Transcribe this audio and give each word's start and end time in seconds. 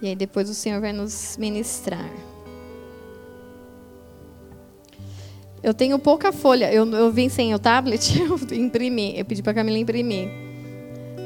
E 0.00 0.08
aí 0.08 0.16
depois 0.16 0.50
o 0.50 0.54
Senhor 0.54 0.80
vai 0.80 0.92
nos 0.92 1.36
ministrar. 1.38 2.10
Eu 5.62 5.74
tenho 5.74 5.98
pouca 5.98 6.32
folha. 6.32 6.72
Eu, 6.72 6.86
eu 6.92 7.10
vim 7.10 7.28
sem 7.28 7.54
o 7.54 7.58
tablet, 7.58 8.16
eu 8.20 8.38
imprimi. 8.56 9.18
Eu 9.18 9.24
pedi 9.24 9.42
para 9.42 9.52
a 9.52 9.54
Camila 9.54 9.78
imprimir. 9.78 10.28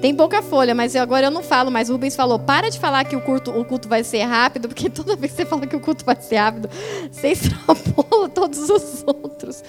Tem 0.01 0.15
pouca 0.15 0.41
folha, 0.41 0.75
mas 0.75 0.95
eu, 0.95 1.03
agora 1.03 1.27
eu 1.27 1.31
não 1.31 1.43
falo 1.43 1.71
mais. 1.71 1.91
O 1.91 1.93
Rubens 1.93 2.17
falou: 2.17 2.39
para 2.39 2.71
de 2.71 2.79
falar 2.79 3.05
que 3.05 3.15
o 3.15 3.21
culto, 3.21 3.51
o 3.51 3.65
culto 3.65 3.87
vai 3.89 4.03
ser 4.03 4.23
rápido, 4.23 4.67
porque 4.69 4.89
toda 4.89 5.15
vez 5.15 5.33
que 5.33 5.39
você 5.39 5.45
fala 5.45 5.67
que 5.67 5.77
o 5.77 5.81
culto 5.81 6.05
vai 6.05 6.17
ser 6.21 6.37
rápido, 6.37 6.71
você 7.11 7.29
extrapola 7.29 8.29
todos 8.33 8.71
os 8.71 9.05
outros. 9.07 9.63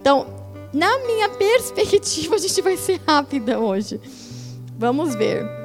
Então, 0.00 0.26
na 0.72 0.98
minha 1.06 1.28
perspectiva, 1.28 2.34
a 2.34 2.38
gente 2.38 2.60
vai 2.62 2.76
ser 2.76 3.00
rápida 3.06 3.60
hoje. 3.60 4.00
Vamos 4.76 5.14
ver. 5.14 5.59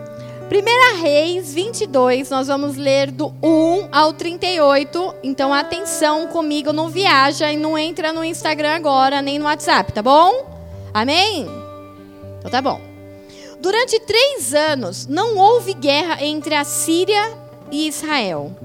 Primeira 0.50 0.98
Reis 0.98 1.55
22, 1.55 2.30
nós 2.30 2.48
vamos 2.48 2.75
ler 2.75 3.09
do 3.09 3.34
1 3.41 3.90
ao 3.91 4.13
38. 4.13 5.16
Então, 5.23 5.52
atenção 5.52 6.27
comigo, 6.27 6.72
não 6.72 6.88
viaja 6.88 7.52
e 7.52 7.58
não 7.58 7.76
entra 7.76 8.13
no 8.13 8.23
Instagram 8.23 8.76
agora, 8.76 9.23
nem 9.23 9.39
no 9.39 9.45
WhatsApp, 9.45 9.91
tá 9.91 10.03
bom? 10.03 10.45
Amém? 10.94 11.48
Então 12.38 12.52
tá 12.52 12.62
bom. 12.62 12.80
Durante 13.59 14.00
três 14.02 14.53
anos, 14.53 15.08
não 15.08 15.36
houve 15.36 15.73
guerra 15.73 16.23
entre 16.23 16.53
a 16.53 16.64
Síria 16.64 17.34
e 17.72 17.88
Israel. 17.88 18.55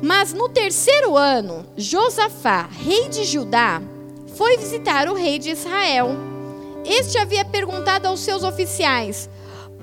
Mas 0.00 0.32
no 0.32 0.48
terceiro 0.48 1.16
ano, 1.16 1.66
Josafá, 1.76 2.68
rei 2.70 3.08
de 3.08 3.24
Judá, 3.24 3.82
foi 4.36 4.56
visitar 4.58 5.08
o 5.08 5.14
rei 5.14 5.40
de 5.40 5.50
Israel. 5.50 6.10
Este 6.84 7.18
havia 7.18 7.44
perguntado 7.44 8.06
aos 8.06 8.20
seus 8.20 8.44
oficiais: 8.44 9.28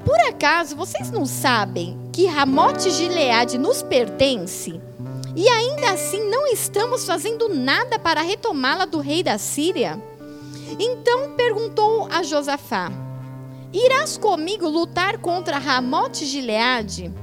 Por 0.05 0.19
acaso 0.21 0.75
vocês 0.75 1.11
não 1.11 1.25
sabem 1.25 1.97
que 2.11 2.25
Ramote 2.25 2.89
Gileade 2.89 3.57
nos 3.57 3.83
pertence? 3.83 4.81
E 5.35 5.47
ainda 5.47 5.91
assim 5.91 6.29
não 6.29 6.47
estamos 6.47 7.05
fazendo 7.05 7.47
nada 7.47 7.97
para 7.99 8.21
retomá-la 8.21 8.85
do 8.85 8.99
rei 8.99 9.23
da 9.23 9.37
Síria? 9.37 10.01
Então 10.79 11.31
perguntou 11.35 12.07
a 12.11 12.23
Josafá: 12.23 12.91
Irás 13.71 14.17
comigo 14.17 14.67
lutar 14.67 15.19
contra 15.19 15.57
Ramote 15.57 16.25
Gileade? 16.25 17.13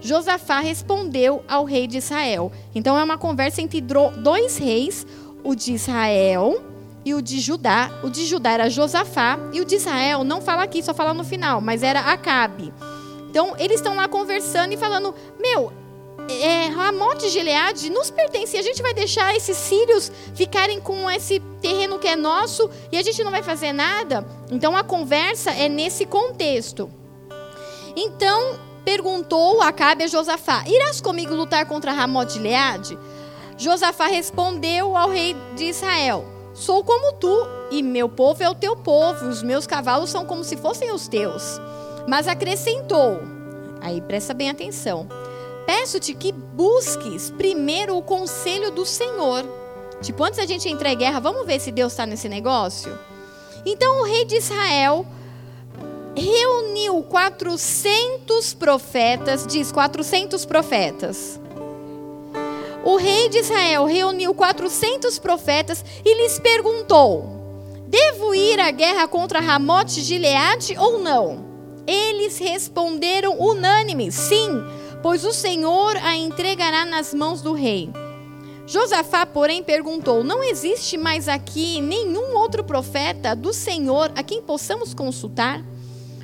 Josafá 0.00 0.60
respondeu 0.60 1.42
ao 1.48 1.64
rei 1.64 1.86
de 1.86 1.98
Israel. 1.98 2.52
Então 2.74 2.96
é 2.96 3.02
uma 3.02 3.18
conversa 3.18 3.62
entre 3.62 3.80
dois 3.80 4.58
reis, 4.58 5.06
o 5.42 5.54
de 5.54 5.72
Israel 5.72 6.65
e 7.06 7.14
o 7.14 7.22
de 7.22 7.38
Judá. 7.38 7.92
O 8.02 8.10
de 8.10 8.26
Judá 8.26 8.50
era 8.50 8.68
Josafá 8.68 9.38
e 9.52 9.60
o 9.60 9.64
de 9.64 9.76
Israel 9.76 10.24
não 10.24 10.42
fala 10.42 10.64
aqui, 10.64 10.82
só 10.82 10.92
fala 10.92 11.14
no 11.14 11.22
final, 11.22 11.60
mas 11.60 11.84
era 11.84 12.00
Acabe. 12.00 12.74
Então 13.30 13.54
eles 13.58 13.76
estão 13.76 13.94
lá 13.94 14.08
conversando 14.08 14.72
e 14.72 14.76
falando: 14.76 15.14
Meu, 15.38 15.72
é, 16.28 16.66
Ramote 16.66 17.26
de 17.26 17.28
Gileade 17.28 17.90
nos 17.90 18.10
pertence. 18.10 18.56
A 18.58 18.62
gente 18.62 18.82
vai 18.82 18.92
deixar 18.92 19.36
esses 19.36 19.56
sírios 19.56 20.10
ficarem 20.34 20.80
com 20.80 21.08
esse 21.08 21.38
terreno 21.62 22.00
que 22.00 22.08
é 22.08 22.16
nosso 22.16 22.68
e 22.90 22.98
a 22.98 23.02
gente 23.02 23.22
não 23.22 23.30
vai 23.30 23.42
fazer 23.42 23.72
nada? 23.72 24.26
Então 24.50 24.76
a 24.76 24.82
conversa 24.82 25.52
é 25.52 25.68
nesse 25.68 26.06
contexto. 26.06 26.90
Então 27.94 28.58
perguntou 28.84 29.62
Acabe 29.62 30.02
a 30.02 30.08
Josafá: 30.08 30.64
Irás 30.66 31.00
comigo 31.00 31.36
lutar 31.36 31.66
contra 31.66 31.92
Ramote 31.92 32.32
de 32.32 32.38
Gileade? 32.38 32.98
Josafá 33.56 34.08
respondeu 34.08 34.96
ao 34.96 35.08
rei 35.08 35.36
de 35.54 35.66
Israel: 35.66 36.35
Sou 36.56 36.82
como 36.82 37.12
tu, 37.12 37.46
e 37.70 37.82
meu 37.82 38.08
povo 38.08 38.42
é 38.42 38.48
o 38.48 38.54
teu 38.54 38.74
povo, 38.74 39.28
os 39.28 39.42
meus 39.42 39.66
cavalos 39.66 40.08
são 40.08 40.24
como 40.24 40.42
se 40.42 40.56
fossem 40.56 40.90
os 40.90 41.06
teus. 41.06 41.60
Mas 42.08 42.26
acrescentou, 42.26 43.20
aí 43.82 44.00
presta 44.00 44.32
bem 44.32 44.48
atenção: 44.48 45.06
Peço-te 45.66 46.14
que 46.14 46.32
busques 46.32 47.28
primeiro 47.28 47.94
o 47.94 48.02
conselho 48.02 48.70
do 48.70 48.86
Senhor. 48.86 49.44
Tipo, 50.00 50.24
antes 50.24 50.38
da 50.38 50.46
gente 50.46 50.66
entrar 50.66 50.90
em 50.94 50.96
guerra, 50.96 51.20
vamos 51.20 51.46
ver 51.46 51.60
se 51.60 51.70
Deus 51.70 51.92
está 51.92 52.06
nesse 52.06 52.28
negócio? 52.28 52.98
Então 53.66 54.00
o 54.00 54.04
rei 54.04 54.24
de 54.24 54.36
Israel 54.36 55.04
reuniu 56.16 57.02
400 57.02 58.54
profetas, 58.54 59.46
diz 59.46 59.70
400 59.70 60.46
profetas 60.46 61.38
o 62.86 62.94
rei 62.94 63.28
de 63.28 63.40
Israel 63.40 63.84
reuniu 63.84 64.32
400 64.32 65.18
profetas 65.18 65.84
e 66.04 66.22
lhes 66.22 66.38
perguntou: 66.38 67.24
Devo 67.88 68.32
ir 68.32 68.60
à 68.60 68.70
guerra 68.70 69.08
contra 69.08 69.40
Ramote 69.40 70.00
Gileade 70.00 70.76
ou 70.78 71.00
não? 71.00 71.44
Eles 71.84 72.38
responderam 72.38 73.40
unânimes: 73.40 74.14
Sim, 74.14 74.62
pois 75.02 75.24
o 75.24 75.32
Senhor 75.32 75.96
a 75.96 76.14
entregará 76.14 76.84
nas 76.84 77.12
mãos 77.12 77.42
do 77.42 77.54
rei. 77.54 77.90
Josafá, 78.68 79.26
porém, 79.26 79.64
perguntou: 79.64 80.22
Não 80.22 80.44
existe 80.44 80.96
mais 80.96 81.28
aqui 81.28 81.80
nenhum 81.80 82.36
outro 82.36 82.62
profeta 82.62 83.34
do 83.34 83.52
Senhor 83.52 84.12
a 84.14 84.22
quem 84.22 84.40
possamos 84.40 84.94
consultar? 84.94 85.60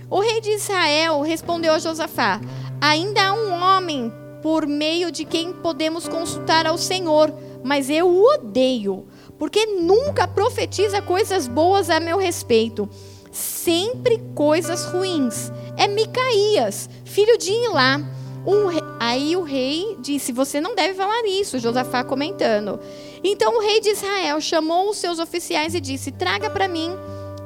O 0.09 0.21
rei 0.21 0.41
de 0.41 0.51
Israel 0.51 1.23
respondeu 1.23 1.73
a 1.73 1.81
Josafá: 1.81 2.41
Ainda 2.81 3.21
há 3.21 3.33
um 3.33 3.53
homem 3.53 4.13
por 4.43 4.67
meio 4.67 5.13
de 5.13 5.25
quem 5.25 5.53
podemos 5.53 6.09
consultar 6.09 6.67
ao 6.67 6.77
Senhor, 6.77 7.33
mas 7.63 7.89
eu 7.89 8.09
o 8.09 8.25
odeio, 8.35 9.07
porque 9.39 9.65
nunca 9.65 10.27
profetiza 10.27 11.01
coisas 11.01 11.47
boas 11.47 11.89
a 11.89 12.01
meu 12.01 12.19
respeito, 12.19 12.89
sempre 13.31 14.19
coisas 14.35 14.85
ruins. 14.85 15.53
É 15.77 15.87
Micaías, 15.87 16.91
filho 17.05 17.39
de 17.39 17.53
Ilá. 17.53 18.01
Um, 18.45 18.67
aí 18.99 19.37
o 19.37 19.43
rei 19.43 19.97
disse: 20.01 20.33
Você 20.33 20.61
não 20.61 20.75
deve 20.75 20.95
falar 20.95 21.25
isso, 21.27 21.61
Josafá 21.61 22.03
comentando. 22.03 22.81
Então 23.23 23.57
o 23.57 23.63
rei 23.63 23.81
de 23.81 23.91
Israel 23.91 24.41
chamou 24.41 24.91
os 24.91 24.97
seus 24.97 25.21
oficiais 25.21 25.75
e 25.75 25.81
disse: 25.81 26.11
Traga 26.11 26.51
para 26.51 26.67
mim 26.67 26.91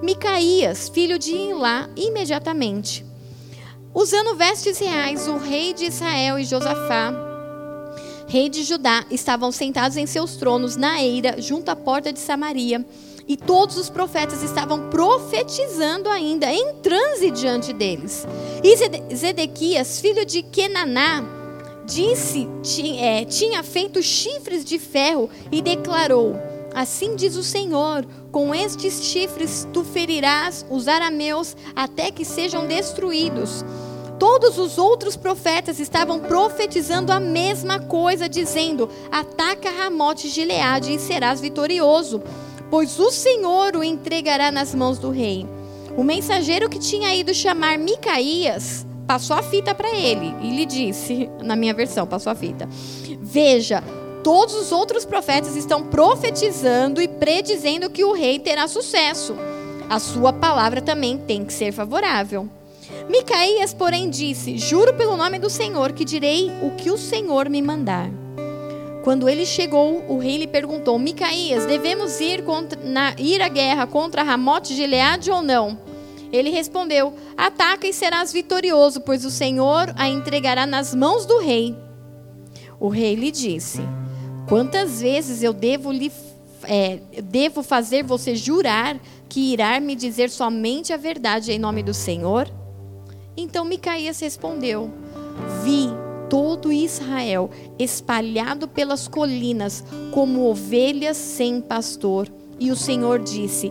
Micaías, 0.03 0.89
filho 0.89 1.19
de 1.19 1.35
Ilá, 1.35 1.89
imediatamente. 1.97 3.05
Usando 3.97 4.37
vestes 4.37 4.79
reais, 4.79 5.27
o 5.27 5.39
rei 5.39 5.73
de 5.73 5.87
Israel 5.87 6.39
e 6.39 6.45
Josafá, 6.45 7.15
rei 8.29 8.51
de 8.51 8.63
Judá, 8.63 9.07
estavam 9.11 9.51
sentados 9.51 9.97
em 9.97 10.05
seus 10.05 10.37
tronos 10.37 10.77
na 10.77 11.03
eira, 11.03 11.41
junto 11.41 11.71
à 11.71 11.75
porta 11.75 12.13
de 12.13 12.19
Samaria. 12.19 12.85
E 13.27 13.39
todos 13.39 13.79
os 13.79 13.89
profetas 13.89 14.43
estavam 14.43 14.91
profetizando 14.91 16.11
ainda, 16.11 16.53
em 16.53 16.75
transe 16.83 17.31
diante 17.31 17.73
deles. 17.73 18.27
E 18.63 19.17
Zedequias, 19.17 19.99
filho 19.99 20.27
de 20.27 20.43
Kenaná, 20.43 21.25
disse, 21.87 22.47
é, 23.01 23.25
tinha 23.25 23.63
feito 23.63 24.03
chifres 24.03 24.63
de 24.63 24.79
ferro 24.79 25.31
e 25.51 25.63
declarou: 25.63 26.37
Assim 26.77 27.17
diz 27.17 27.37
o 27.37 27.43
Senhor: 27.43 28.07
com 28.31 28.55
estes 28.55 29.03
chifres 29.03 29.67
tu 29.73 29.83
ferirás 29.83 30.67
os 30.69 30.87
arameus 30.87 31.57
até 31.75 32.11
que 32.11 32.23
sejam 32.23 32.67
destruídos. 32.67 33.65
Todos 34.19 34.59
os 34.59 34.79
outros 34.79 35.17
profetas 35.17 35.79
estavam 35.79 36.21
profetizando 36.21 37.13
a 37.13 37.21
mesma 37.21 37.79
coisa, 37.79 38.29
dizendo: 38.29 38.89
Ataca 39.11 39.71
Ramote 39.71 40.29
Gileade 40.29 40.95
e 40.95 40.99
serás 40.99 41.41
vitorioso, 41.41 42.23
pois 42.71 42.99
o 42.99 43.11
Senhor 43.11 43.77
o 43.77 43.85
entregará 43.85 44.51
nas 44.51 44.75
mãos 44.75 44.99
do 44.99 45.11
rei. 45.11 45.47
O 45.97 46.03
mensageiro 46.03 46.69
que 46.69 46.79
tinha 46.79 47.15
ido 47.15 47.35
chamar 47.35 47.79
Micaías 47.79 48.87
passou 49.07 49.37
a 49.37 49.43
fita 49.43 49.75
para 49.75 49.95
ele 49.95 50.35
e 50.43 50.51
lhe 50.51 50.67
disse, 50.67 51.31
na 51.43 51.55
minha 51.55 51.75
versão, 51.75 52.07
passou 52.07 52.33
a 52.33 52.35
fita: 52.35 52.69
Veja, 53.21 53.83
todos 54.25 54.55
os 54.55 54.73
outros 54.73 55.05
profetas 55.05 55.57
estão 55.57 55.85
profetizando 55.85 57.03
e 57.03 57.09
predizendo 57.09 57.91
que 57.91 58.05
o 58.05 58.13
rei 58.13 58.39
terá 58.39 58.67
sucesso. 58.67 59.37
A 59.89 59.99
sua 59.99 60.33
palavra 60.33 60.81
também 60.81 61.17
tem 61.17 61.45
que 61.45 61.53
ser 61.53 61.71
favorável. 61.71 62.51
Micaías, 63.09 63.75
porém, 63.75 64.11
disse: 64.11 64.59
Juro 64.59 64.95
pelo 64.95 65.17
nome 65.17 65.39
do 65.39 65.51
Senhor 65.51 65.93
que 65.93 66.05
direi 66.05 66.51
o 66.63 66.73
que 66.77 66.91
o 66.91 66.99
Senhor 66.99 67.49
me 67.49 67.63
mandar. 67.63 68.11
Quando 69.05 69.29
ele 69.29 69.47
chegou, 69.47 70.05
o 70.09 70.19
rei 70.19 70.37
lhe 70.37 70.47
perguntou: 70.47 70.99
Micaías, 70.99 71.65
devemos 71.67 72.21
ir, 72.21 72.43
contra, 72.43 72.81
na, 72.83 73.15
ir 73.19 73.41
à 73.41 73.49
guerra 73.49 73.87
contra 73.87 74.23
Ramote 74.23 74.71
de 74.71 74.77
Gileade 74.77 75.31
ou 75.31 75.43
não? 75.43 75.79
Ele 76.33 76.51
respondeu: 76.51 77.15
Ataca 77.37 77.87
e 77.87 77.93
serás 77.93 78.33
vitorioso, 78.33 79.01
pois 79.01 79.25
o 79.25 79.31
Senhor 79.31 79.93
a 79.97 80.09
entregará 80.09 80.67
nas 80.67 80.95
mãos 80.95 81.25
do 81.25 81.39
rei. 81.39 81.77
O 82.81 82.89
rei 82.89 83.15
lhe 83.15 83.31
disse: 83.31 83.81
Quantas 84.49 85.01
vezes 85.01 85.43
eu 85.43 85.53
devo 85.53 85.93
lhe 85.93 86.11
é, 86.65 86.99
devo 87.23 87.63
fazer 87.63 88.03
você 88.03 88.35
jurar 88.35 88.99
que 89.29 89.53
irá 89.53 89.79
me 89.79 89.95
dizer 89.95 90.31
somente 90.31 90.93
a 90.93 90.97
verdade 90.97 91.53
em 91.53 91.59
nome 91.59 91.83
do 91.83 91.95
Senhor? 91.95 92.51
Então 93.37 93.65
Micaías 93.65 94.21
respondeu: 94.21 94.91
Vi 95.63 95.91
todo 96.29 96.73
Israel 96.73 97.51
espalhado 97.79 98.67
pelas 98.67 99.07
colinas 99.07 99.85
como 100.13 100.49
ovelhas 100.49 101.17
sem 101.17 101.61
pastor. 101.61 102.29
E 102.59 102.71
o 102.71 102.77
Senhor 102.77 103.19
disse: 103.19 103.71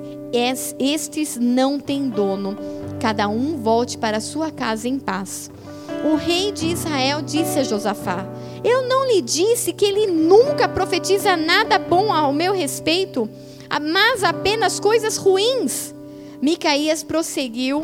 Estes 0.80 1.38
não 1.38 1.80
têm 1.80 2.10
dono, 2.10 2.56
cada 3.00 3.28
um 3.28 3.58
volte 3.58 3.98
para 3.98 4.20
sua 4.20 4.52
casa 4.52 4.88
em 4.88 5.00
paz. 5.00 5.50
o 6.04 6.16
rei 6.16 6.52
de 6.52 6.68
Israel 6.68 7.22
disse 7.22 7.60
a 7.60 7.64
Josafá: 7.64 8.26
Eu 8.64 8.88
não 8.88 9.08
lhe 9.08 9.22
disse 9.22 9.74
que 9.74 9.86
ele 9.86 10.08
nunca 10.08 10.68
profetiza 10.68 11.36
nada 11.36 11.80
bom 11.80 12.14
ao 12.14 12.32
meu 12.32 12.54
respeito, 12.54 13.28
mas 13.82 14.24
apenas 14.24 14.80
coisas 14.80 15.18
ruins. 15.18 15.94
Micaías 16.42 17.02
prosseguiu, 17.02 17.84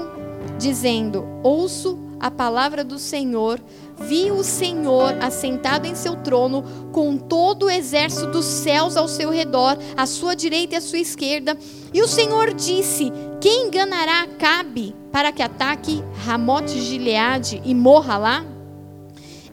dizendo: 0.61 1.25
Ouço 1.43 1.97
a 2.19 2.29
palavra 2.29 2.83
do 2.83 2.99
Senhor. 2.99 3.59
Vi 3.99 4.31
o 4.31 4.43
Senhor 4.43 5.15
assentado 5.21 5.87
em 5.87 5.95
seu 5.95 6.15
trono, 6.15 6.63
com 6.91 7.17
todo 7.17 7.65
o 7.65 7.69
exército 7.69 8.27
dos 8.27 8.45
céus 8.45 8.95
ao 8.95 9.07
seu 9.07 9.29
redor, 9.29 9.77
à 9.97 10.05
sua 10.05 10.35
direita 10.35 10.75
e 10.75 10.77
à 10.77 10.81
sua 10.81 10.99
esquerda. 10.99 11.57
E 11.93 12.01
o 12.01 12.07
Senhor 12.07 12.53
disse: 12.53 13.11
Quem 13.41 13.67
enganará 13.67 14.21
Acabe 14.21 14.95
para 15.11 15.31
que 15.31 15.41
ataque 15.41 16.03
Ramote 16.25 16.79
Gileade 16.79 17.61
e 17.65 17.75
morra 17.75 18.17
lá? 18.17 18.45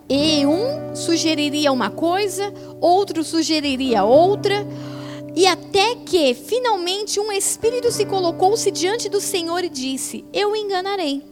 E 0.08 0.46
um 0.46 0.96
sugeriria 0.96 1.70
uma 1.70 1.90
coisa, 1.90 2.52
outro 2.80 3.22
sugeriria 3.22 4.04
outra, 4.04 4.66
e 5.38 5.46
até 5.46 5.94
que 5.94 6.34
finalmente 6.34 7.20
um 7.20 7.30
espírito 7.30 7.92
se 7.92 8.04
colocou-se 8.04 8.72
diante 8.72 9.08
do 9.08 9.20
Senhor 9.20 9.62
e 9.62 9.68
disse: 9.68 10.24
Eu 10.32 10.56
enganarei. 10.56 11.22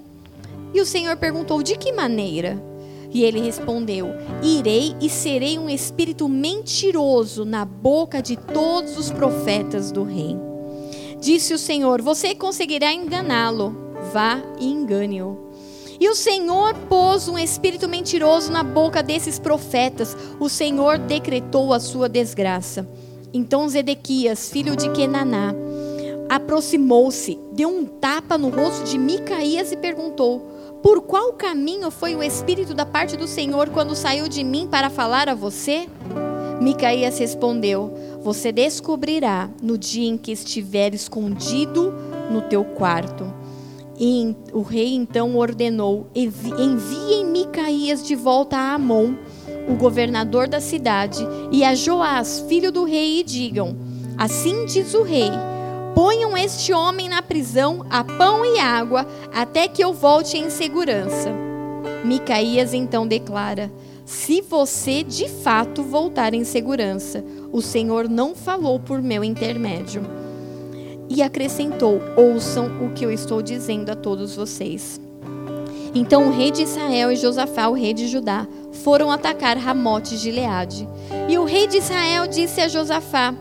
E 0.73 0.81
o 0.81 0.87
Senhor 0.87 1.17
perguntou: 1.17 1.61
De 1.61 1.77
que 1.77 1.91
maneira? 1.91 2.57
E 3.13 3.25
ele 3.25 3.41
respondeu: 3.41 4.11
Irei 4.45 4.95
e 5.01 5.11
serei 5.11 5.59
um 5.59 5.69
espírito 5.69 6.29
mentiroso 6.29 7.45
na 7.45 7.65
boca 7.65 8.23
de 8.23 8.37
todos 8.37 8.97
os 8.97 9.11
profetas 9.11 9.91
do 9.91 10.05
rei. 10.05 10.37
Disse 11.21 11.53
o 11.53 11.59
Senhor: 11.59 12.01
Você 12.01 12.33
conseguirá 12.33 12.93
enganá-lo. 12.93 13.75
Vá 14.13 14.41
e 14.61 14.71
engane-o. 14.71 15.51
E 15.99 16.09
o 16.09 16.15
Senhor 16.15 16.77
pôs 16.89 17.27
um 17.27 17.37
espírito 17.37 17.89
mentiroso 17.89 18.53
na 18.53 18.63
boca 18.63 19.03
desses 19.03 19.41
profetas. 19.41 20.17
O 20.39 20.49
Senhor 20.49 20.97
decretou 20.97 21.73
a 21.73 21.81
sua 21.81 22.09
desgraça. 22.09 22.87
Então 23.37 23.69
Zedequias, 23.69 24.49
filho 24.49 24.75
de 24.75 24.89
Kenaná, 24.93 25.55
aproximou-se, 26.27 27.39
deu 27.53 27.69
um 27.69 27.85
tapa 27.85 28.39
no 28.39 28.49
rosto 28.49 28.85
de 28.85 28.97
Micaías 28.97 29.71
e 29.71 29.77
perguntou: 29.77 30.41
Por 30.83 31.03
qual 31.03 31.35
caminho 31.35 31.91
foi 31.91 32.15
o 32.15 32.23
espírito 32.23 32.73
da 32.73 32.87
parte 32.87 33.15
do 33.15 33.29
Senhor 33.29 33.69
quando 33.69 33.95
saiu 33.95 34.27
de 34.27 34.43
mim 34.43 34.67
para 34.67 34.89
falar 34.89 35.29
a 35.29 35.35
você? 35.35 35.87
Micaías 36.63 37.19
respondeu: 37.19 37.93
Você 38.23 38.51
descobrirá 38.51 39.51
no 39.63 39.77
dia 39.77 40.09
em 40.09 40.17
que 40.17 40.33
estiver 40.33 40.95
escondido 40.95 41.93
no 42.31 42.41
teu 42.41 42.65
quarto. 42.65 43.31
E 44.01 44.35
o 44.51 44.63
rei 44.63 44.95
então 44.95 45.37
ordenou: 45.37 46.07
Enviem 46.15 47.27
Micaías 47.27 48.03
de 48.03 48.15
volta 48.15 48.57
a 48.57 48.73
Amon 48.73 49.15
o 49.69 49.75
governador 49.75 50.49
da 50.49 50.61
cidade, 50.61 51.27
e 51.51 51.65
a 51.65 51.75
Joás, 51.75 52.45
filho 52.49 52.71
do 52.71 52.85
rei, 52.85 53.21
e 53.21 53.23
digam: 53.23 53.77
Assim 54.17 54.65
diz 54.67 54.95
o 54.95 55.03
rei: 55.03 55.31
Ponham 55.95 56.37
este 56.37 56.73
homem 56.73 57.09
na 57.09 57.23
prisão 57.23 57.85
a 57.91 58.05
pão 58.05 58.45
e 58.45 58.59
água, 58.59 59.07
até 59.35 59.67
que 59.67 59.83
eu 59.83 59.93
volte 59.93 60.37
em 60.37 60.51
segurança. 60.51 61.31
Micaías 62.05 62.73
então 62.75 63.07
declara: 63.07 63.73
Se 64.05 64.41
você 64.41 65.03
de 65.03 65.29
fato 65.29 65.83
voltar 65.83 66.35
em 66.35 66.45
segurança, 66.45 67.25
o 67.53 67.61
Senhor 67.61 68.09
não 68.09 68.35
falou 68.35 68.79
por 68.79 69.03
meu 69.03 69.25
intermédio. 69.25 70.03
E 71.09 71.23
acrescentou: 71.23 72.01
Ouçam 72.17 72.85
o 72.85 72.93
que 72.93 73.05
eu 73.05 73.11
estou 73.11 73.43
dizendo 73.43 73.91
a 73.91 73.97
todos 73.97 74.37
vocês. 74.37 75.01
Então 75.95 76.29
o 76.29 76.31
rei 76.31 76.51
de 76.51 76.63
Israel 76.63 77.11
e 77.11 77.17
Josafá, 77.17 77.69
o 77.69 77.73
rei 77.73 77.95
de 77.95 78.07
Judá, 78.07 78.47
foram 78.77 79.11
atacar 79.11 79.57
Ramote 79.57 80.11
de 80.11 80.19
Gileade. 80.19 80.89
E 81.29 81.39
o 81.39 81.45
rei 81.45 81.67
de 81.67 81.79
Israel 81.79 82.27
disse 82.27 82.61
a 82.61 82.69
Josafá: 82.69 83.35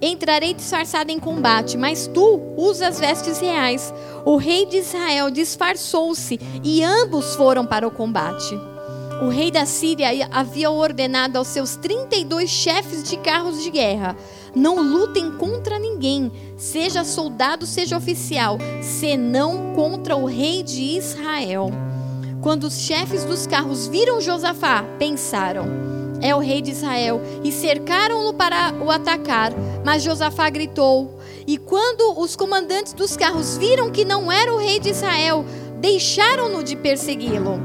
Entrarei 0.00 0.52
disfarçado 0.52 1.10
em 1.10 1.18
combate, 1.18 1.76
mas 1.78 2.06
tu 2.06 2.40
usa 2.56 2.88
as 2.88 3.00
vestes 3.00 3.40
reais. 3.40 3.92
O 4.24 4.36
rei 4.36 4.66
de 4.66 4.76
Israel 4.76 5.30
disfarçou-se 5.30 6.38
e 6.62 6.82
ambos 6.82 7.34
foram 7.34 7.64
para 7.64 7.86
o 7.86 7.90
combate. 7.90 8.54
O 9.22 9.28
rei 9.28 9.50
da 9.50 9.64
Síria 9.64 10.28
havia 10.30 10.70
ordenado 10.70 11.38
aos 11.38 11.48
seus 11.48 11.76
32 11.76 12.50
chefes 12.50 13.02
de 13.04 13.16
carros 13.16 13.62
de 13.62 13.70
guerra: 13.70 14.16
Não 14.54 14.82
lutem 14.82 15.30
contra 15.38 15.78
ninguém, 15.78 16.30
seja 16.56 17.04
soldado, 17.04 17.64
seja 17.64 17.96
oficial, 17.96 18.58
senão 18.82 19.72
contra 19.74 20.16
o 20.16 20.26
rei 20.26 20.62
de 20.62 20.82
Israel. 20.98 21.70
Quando 22.44 22.64
os 22.64 22.78
chefes 22.78 23.24
dos 23.24 23.46
carros 23.46 23.86
viram 23.86 24.20
Josafá, 24.20 24.84
pensaram: 24.98 25.64
é 26.20 26.34
o 26.34 26.38
rei 26.38 26.60
de 26.60 26.72
Israel, 26.72 27.18
e 27.42 27.50
cercaram-no 27.50 28.34
para 28.34 28.74
o 28.84 28.90
atacar. 28.90 29.50
Mas 29.82 30.02
Josafá 30.02 30.50
gritou. 30.50 31.18
E 31.46 31.56
quando 31.56 32.20
os 32.20 32.36
comandantes 32.36 32.92
dos 32.92 33.16
carros 33.16 33.56
viram 33.56 33.90
que 33.90 34.04
não 34.04 34.30
era 34.30 34.52
o 34.52 34.58
rei 34.58 34.78
de 34.78 34.90
Israel, 34.90 35.42
deixaram-no 35.80 36.62
de 36.62 36.76
persegui-lo. 36.76 37.58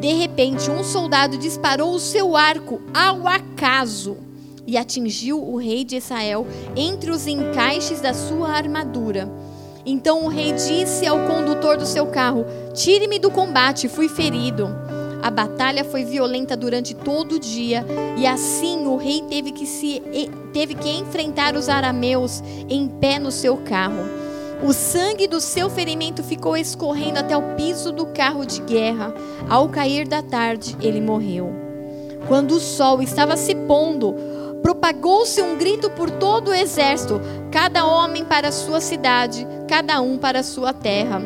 De 0.00 0.12
repente, 0.12 0.70
um 0.70 0.84
soldado 0.84 1.36
disparou 1.36 1.92
o 1.92 1.98
seu 1.98 2.36
arco 2.36 2.80
ao 2.94 3.26
acaso 3.26 4.16
e 4.64 4.76
atingiu 4.76 5.42
o 5.42 5.56
rei 5.56 5.82
de 5.82 5.96
Israel 5.96 6.46
entre 6.76 7.10
os 7.10 7.26
encaixes 7.26 8.00
da 8.00 8.14
sua 8.14 8.50
armadura. 8.50 9.28
Então 9.84 10.24
o 10.24 10.28
rei 10.28 10.52
disse 10.52 11.06
ao 11.06 11.26
condutor 11.26 11.76
do 11.76 11.86
seu 11.86 12.06
carro: 12.06 12.46
Tire-me 12.74 13.18
do 13.18 13.30
combate, 13.30 13.88
fui 13.88 14.08
ferido. 14.08 14.68
A 15.22 15.30
batalha 15.30 15.84
foi 15.84 16.04
violenta 16.04 16.56
durante 16.56 16.94
todo 16.94 17.36
o 17.36 17.38
dia, 17.38 17.86
e 18.16 18.26
assim 18.26 18.86
o 18.86 18.96
rei 18.96 19.22
teve 19.28 19.52
que, 19.52 19.66
se, 19.66 20.02
teve 20.52 20.74
que 20.74 20.88
enfrentar 20.88 21.54
os 21.54 21.68
arameus 21.68 22.42
em 22.68 22.88
pé 22.88 23.20
no 23.20 23.30
seu 23.30 23.56
carro. 23.58 24.02
O 24.64 24.72
sangue 24.72 25.26
do 25.26 25.40
seu 25.40 25.68
ferimento 25.68 26.22
ficou 26.22 26.56
escorrendo 26.56 27.18
até 27.18 27.36
o 27.36 27.54
piso 27.56 27.92
do 27.92 28.06
carro 28.06 28.44
de 28.44 28.60
guerra. 28.62 29.12
Ao 29.48 29.68
cair 29.68 30.06
da 30.06 30.22
tarde, 30.22 30.76
ele 30.80 31.00
morreu. 31.00 31.52
Quando 32.28 32.52
o 32.52 32.60
sol 32.60 33.02
estava 33.02 33.36
se 33.36 33.54
pondo, 33.54 34.14
Propagou-se 34.62 35.42
um 35.42 35.56
grito 35.56 35.90
por 35.90 36.10
todo 36.10 36.48
o 36.48 36.54
exército, 36.54 37.20
cada 37.50 37.84
homem 37.84 38.24
para 38.24 38.48
a 38.48 38.52
sua 38.52 38.80
cidade, 38.80 39.46
cada 39.68 40.00
um 40.00 40.16
para 40.16 40.40
a 40.40 40.44
sua 40.44 40.72
terra. 40.72 41.20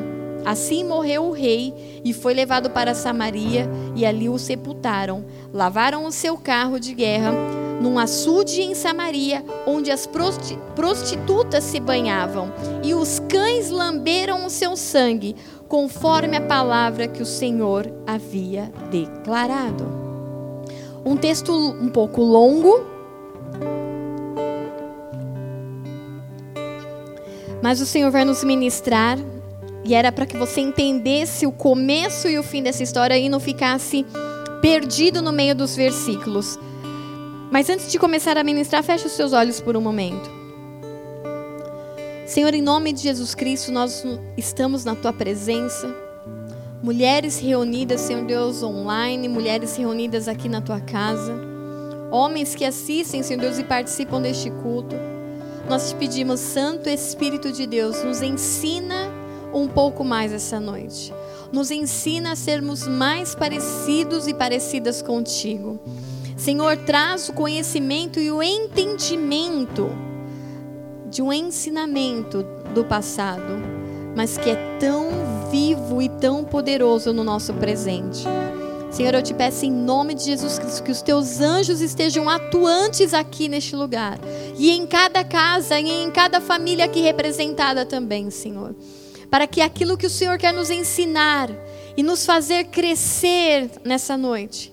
Assim 0.45 0.85
morreu 0.85 1.25
o 1.25 1.33
rei 1.33 2.01
e 2.05 2.13
foi 2.13 2.33
levado 2.33 2.71
para 2.71 2.95
Samaria, 2.95 3.69
e 3.95 4.07
ali 4.07 4.29
o 4.29 4.39
sepultaram. 4.39 5.25
Lavaram 5.53 6.07
o 6.07 6.13
seu 6.13 6.39
carro 6.39 6.79
de 6.79 6.95
guerra 6.95 7.33
num 7.81 7.99
açude 7.99 8.63
em 8.63 8.75
Samaria, 8.75 9.45
onde 9.67 9.91
as 9.91 10.09
prostitutas 10.75 11.65
se 11.65 11.79
banhavam, 11.79 12.51
e 12.83 12.95
os 12.95 13.21
cães 13.29 13.71
lamberam 13.71 14.47
o 14.47 14.51
seu 14.51 14.77
sangue, 14.77 15.37
conforme 15.69 16.37
a 16.37 16.41
palavra 16.41 17.09
que 17.09 17.23
o 17.23 17.27
Senhor 17.27 17.91
havia 18.07 18.73
declarado. 18.91 19.85
Um 21.05 21.17
texto 21.17 21.53
um 21.53 21.89
pouco 21.89 22.23
longo, 22.23 22.96
Mas 27.67 27.81
o 27.81 27.85
Senhor 27.85 28.13
vai 28.13 28.25
nos 28.25 28.45
ministrar 28.45 29.19
e 29.85 29.93
era 29.93 30.13
para 30.13 30.25
que 30.25 30.37
você 30.37 30.61
entendesse 30.61 31.49
o 31.49 31.51
começo 31.51 32.29
e 32.29 32.39
o 32.39 32.43
fim 32.45 32.63
dessa 32.63 32.81
história 32.81 33.19
e 33.19 33.29
não 33.29 33.41
ficasse 33.41 34.07
perdido 34.63 35.21
no 35.21 35.33
meio 35.33 35.53
dos 35.53 35.75
versículos. 35.75 36.57
Mas 37.51 37.69
antes 37.69 37.91
de 37.91 37.99
começar 37.99 38.39
a 38.39 38.45
ministrar, 38.45 38.85
feche 38.85 39.09
os 39.09 39.15
seus 39.15 39.33
olhos 39.33 39.61
por 39.61 39.77
um 39.77 39.81
momento. 39.81 40.31
Senhor, 42.25 42.55
em 42.55 42.63
nome 42.63 42.93
de 42.93 43.03
Jesus 43.03 43.35
Cristo, 43.35 43.73
nós 43.73 44.05
estamos 44.37 44.85
na 44.85 44.95
tua 44.95 45.13
presença. 45.13 45.93
Mulheres 46.81 47.41
reunidas, 47.41 48.01
Senhor 48.03 48.25
Deus, 48.27 48.63
online, 48.63 49.29
mulheres 49.29 49.75
reunidas 49.75 50.29
aqui 50.29 50.49
na 50.49 50.61
tua 50.61 50.79
casa. 50.81 51.35
Homens 52.13 52.55
que 52.55 52.65
assistem, 52.65 53.25
Senhor 53.25 53.41
Deus, 53.41 53.59
e 53.59 53.65
participam 53.65 54.23
deste 54.23 54.53
culto. 54.53 54.95
Nós 55.69 55.91
te 55.91 55.97
pedimos, 55.97 56.39
Santo 56.39 56.89
Espírito 56.89 57.51
de 57.51 57.67
Deus, 57.67 58.03
nos 58.05 58.23
ensina 58.23 59.11
um 59.53 59.67
pouco 59.67 60.05
mais 60.05 60.33
essa 60.33 60.61
noite. 60.61 61.13
Nos 61.53 61.73
ensina 61.73 62.33
a 62.33 62.37
sermos 62.37 62.87
mais 62.87 63.35
parecidos 63.35 64.29
e 64.29 64.35
parecidas 64.35 65.03
contigo. 65.03 65.81
Senhor, 66.37 66.77
traz 66.77 67.29
o 67.29 67.33
conhecimento 67.33 68.21
e 68.21 68.31
o 68.31 68.41
entendimento 68.43 69.89
de 71.11 71.21
um 71.21 71.33
ensinamento 71.33 72.45
do 72.73 72.85
passado, 72.85 73.59
mas 74.15 74.39
que 74.39 74.51
é 74.51 74.79
tão 74.79 75.09
vivo 75.51 76.01
e 76.01 76.09
tão 76.09 76.45
poderoso 76.45 77.13
no 77.13 77.25
nosso 77.25 77.53
presente. 77.55 78.25
Senhor, 78.91 79.15
eu 79.15 79.23
te 79.23 79.35
peço 79.35 79.65
em 79.65 79.71
nome 79.71 80.15
de 80.15 80.25
Jesus 80.25 80.59
Cristo 80.59 80.83
que 80.83 80.91
os 80.91 81.03
teus 81.03 81.41
anjos 81.41 81.81
estejam 81.81 82.29
atuantes 82.29 83.13
aqui 83.13 83.49
neste 83.49 83.77
lugar 83.77 84.19
e 84.57 84.71
em 84.71 84.87
cada 84.87 85.23
casa 85.23 85.79
e 85.79 85.91
em 85.91 86.11
cada 86.11 86.41
família 86.41 86.85
aqui 86.85 87.01
representada 87.01 87.85
também, 87.85 88.31
Senhor. 88.31 88.75
Para 89.31 89.47
que 89.47 89.61
aquilo 89.61 89.97
que 89.97 90.07
o 90.07 90.11
Senhor 90.11 90.39
quer 90.39 90.53
nos 90.53 90.71
ensinar 90.71 91.51
e 91.97 92.03
nos 92.03 92.25
fazer 92.25 92.65
crescer 92.65 93.71
nessa 93.85 94.17
noite. 94.17 94.73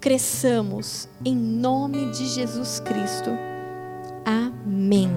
Cresçamos 0.00 1.08
em 1.24 1.34
nome 1.34 2.10
de 2.12 2.26
Jesus 2.26 2.78
Cristo. 2.80 3.30
Amém. 4.24 5.10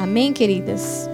Amém, 0.00 0.32
queridas? 0.32 1.08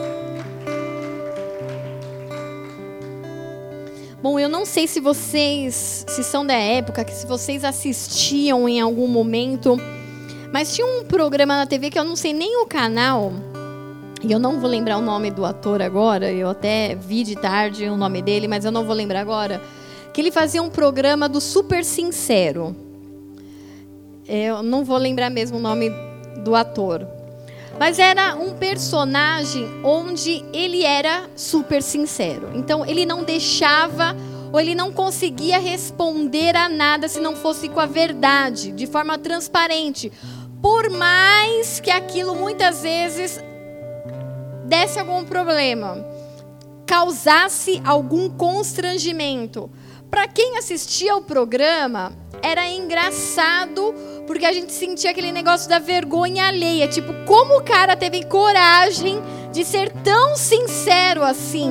Bom, 4.23 4.39
eu 4.39 4.50
não 4.50 4.67
sei 4.67 4.87
se 4.87 5.00
vocês, 5.00 6.05
se 6.07 6.23
são 6.23 6.45
da 6.45 6.53
época, 6.53 7.03
que 7.05 7.12
se 7.15 7.27
vocês 7.27 7.65
assistiam 7.65 8.69
em 8.69 8.79
algum 8.79 9.09
momento, 9.09 9.79
mas 10.53 10.75
tinha 10.75 10.87
um 10.87 11.07
programa 11.07 11.57
na 11.57 11.67
TV 11.67 11.89
que 11.89 11.99
eu 11.99 12.05
não 12.05 12.15
sei 12.15 12.35
nem 12.35 12.61
o 12.61 12.67
canal, 12.67 13.33
e 14.23 14.31
eu 14.31 14.39
não 14.39 14.61
vou 14.61 14.69
lembrar 14.69 14.99
o 14.99 15.00
nome 15.00 15.31
do 15.31 15.43
ator 15.43 15.81
agora, 15.81 16.31
eu 16.31 16.50
até 16.50 16.95
vi 16.95 17.25
de 17.25 17.35
tarde 17.35 17.89
o 17.89 17.97
nome 17.97 18.21
dele, 18.21 18.47
mas 18.47 18.67
eu 18.67 18.71
não 18.71 18.85
vou 18.85 18.95
lembrar 18.95 19.21
agora, 19.21 19.62
que 20.12 20.21
ele 20.21 20.31
fazia 20.31 20.62
um 20.62 20.69
programa 20.69 21.27
do 21.27 21.41
Super 21.41 21.83
Sincero. 21.83 22.77
Eu 24.29 24.62
não 24.62 24.85
vou 24.85 24.99
lembrar 24.99 25.31
mesmo 25.31 25.57
o 25.57 25.61
nome 25.62 25.91
do 26.45 26.55
ator. 26.55 27.07
Mas 27.81 27.99
era 27.99 28.37
um 28.37 28.53
personagem 28.53 29.67
onde 29.83 30.45
ele 30.53 30.85
era 30.85 31.31
super 31.35 31.83
sincero. 31.83 32.51
Então 32.55 32.85
ele 32.85 33.07
não 33.07 33.25
deixava 33.25 34.15
ou 34.53 34.61
ele 34.61 34.75
não 34.75 34.93
conseguia 34.93 35.59
responder 35.59 36.55
a 36.55 36.69
nada 36.69 37.09
se 37.09 37.19
não 37.21 37.35
fosse 37.35 37.71
com 37.71 37.81
a 37.81 37.87
verdade, 37.87 38.71
de 38.71 38.87
forma 38.87 39.17
transparente. 39.17 40.13
Por 40.61 40.91
mais 40.91 41.81
que 41.81 41.91
aquilo 41.91 42.35
muitas 42.35 42.83
vezes 42.83 43.41
desse 44.67 44.99
algum 44.99 45.25
problema, 45.25 46.07
causasse 46.85 47.81
algum 47.83 48.29
constrangimento. 48.29 49.71
Para 50.11 50.29
quem 50.29 50.59
assistia 50.59 51.15
ao 51.15 51.23
programa, 51.23 52.13
era 52.43 52.71
engraçado 52.71 53.95
porque 54.31 54.47
a 54.47 54.53
gente 54.53 54.73
sentia 54.73 55.11
aquele 55.11 55.33
negócio 55.33 55.69
da 55.69 55.81
vergonha 55.81 56.47
alheia. 56.47 56.87
Tipo, 56.87 57.13
como 57.27 57.59
o 57.59 57.65
cara 57.65 57.97
teve 57.97 58.25
coragem 58.27 59.21
de 59.51 59.65
ser 59.65 59.91
tão 60.05 60.37
sincero 60.37 61.25
assim, 61.25 61.69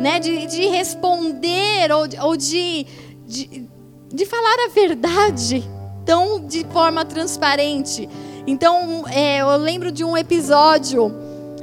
né? 0.00 0.18
De, 0.18 0.46
de 0.46 0.68
responder 0.68 1.92
ou, 1.92 2.08
ou 2.26 2.34
de, 2.34 2.86
de, 3.26 3.68
de 4.10 4.24
falar 4.24 4.56
a 4.64 4.72
verdade 4.72 5.62
tão 6.06 6.40
de 6.46 6.64
forma 6.72 7.04
transparente. 7.04 8.08
Então, 8.46 9.04
é, 9.10 9.42
eu 9.42 9.54
lembro 9.58 9.92
de 9.92 10.02
um 10.02 10.16
episódio 10.16 11.14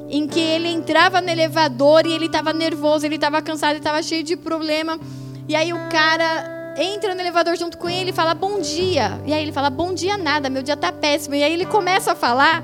em 0.08 0.28
que 0.28 0.40
ele 0.40 0.68
entrava 0.68 1.22
no 1.22 1.30
elevador 1.32 2.06
e 2.06 2.14
ele 2.14 2.28
estava 2.28 2.54
nervoso, 2.54 3.04
ele 3.04 3.16
estava 3.16 3.42
cansado, 3.42 3.72
ele 3.72 3.80
estava 3.80 4.04
cheio 4.04 4.22
de 4.22 4.38
problema. 4.38 5.00
E 5.50 5.56
aí 5.56 5.74
o 5.74 5.90
cara 5.90 6.54
entra 6.77 7.15
no 7.15 7.22
elevador 7.22 7.55
junto 7.55 7.77
com 7.77 7.89
ele 7.89 8.10
e 8.10 8.13
fala 8.13 8.34
bom 8.34 8.60
dia. 8.60 9.20
E 9.25 9.34
aí 9.34 9.41
ele 9.41 9.51
fala 9.51 9.70
bom 9.70 9.94
dia 9.94 10.17
nada, 10.17 10.50
meu 10.50 10.62
dia 10.62 10.75
tá 10.75 10.91
péssimo. 10.91 11.36
E 11.36 11.44
aí 11.44 11.53
ele 11.53 11.65
começa 11.65 12.12
a 12.12 12.15
falar. 12.15 12.63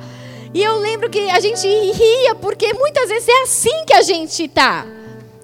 E 0.54 0.62
eu 0.62 0.78
lembro 0.80 1.10
que 1.10 1.30
a 1.30 1.40
gente 1.40 1.66
ria 1.68 2.36
porque 2.36 2.74
muitas 2.74 3.08
vezes 3.08 3.28
é 3.28 3.44
assim 3.44 3.86
que 3.86 3.94
a 3.94 4.02
gente 4.02 4.48
tá. 4.48 4.86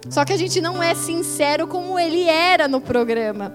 Só 0.09 0.24
que 0.24 0.33
a 0.33 0.38
gente 0.38 0.62
não 0.62 0.81
é 0.81 0.95
sincero 0.95 1.67
como 1.67 2.00
ele 2.00 2.24
era 2.24 2.67
no 2.67 2.79
programa. 2.79 3.53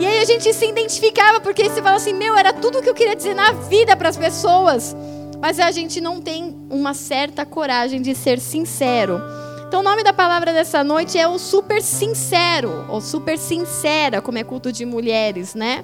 E 0.00 0.06
aí 0.06 0.20
a 0.20 0.24
gente 0.24 0.52
se 0.52 0.66
identificava 0.66 1.40
porque 1.40 1.68
você 1.68 1.82
fala 1.82 1.96
assim: 1.96 2.12
"Meu, 2.12 2.36
era 2.36 2.52
tudo 2.52 2.78
o 2.78 2.82
que 2.82 2.88
eu 2.88 2.94
queria 2.94 3.14
dizer 3.14 3.34
na 3.34 3.52
vida 3.52 3.96
para 3.96 4.08
as 4.08 4.16
pessoas". 4.16 4.96
Mas 5.40 5.58
a 5.58 5.72
gente 5.72 6.00
não 6.00 6.20
tem 6.20 6.56
uma 6.70 6.94
certa 6.94 7.44
coragem 7.44 8.00
de 8.00 8.14
ser 8.14 8.38
sincero. 8.38 9.20
Então, 9.72 9.80
o 9.80 9.84
nome 9.84 10.04
da 10.04 10.12
palavra 10.12 10.52
dessa 10.52 10.84
noite 10.84 11.16
é 11.16 11.26
o 11.26 11.38
super 11.38 11.80
sincero, 11.80 12.84
ou 12.90 13.00
super 13.00 13.38
sincera, 13.38 14.20
como 14.20 14.36
é 14.36 14.44
culto 14.44 14.70
de 14.70 14.84
mulheres, 14.84 15.54
né? 15.54 15.82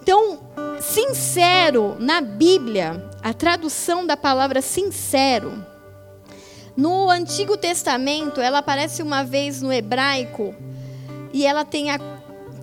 Então, 0.00 0.40
sincero 0.80 1.94
na 1.98 2.22
Bíblia, 2.22 3.06
a 3.22 3.34
tradução 3.34 4.06
da 4.06 4.16
palavra 4.16 4.62
sincero, 4.62 5.62
no 6.74 7.10
Antigo 7.10 7.54
Testamento, 7.54 8.40
ela 8.40 8.60
aparece 8.60 9.02
uma 9.02 9.22
vez 9.22 9.60
no 9.60 9.70
hebraico 9.70 10.54
e 11.34 11.44
ela 11.44 11.66
tem 11.66 11.90
a 11.90 12.00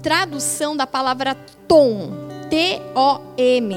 tradução 0.02 0.76
da 0.76 0.88
palavra 0.88 1.38
tom, 1.68 2.10
T-O-M. 2.50 3.76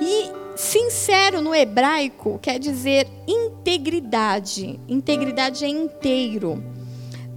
E 0.00 0.41
Sincero 0.62 1.42
no 1.42 1.52
hebraico 1.52 2.38
quer 2.40 2.56
dizer 2.56 3.08
integridade. 3.26 4.78
Integridade 4.88 5.64
é 5.64 5.68
inteiro. 5.68 6.62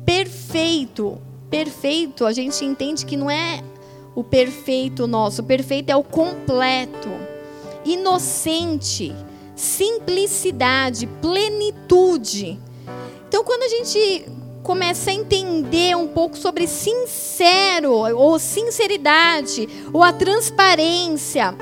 Perfeito. 0.06 1.18
Perfeito, 1.50 2.24
a 2.24 2.32
gente 2.32 2.64
entende 2.64 3.04
que 3.04 3.18
não 3.18 3.30
é 3.30 3.64
o 4.14 4.24
perfeito 4.24 5.08
nosso. 5.08 5.42
O 5.42 5.46
perfeito 5.46 5.90
é 5.90 5.96
o 5.96 6.04
completo. 6.04 7.10
Inocente. 7.84 9.12
Simplicidade. 9.56 11.08
Plenitude. 11.20 12.60
Então, 13.28 13.44
quando 13.44 13.64
a 13.64 13.70
gente 13.70 14.30
começa 14.62 15.10
a 15.10 15.14
entender 15.14 15.98
um 15.98 16.08
pouco 16.08 16.38
sobre 16.38 16.68
sincero, 16.68 17.92
ou 17.92 18.38
sinceridade, 18.38 19.68
ou 19.92 20.04
a 20.04 20.14
transparência, 20.14 21.56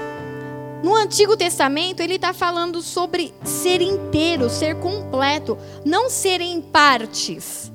no 0.84 0.94
Antigo 0.96 1.38
Testamento, 1.38 2.02
ele 2.02 2.16
está 2.16 2.34
falando 2.34 2.82
sobre 2.82 3.34
ser 3.46 3.82
inteiro, 3.82 4.50
ser 4.50 4.76
completo, 4.76 5.58
não 5.86 6.10
ser 6.10 6.42
em 6.42 6.62
partes. 6.62 7.72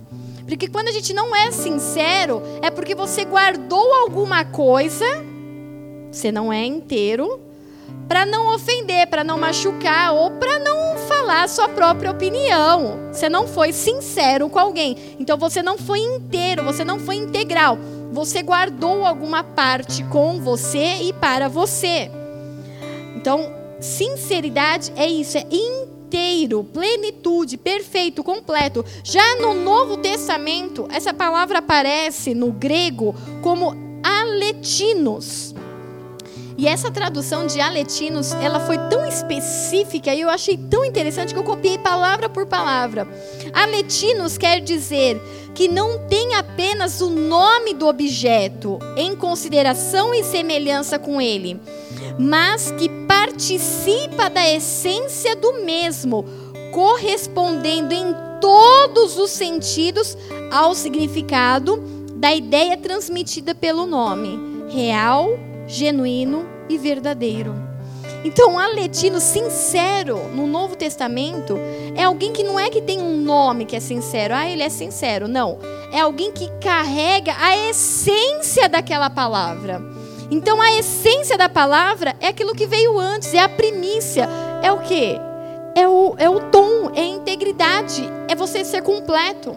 Porque 0.47 0.69
quando 0.69 0.89
a 0.89 0.93
gente 0.93 1.15
não 1.15 1.35
é 1.35 1.51
sincero, 1.51 2.43
é 2.61 2.71
porque 2.71 2.95
você 2.95 3.25
guardou 3.25 3.95
alguma 3.95 4.45
coisa, 4.45 5.07
você 6.13 6.31
não 6.31 6.53
é 6.53 6.67
inteiro, 6.67 7.41
para 8.07 8.27
não 8.27 8.55
ofender, 8.55 9.07
para 9.07 9.25
não 9.25 9.39
machucar 9.39 10.13
ou 10.13 10.33
para 10.33 10.59
não 10.59 10.99
falar 10.99 11.45
a 11.45 11.49
sua 11.49 11.69
própria 11.71 12.11
opinião. 12.11 13.09
Você 13.11 13.31
não 13.31 13.49
foi 13.49 13.73
sincero 13.73 14.51
com 14.51 14.59
alguém. 14.59 15.17
Então 15.19 15.39
você 15.39 15.63
não 15.63 15.79
foi 15.79 16.01
inteiro, 16.01 16.63
você 16.63 16.85
não 16.85 16.99
foi 16.99 17.17
integral. 17.17 17.79
Você 18.13 18.43
guardou 18.43 19.07
alguma 19.07 19.43
parte 19.43 20.05
com 20.05 20.41
você 20.41 20.97
e 21.03 21.13
para 21.15 21.49
você. 21.49 22.11
Então, 23.19 23.53
sinceridade 23.81 24.93
é 24.95 25.05
isso, 25.05 25.37
é 25.37 25.45
inteiro, 25.51 26.63
plenitude, 26.63 27.57
perfeito, 27.57 28.23
completo. 28.23 28.85
Já 29.03 29.35
no 29.41 29.55
Novo 29.55 29.97
Testamento, 29.97 30.87
essa 30.89 31.13
palavra 31.13 31.59
aparece 31.59 32.33
no 32.33 32.53
grego 32.53 33.17
como 33.43 33.75
aletinos. 34.05 35.53
E 36.57 36.69
essa 36.69 36.93
tradução 36.93 37.45
de 37.45 37.61
aletinos, 37.61 38.33
ela 38.35 38.61
foi 38.61 38.79
tão 38.89 39.05
específica 39.05 40.15
e 40.15 40.21
eu 40.21 40.29
achei 40.29 40.57
tão 40.57 40.85
interessante 40.85 41.35
que 41.35 41.39
eu 41.39 41.45
copiei 41.45 41.77
palavra 41.77 42.29
por 42.29 42.47
palavra. 42.47 43.07
Aletinos 43.53 44.39
quer 44.39 44.61
dizer 44.61 45.21
que 45.55 45.67
não 45.67 46.07
tem 46.07 46.35
apenas 46.35 47.01
o 47.01 47.11
nome 47.11 47.75
do 47.75 47.89
objeto 47.89 48.79
em 48.97 49.17
consideração 49.17 50.15
e 50.15 50.23
semelhança 50.23 50.99
com 50.99 51.21
ele, 51.21 51.61
mas 52.19 52.71
que 52.73 52.89
participa 53.07 54.29
da 54.29 54.49
essência 54.49 55.37
do 55.37 55.65
mesmo, 55.65 56.25
correspondendo 56.73 57.95
em 57.95 58.15
todos 58.41 59.19
os 59.19 59.31
sentidos 59.31 60.17
ao 60.51 60.75
significado 60.75 61.83
da 62.15 62.35
ideia 62.35 62.77
transmitida 62.77 63.55
pelo 63.55 63.87
nome, 63.87 64.39
real, 64.69 65.39
genuíno 65.67 66.45
e 66.69 66.77
verdadeiro. 66.77 67.55
Então, 68.25 68.55
um 68.55 68.59
aletino 68.59 69.21
sincero 69.21 70.19
no 70.35 70.47
Novo 70.47 70.75
Testamento 70.75 71.57
é 71.95 72.03
alguém 72.03 72.33
que 72.33 72.43
não 72.43 72.59
é 72.59 72.69
que 72.69 72.83
tem 72.83 73.01
um 73.01 73.17
nome 73.17 73.65
que 73.65 73.77
é 73.77 73.81
sincero, 73.81 74.35
ah, 74.35 74.45
ele 74.45 74.63
é 74.63 74.69
sincero. 74.69 75.29
Não. 75.29 75.59
É 75.93 76.01
alguém 76.01 76.33
que 76.33 76.51
carrega 76.61 77.35
a 77.39 77.57
essência 77.71 78.69
daquela 78.69 79.09
palavra. 79.09 79.81
Então 80.31 80.61
a 80.61 80.73
essência 80.73 81.39
da 81.39 81.49
palavra 81.49 82.15
é 82.21 82.29
aquilo 82.29 82.55
que 82.55 82.67
veio 82.67 82.99
antes, 82.99 83.33
é 83.33 83.41
a 83.41 83.49
primícia. 83.49 84.29
É 84.63 84.71
o 84.71 84.81
que? 84.81 85.19
É 85.75 85.89
o, 85.89 86.15
é 86.19 86.29
o 86.29 86.41
tom, 86.51 86.91
é 86.95 87.03
a 87.03 87.07
integridade, 87.07 88.09
é 88.29 88.35
você 88.35 88.65
ser 88.65 88.83
completo. 88.83 89.57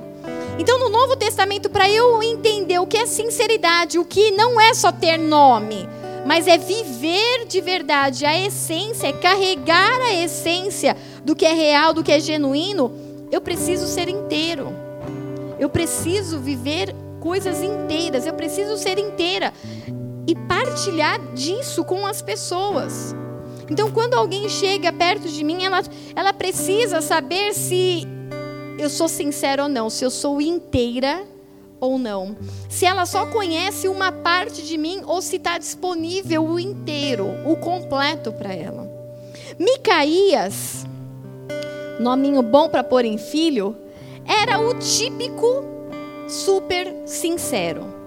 Então 0.58 0.80
no 0.80 0.90
Novo 0.90 1.16
Testamento, 1.16 1.70
para 1.70 1.90
eu 1.90 2.22
entender 2.24 2.80
o 2.80 2.88
que 2.88 2.98
é 2.98 3.06
sinceridade, 3.06 3.98
o 3.98 4.06
que 4.06 4.32
não 4.32 4.62
é 4.62 4.74
só 4.74 4.92
ter 4.92 5.18
nome, 5.18 5.90
mas 6.26 6.48
é 6.48 6.58
viver 6.58 7.46
de 7.48 7.60
verdade 7.60 8.26
a 8.26 8.40
essência, 8.40 9.08
é 9.08 9.14
carregar 9.14 10.00
a 10.02 10.14
essência 10.14 10.96
do 11.26 11.36
que 11.36 11.46
é 11.46 11.54
real, 11.54 11.94
do 11.94 12.04
que 12.04 12.12
é 12.12 12.20
genuíno, 12.20 12.92
eu 13.32 13.42
preciso 13.42 13.88
ser 13.88 14.08
inteiro. 14.08 14.72
Eu 15.60 15.70
preciso 15.70 16.40
viver 16.40 16.96
coisas 17.20 17.62
inteiras, 17.62 18.26
eu 18.26 18.34
preciso 18.34 18.78
ser 18.78 18.98
inteira 18.98 19.54
e 20.28 20.36
partilhar 20.36 21.20
disso 21.34 21.84
com 21.84 22.06
as 22.06 22.22
pessoas. 22.22 23.16
Então, 23.70 23.90
quando 23.92 24.16
alguém 24.16 24.50
chega 24.50 24.92
perto 24.92 25.28
de 25.28 25.44
mim, 25.44 25.64
ela, 25.64 25.82
ela 26.16 26.34
precisa 26.34 27.02
saber 27.02 27.54
se 27.54 28.08
eu 28.78 28.90
sou 28.90 29.08
sincera 29.08 29.64
ou 29.64 29.70
não, 29.70 29.90
se 29.90 30.04
eu 30.04 30.12
sou 30.12 30.42
inteira 30.42 31.24
ou 31.80 31.98
não. 31.98 32.36
Se 32.70 32.86
ela 32.86 33.06
só 33.06 33.26
conhece 33.26 33.88
uma 33.88 34.12
parte 34.12 34.62
de 34.62 34.78
mim 34.78 35.02
ou 35.06 35.22
se 35.22 35.38
está 35.38 35.58
disponível 35.58 36.46
o 36.46 36.60
inteiro, 36.60 37.28
o 37.46 37.56
completo 37.56 38.32
para 38.32 38.54
ela. 38.54 38.90
Micaías, 39.58 40.86
nominho 42.00 42.42
bom 42.42 42.70
para 42.70 42.84
pôr 42.84 43.06
em 43.06 43.18
filho, 43.18 43.76
era 44.26 44.60
o 44.60 44.74
típico 44.76 45.64
super 46.28 46.94
sincero. 47.06 48.01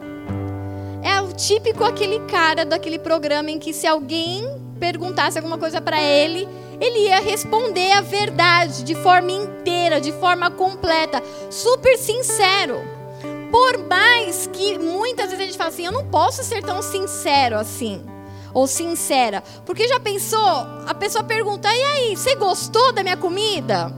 Típico 1.36 1.82
aquele 1.82 2.20
cara 2.26 2.64
daquele 2.64 2.98
programa 2.98 3.50
em 3.50 3.58
que 3.58 3.72
se 3.72 3.86
alguém 3.86 4.44
perguntasse 4.78 5.38
alguma 5.38 5.58
coisa 5.58 5.80
para 5.80 6.00
ele, 6.00 6.48
ele 6.80 7.06
ia 7.06 7.20
responder 7.20 7.92
a 7.92 8.00
verdade 8.00 8.84
de 8.84 8.94
forma 8.94 9.32
inteira, 9.32 10.00
de 10.00 10.12
forma 10.12 10.50
completa, 10.50 11.22
super 11.50 11.96
sincero. 11.96 12.80
Por 13.50 13.78
mais 13.88 14.48
que 14.52 14.78
muitas 14.78 15.26
vezes 15.26 15.40
a 15.40 15.46
gente 15.46 15.58
fala 15.58 15.70
assim, 15.70 15.86
eu 15.86 15.92
não 15.92 16.06
posso 16.06 16.42
ser 16.42 16.62
tão 16.62 16.82
sincero 16.82 17.56
assim, 17.56 18.04
ou 18.52 18.66
sincera, 18.66 19.42
porque 19.64 19.88
já 19.88 19.98
pensou? 19.98 20.48
A 20.86 20.94
pessoa 20.94 21.24
pergunta, 21.24 21.68
e 21.68 21.82
aí, 21.82 22.16
você 22.16 22.34
gostou 22.34 22.92
da 22.92 23.02
minha 23.02 23.16
comida? 23.16 23.92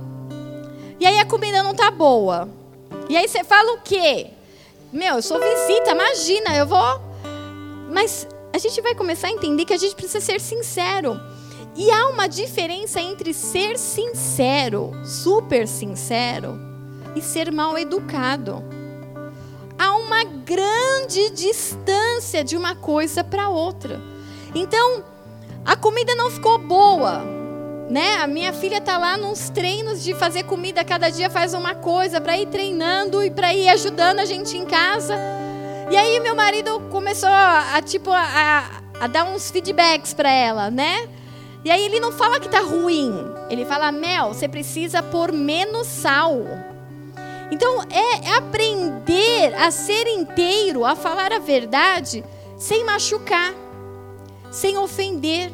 E 0.98 1.06
aí 1.06 1.18
a 1.18 1.26
comida 1.26 1.62
não 1.62 1.74
tá 1.74 1.90
boa. 1.90 2.48
E 3.08 3.16
aí 3.16 3.28
você 3.28 3.44
fala 3.44 3.74
o 3.74 3.80
quê? 3.82 4.28
Meu, 4.92 5.16
eu 5.16 5.22
sou 5.22 5.38
visita, 5.38 5.90
imagina, 5.90 6.56
eu 6.56 6.66
vou. 6.66 7.05
Mas 7.96 8.28
a 8.52 8.58
gente 8.58 8.78
vai 8.82 8.94
começar 8.94 9.28
a 9.28 9.30
entender 9.30 9.64
que 9.64 9.72
a 9.72 9.78
gente 9.78 9.94
precisa 9.94 10.20
ser 10.20 10.38
sincero. 10.38 11.18
E 11.74 11.90
há 11.90 12.08
uma 12.08 12.26
diferença 12.26 13.00
entre 13.00 13.32
ser 13.32 13.78
sincero, 13.78 14.92
super 15.02 15.66
sincero, 15.66 16.60
e 17.14 17.22
ser 17.22 17.50
mal 17.50 17.78
educado. 17.78 18.62
Há 19.78 19.96
uma 19.96 20.24
grande 20.24 21.30
distância 21.30 22.44
de 22.44 22.54
uma 22.54 22.76
coisa 22.76 23.24
para 23.24 23.48
outra. 23.48 23.98
Então, 24.54 25.02
a 25.64 25.74
comida 25.74 26.14
não 26.14 26.30
ficou 26.30 26.58
boa, 26.58 27.24
né? 27.88 28.16
A 28.18 28.26
minha 28.26 28.52
filha 28.52 28.76
está 28.76 28.98
lá 28.98 29.16
nos 29.16 29.48
treinos 29.48 30.04
de 30.04 30.14
fazer 30.14 30.42
comida, 30.42 30.84
cada 30.84 31.08
dia 31.08 31.30
faz 31.30 31.54
uma 31.54 31.74
coisa 31.74 32.20
para 32.20 32.36
ir 32.36 32.48
treinando 32.48 33.22
e 33.22 33.30
para 33.30 33.54
ir 33.54 33.70
ajudando 33.70 34.18
a 34.18 34.26
gente 34.26 34.54
em 34.54 34.66
casa. 34.66 35.45
E 35.88 35.96
aí 35.96 36.18
meu 36.18 36.34
marido 36.34 36.80
começou 36.90 37.28
a, 37.28 37.80
tipo 37.80 38.10
a, 38.10 38.82
a, 39.00 39.06
dar 39.06 39.24
uns 39.24 39.50
feedbacks 39.50 40.12
para 40.12 40.30
ela, 40.30 40.68
né? 40.68 41.08
E 41.64 41.70
aí 41.70 41.84
ele 41.84 42.00
não 42.00 42.10
fala 42.10 42.40
que 42.40 42.48
tá 42.48 42.60
ruim. 42.60 43.12
Ele 43.48 43.64
fala, 43.64 43.92
Mel, 43.92 44.34
você 44.34 44.48
precisa 44.48 45.00
pôr 45.00 45.30
menos 45.30 45.86
sal. 45.86 46.42
Então 47.52 47.82
é, 47.84 48.28
é 48.30 48.36
aprender 48.36 49.54
a 49.54 49.70
ser 49.70 50.08
inteiro, 50.08 50.84
a 50.84 50.96
falar 50.96 51.32
a 51.32 51.38
verdade, 51.38 52.24
sem 52.56 52.84
machucar, 52.84 53.54
sem 54.50 54.76
ofender 54.76 55.52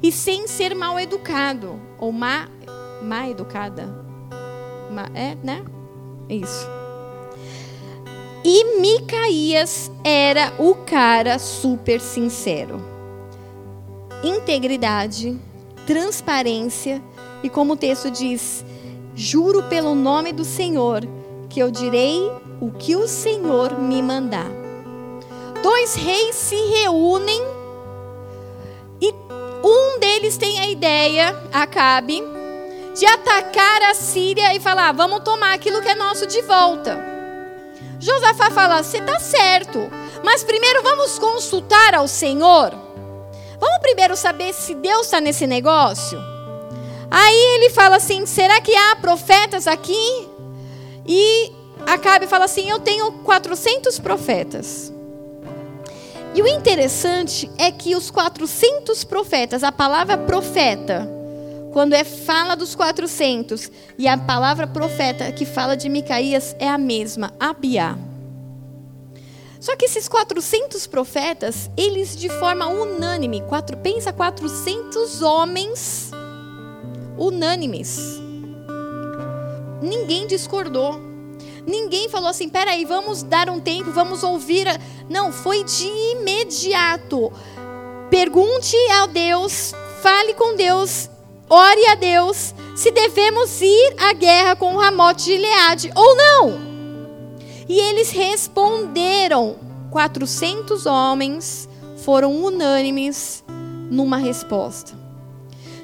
e 0.00 0.12
sem 0.12 0.46
ser 0.46 0.76
mal 0.76 0.98
educado 1.00 1.80
ou 1.98 2.12
má, 2.12 2.48
má 3.02 3.28
educada. 3.28 3.88
Má, 4.90 5.08
é, 5.14 5.34
né? 5.42 5.64
Isso. 6.28 6.81
E 8.44 8.80
Micaías 8.80 9.90
era 10.02 10.52
o 10.58 10.74
cara 10.74 11.38
super 11.38 12.00
sincero. 12.00 12.82
Integridade, 14.24 15.38
transparência 15.86 17.00
e 17.42 17.48
como 17.48 17.74
o 17.74 17.76
texto 17.76 18.10
diz, 18.10 18.64
juro 19.14 19.62
pelo 19.64 19.94
nome 19.94 20.32
do 20.32 20.44
Senhor 20.44 21.02
que 21.48 21.60
eu 21.60 21.70
direi 21.70 22.18
o 22.60 22.70
que 22.72 22.96
o 22.96 23.06
Senhor 23.06 23.78
me 23.78 24.02
mandar. 24.02 24.50
Dois 25.62 25.94
reis 25.94 26.34
se 26.34 26.56
reúnem 26.56 27.40
e 29.00 29.14
um 29.64 30.00
deles 30.00 30.36
tem 30.36 30.58
a 30.58 30.68
ideia, 30.68 31.36
Acabe, 31.52 32.22
de 32.96 33.06
atacar 33.06 33.82
a 33.82 33.94
Síria 33.94 34.52
e 34.54 34.58
falar: 34.58 34.90
vamos 34.92 35.20
tomar 35.20 35.52
aquilo 35.52 35.80
que 35.80 35.88
é 35.88 35.94
nosso 35.94 36.26
de 36.26 36.42
volta. 36.42 37.11
Josafá 38.02 38.50
fala: 38.50 38.82
você 38.82 38.98
está 38.98 39.18
certo, 39.18 39.90
mas 40.22 40.44
primeiro 40.44 40.82
vamos 40.82 41.18
consultar 41.18 41.94
ao 41.94 42.06
Senhor. 42.06 42.74
Vamos 43.58 43.78
primeiro 43.80 44.16
saber 44.16 44.52
se 44.52 44.74
Deus 44.74 45.06
está 45.06 45.20
nesse 45.20 45.46
negócio? 45.46 46.18
Aí 47.10 47.56
ele 47.56 47.70
fala 47.70 47.96
assim: 47.96 48.26
será 48.26 48.60
que 48.60 48.74
há 48.74 48.96
profetas 48.96 49.66
aqui? 49.66 50.28
E 51.06 51.52
Acabe 51.86 52.26
fala 52.26 52.44
assim: 52.44 52.68
eu 52.68 52.78
tenho 52.78 53.12
400 53.24 53.98
profetas. 53.98 54.92
E 56.34 56.40
o 56.40 56.46
interessante 56.46 57.50
é 57.58 57.70
que 57.70 57.94
os 57.94 58.10
400 58.10 59.04
profetas, 59.04 59.62
a 59.62 59.70
palavra 59.70 60.16
profeta, 60.16 61.08
quando 61.72 61.94
é 61.94 62.04
fala 62.04 62.54
dos 62.54 62.74
400, 62.74 63.70
e 63.98 64.06
a 64.06 64.16
palavra 64.16 64.66
profeta 64.66 65.32
que 65.32 65.44
fala 65.44 65.76
de 65.76 65.88
Micaías 65.88 66.54
é 66.58 66.68
a 66.68 66.78
mesma, 66.78 67.32
Abiá. 67.40 67.96
Só 69.58 69.76
que 69.76 69.84
esses 69.84 70.08
400 70.08 70.86
profetas, 70.86 71.70
eles 71.76 72.16
de 72.16 72.28
forma 72.28 72.66
unânime, 72.66 73.42
quatro, 73.42 73.76
pensa 73.76 74.12
400 74.12 75.22
homens 75.22 76.10
unânimes. 77.16 78.20
Ninguém 79.80 80.26
discordou. 80.26 81.00
Ninguém 81.64 82.08
falou 82.08 82.28
assim: 82.28 82.48
peraí, 82.48 82.84
vamos 82.84 83.22
dar 83.22 83.48
um 83.48 83.60
tempo, 83.60 83.92
vamos 83.92 84.22
ouvir. 84.24 84.66
A... 84.66 84.78
Não, 85.08 85.32
foi 85.32 85.62
de 85.62 85.86
imediato. 85.86 87.32
Pergunte 88.10 88.76
a 89.00 89.06
Deus, 89.06 89.72
fale 90.02 90.34
com 90.34 90.56
Deus, 90.56 91.08
ore 91.52 91.86
a 91.88 91.94
Deus 91.94 92.54
se 92.74 92.90
devemos 92.90 93.60
ir 93.60 93.94
à 93.98 94.14
guerra 94.14 94.56
com 94.56 94.74
o 94.74 94.78
Ramote 94.78 95.24
de 95.24 95.32
Gileade 95.32 95.92
ou 95.94 96.16
não. 96.16 96.60
E 97.68 97.78
eles 97.78 98.10
responderam. 98.10 99.56
400 99.90 100.86
homens 100.86 101.68
foram 101.98 102.42
unânimes 102.42 103.44
numa 103.90 104.16
resposta. 104.16 104.98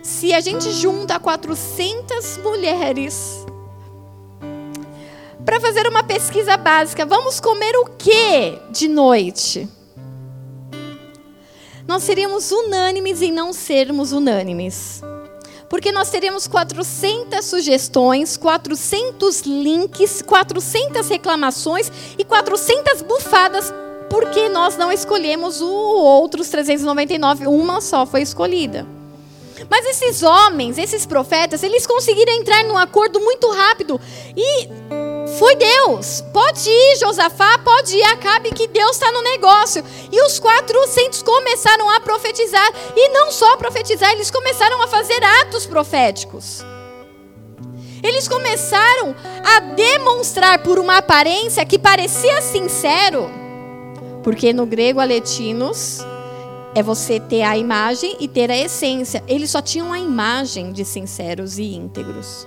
Se 0.02 0.32
a 0.32 0.40
gente 0.40 0.70
junta 0.70 1.20
400 1.20 2.38
mulheres 2.38 3.44
para 5.44 5.60
fazer 5.60 5.86
uma 5.86 6.02
pesquisa 6.02 6.56
básica, 6.56 7.04
vamos 7.04 7.38
comer 7.38 7.76
o 7.76 7.84
que 7.98 8.58
de 8.70 8.88
noite? 8.88 9.68
Nós 11.86 12.02
seríamos 12.02 12.50
unânimes 12.50 13.20
em 13.20 13.30
não 13.30 13.52
sermos 13.52 14.12
unânimes 14.12 15.02
porque 15.68 15.92
nós 15.92 16.10
teremos 16.10 16.46
400 16.46 17.44
sugestões, 17.44 18.36
400 18.36 19.42
links, 19.42 20.22
400 20.22 21.08
reclamações 21.08 21.90
e 22.18 22.24
400 22.24 23.02
bufadas, 23.02 23.72
porque 24.08 24.48
nós 24.48 24.76
não 24.76 24.90
escolhemos 24.90 25.60
o 25.60 25.68
outros 25.68 26.48
399, 26.48 27.46
uma 27.46 27.80
só 27.80 28.06
foi 28.06 28.22
escolhida. 28.22 28.86
Mas 29.68 29.84
esses 29.86 30.22
homens, 30.22 30.78
esses 30.78 31.04
profetas, 31.04 31.62
eles 31.62 31.86
conseguiram 31.86 32.32
entrar 32.34 32.64
num 32.64 32.78
acordo 32.78 33.20
muito 33.20 33.50
rápido 33.50 34.00
e 34.36 34.68
foi 35.36 35.56
Deus. 35.56 36.22
Pode 36.32 36.68
ir, 36.68 36.96
Josafá, 36.98 37.58
pode 37.58 37.96
ir, 37.96 38.04
Acabe, 38.04 38.50
que 38.50 38.68
Deus 38.68 38.92
está 38.92 39.10
no 39.12 39.22
negócio. 39.22 39.84
E 40.10 40.20
os 40.22 40.38
400 40.38 41.22
começaram 41.22 41.90
a 41.90 42.00
profetizar. 42.00 42.72
E 42.96 43.08
não 43.10 43.30
só 43.30 43.56
profetizar, 43.56 44.12
eles 44.12 44.30
começaram 44.30 44.80
a 44.82 44.88
fazer 44.88 45.22
atos 45.42 45.66
proféticos. 45.66 46.64
Eles 48.02 48.28
começaram 48.28 49.14
a 49.44 49.60
demonstrar 49.60 50.62
por 50.62 50.78
uma 50.78 50.98
aparência 50.98 51.66
que 51.66 51.78
parecia 51.78 52.40
sincero. 52.40 53.28
Porque 54.22 54.52
no 54.52 54.66
grego 54.66 55.00
aletinos 55.00 55.98
é 56.74 56.82
você 56.82 57.18
ter 57.18 57.42
a 57.42 57.56
imagem 57.56 58.16
e 58.20 58.28
ter 58.28 58.50
a 58.50 58.56
essência. 58.56 59.22
Eles 59.26 59.50
só 59.50 59.60
tinham 59.60 59.92
a 59.92 59.98
imagem 59.98 60.72
de 60.72 60.84
sinceros 60.84 61.58
e 61.58 61.74
íntegros. 61.74 62.46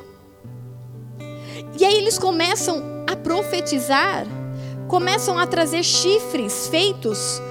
E 1.79 1.85
aí 1.85 1.95
eles 1.95 2.17
começam 2.17 2.83
a 3.11 3.15
profetizar, 3.15 4.25
começam 4.87 5.37
a 5.37 5.47
trazer 5.47 5.83
chifres 5.83 6.67
feitos 6.67 7.41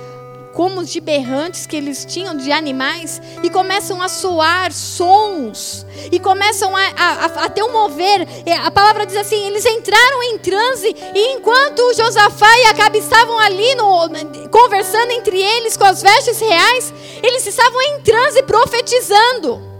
como 0.52 0.84
de 0.84 1.00
berrantes 1.00 1.66
que 1.66 1.76
eles 1.76 2.04
tinham 2.04 2.36
de 2.36 2.50
animais 2.50 3.20
e 3.42 3.50
começam 3.50 4.02
a 4.02 4.08
soar 4.08 4.72
sons 4.72 5.86
e 6.10 6.18
começam 6.18 6.74
a, 6.76 6.82
a, 6.96 7.24
a, 7.44 7.48
ter 7.48 7.62
um 7.62 7.72
mover. 7.72 8.26
A 8.64 8.70
palavra 8.70 9.06
diz 9.06 9.16
assim: 9.16 9.46
eles 9.46 9.64
entraram 9.64 10.22
em 10.24 10.38
transe 10.38 10.94
e 11.14 11.32
enquanto 11.34 11.94
Josafá 11.94 12.58
e 12.58 12.64
Acabe 12.66 12.98
estavam 12.98 13.38
ali 13.38 13.74
no, 13.74 14.48
conversando 14.50 15.12
entre 15.12 15.40
eles 15.40 15.76
com 15.76 15.84
as 15.84 16.02
vestes 16.02 16.40
reais, 16.40 16.92
eles 17.22 17.46
estavam 17.46 17.80
em 17.82 18.00
transe 18.00 18.42
profetizando. 18.42 19.70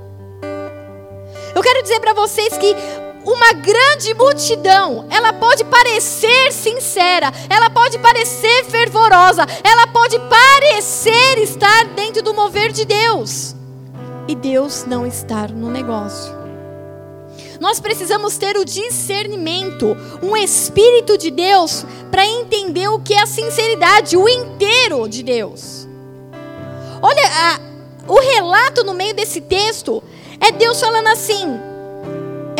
Eu 1.54 1.62
quero 1.62 1.82
dizer 1.82 2.00
para 2.00 2.14
vocês 2.14 2.56
que 2.56 2.74
uma 3.24 3.52
grande 3.52 4.14
multidão, 4.14 5.06
ela 5.10 5.32
pode 5.32 5.64
parecer 5.64 6.52
sincera, 6.52 7.32
ela 7.48 7.68
pode 7.70 7.98
parecer 7.98 8.64
fervorosa, 8.64 9.46
ela 9.62 9.86
pode 9.88 10.18
parecer 10.20 11.38
estar 11.38 11.86
dentro 11.94 12.22
do 12.22 12.34
mover 12.34 12.72
de 12.72 12.84
Deus, 12.84 13.54
e 14.26 14.34
Deus 14.34 14.84
não 14.86 15.06
estar 15.06 15.50
no 15.50 15.70
negócio. 15.70 16.40
Nós 17.60 17.78
precisamos 17.78 18.38
ter 18.38 18.56
o 18.56 18.64
discernimento, 18.64 19.94
um 20.22 20.34
espírito 20.34 21.18
de 21.18 21.30
Deus, 21.30 21.84
para 22.10 22.24
entender 22.24 22.88
o 22.88 22.98
que 22.98 23.12
é 23.12 23.22
a 23.22 23.26
sinceridade, 23.26 24.16
o 24.16 24.26
inteiro 24.26 25.06
de 25.06 25.22
Deus. 25.22 25.86
Olha, 27.02 27.22
a, 27.22 27.60
o 28.08 28.18
relato 28.18 28.82
no 28.82 28.94
meio 28.94 29.14
desse 29.14 29.42
texto 29.42 30.02
é 30.40 30.50
Deus 30.50 30.80
falando 30.80 31.08
assim: 31.08 31.60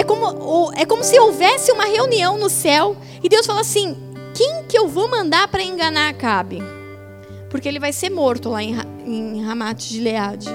é 0.01 0.03
como, 0.03 0.73
é 0.75 0.87
como 0.87 1.05
se 1.05 1.19
houvesse 1.21 1.71
uma 1.71 1.85
reunião 1.85 2.39
no 2.39 2.49
céu 2.49 2.97
e 3.23 3.29
Deus 3.29 3.45
fala 3.45 3.61
assim: 3.61 3.95
quem 4.35 4.65
que 4.65 4.79
eu 4.79 4.89
vou 4.89 5.11
mandar 5.11 5.47
para 5.49 5.63
enganar 5.63 6.09
Acabe? 6.09 6.63
Porque 7.51 7.69
ele 7.69 7.79
vai 7.79 7.93
ser 7.93 8.09
morto 8.09 8.49
lá 8.49 8.63
em, 8.63 8.75
em 9.05 9.45
Ramat 9.45 9.79
de 9.79 10.01
Leade. 10.01 10.49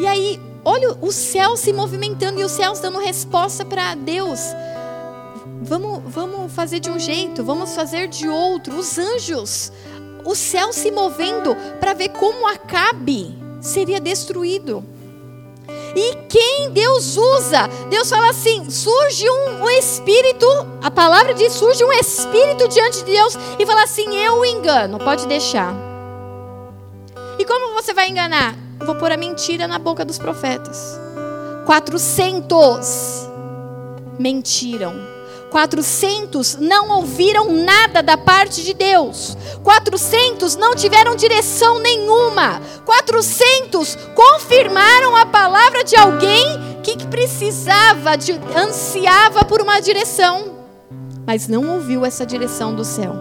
E 0.00 0.06
aí, 0.06 0.40
olha 0.64 0.96
o 1.02 1.12
céu 1.12 1.54
se 1.54 1.70
movimentando 1.70 2.40
e 2.40 2.44
os 2.44 2.52
céus 2.52 2.80
dando 2.80 2.98
resposta 2.98 3.62
para 3.62 3.94
Deus. 3.94 4.40
Vamos, 5.60 6.00
vamos 6.06 6.50
fazer 6.52 6.80
de 6.80 6.88
um 6.88 6.98
jeito, 6.98 7.44
vamos 7.44 7.74
fazer 7.74 8.08
de 8.08 8.26
outro. 8.26 8.78
Os 8.78 8.96
anjos, 8.96 9.70
o 10.24 10.34
céu 10.34 10.72
se 10.72 10.90
movendo 10.90 11.54
para 11.78 11.92
ver 11.92 12.08
como 12.10 12.46
Acabe 12.46 13.36
seria 13.60 14.00
destruído. 14.00 14.82
E 15.98 16.14
quem 16.28 16.70
Deus 16.70 17.16
usa? 17.16 17.66
Deus 17.90 18.08
fala 18.08 18.30
assim: 18.30 18.70
surge 18.70 19.28
um, 19.28 19.64
um, 19.64 19.70
espírito, 19.70 20.46
a 20.80 20.92
palavra 20.92 21.34
diz: 21.34 21.52
surge 21.54 21.82
um 21.82 21.92
espírito 21.92 22.68
diante 22.68 22.98
de 22.98 23.12
Deus 23.12 23.36
e 23.58 23.66
fala 23.66 23.82
assim: 23.82 24.16
eu 24.16 24.44
engano, 24.44 25.00
pode 25.00 25.26
deixar. 25.26 25.74
E 27.36 27.44
como 27.44 27.74
você 27.74 27.92
vai 27.92 28.08
enganar? 28.08 28.54
Vou 28.78 28.94
pôr 28.94 29.10
a 29.10 29.16
mentira 29.16 29.66
na 29.66 29.76
boca 29.80 30.04
dos 30.04 30.18
profetas. 30.18 31.00
400 31.66 33.28
mentiram 34.20 35.17
400 35.50 36.56
não 36.56 36.90
ouviram 36.98 37.52
nada 37.52 38.02
da 38.02 38.16
parte 38.16 38.62
de 38.62 38.74
Deus. 38.74 39.36
400 39.62 40.56
não 40.56 40.74
tiveram 40.74 41.16
direção 41.16 41.78
nenhuma. 41.78 42.60
400 42.84 43.96
confirmaram 44.14 45.16
a 45.16 45.26
palavra 45.26 45.82
de 45.82 45.96
alguém 45.96 46.78
que 46.82 47.06
precisava, 47.06 48.16
de, 48.16 48.32
ansiava 48.56 49.44
por 49.44 49.60
uma 49.60 49.80
direção, 49.80 50.56
mas 51.26 51.46
não 51.46 51.74
ouviu 51.74 52.04
essa 52.04 52.24
direção 52.24 52.74
do 52.74 52.84
céu. 52.84 53.14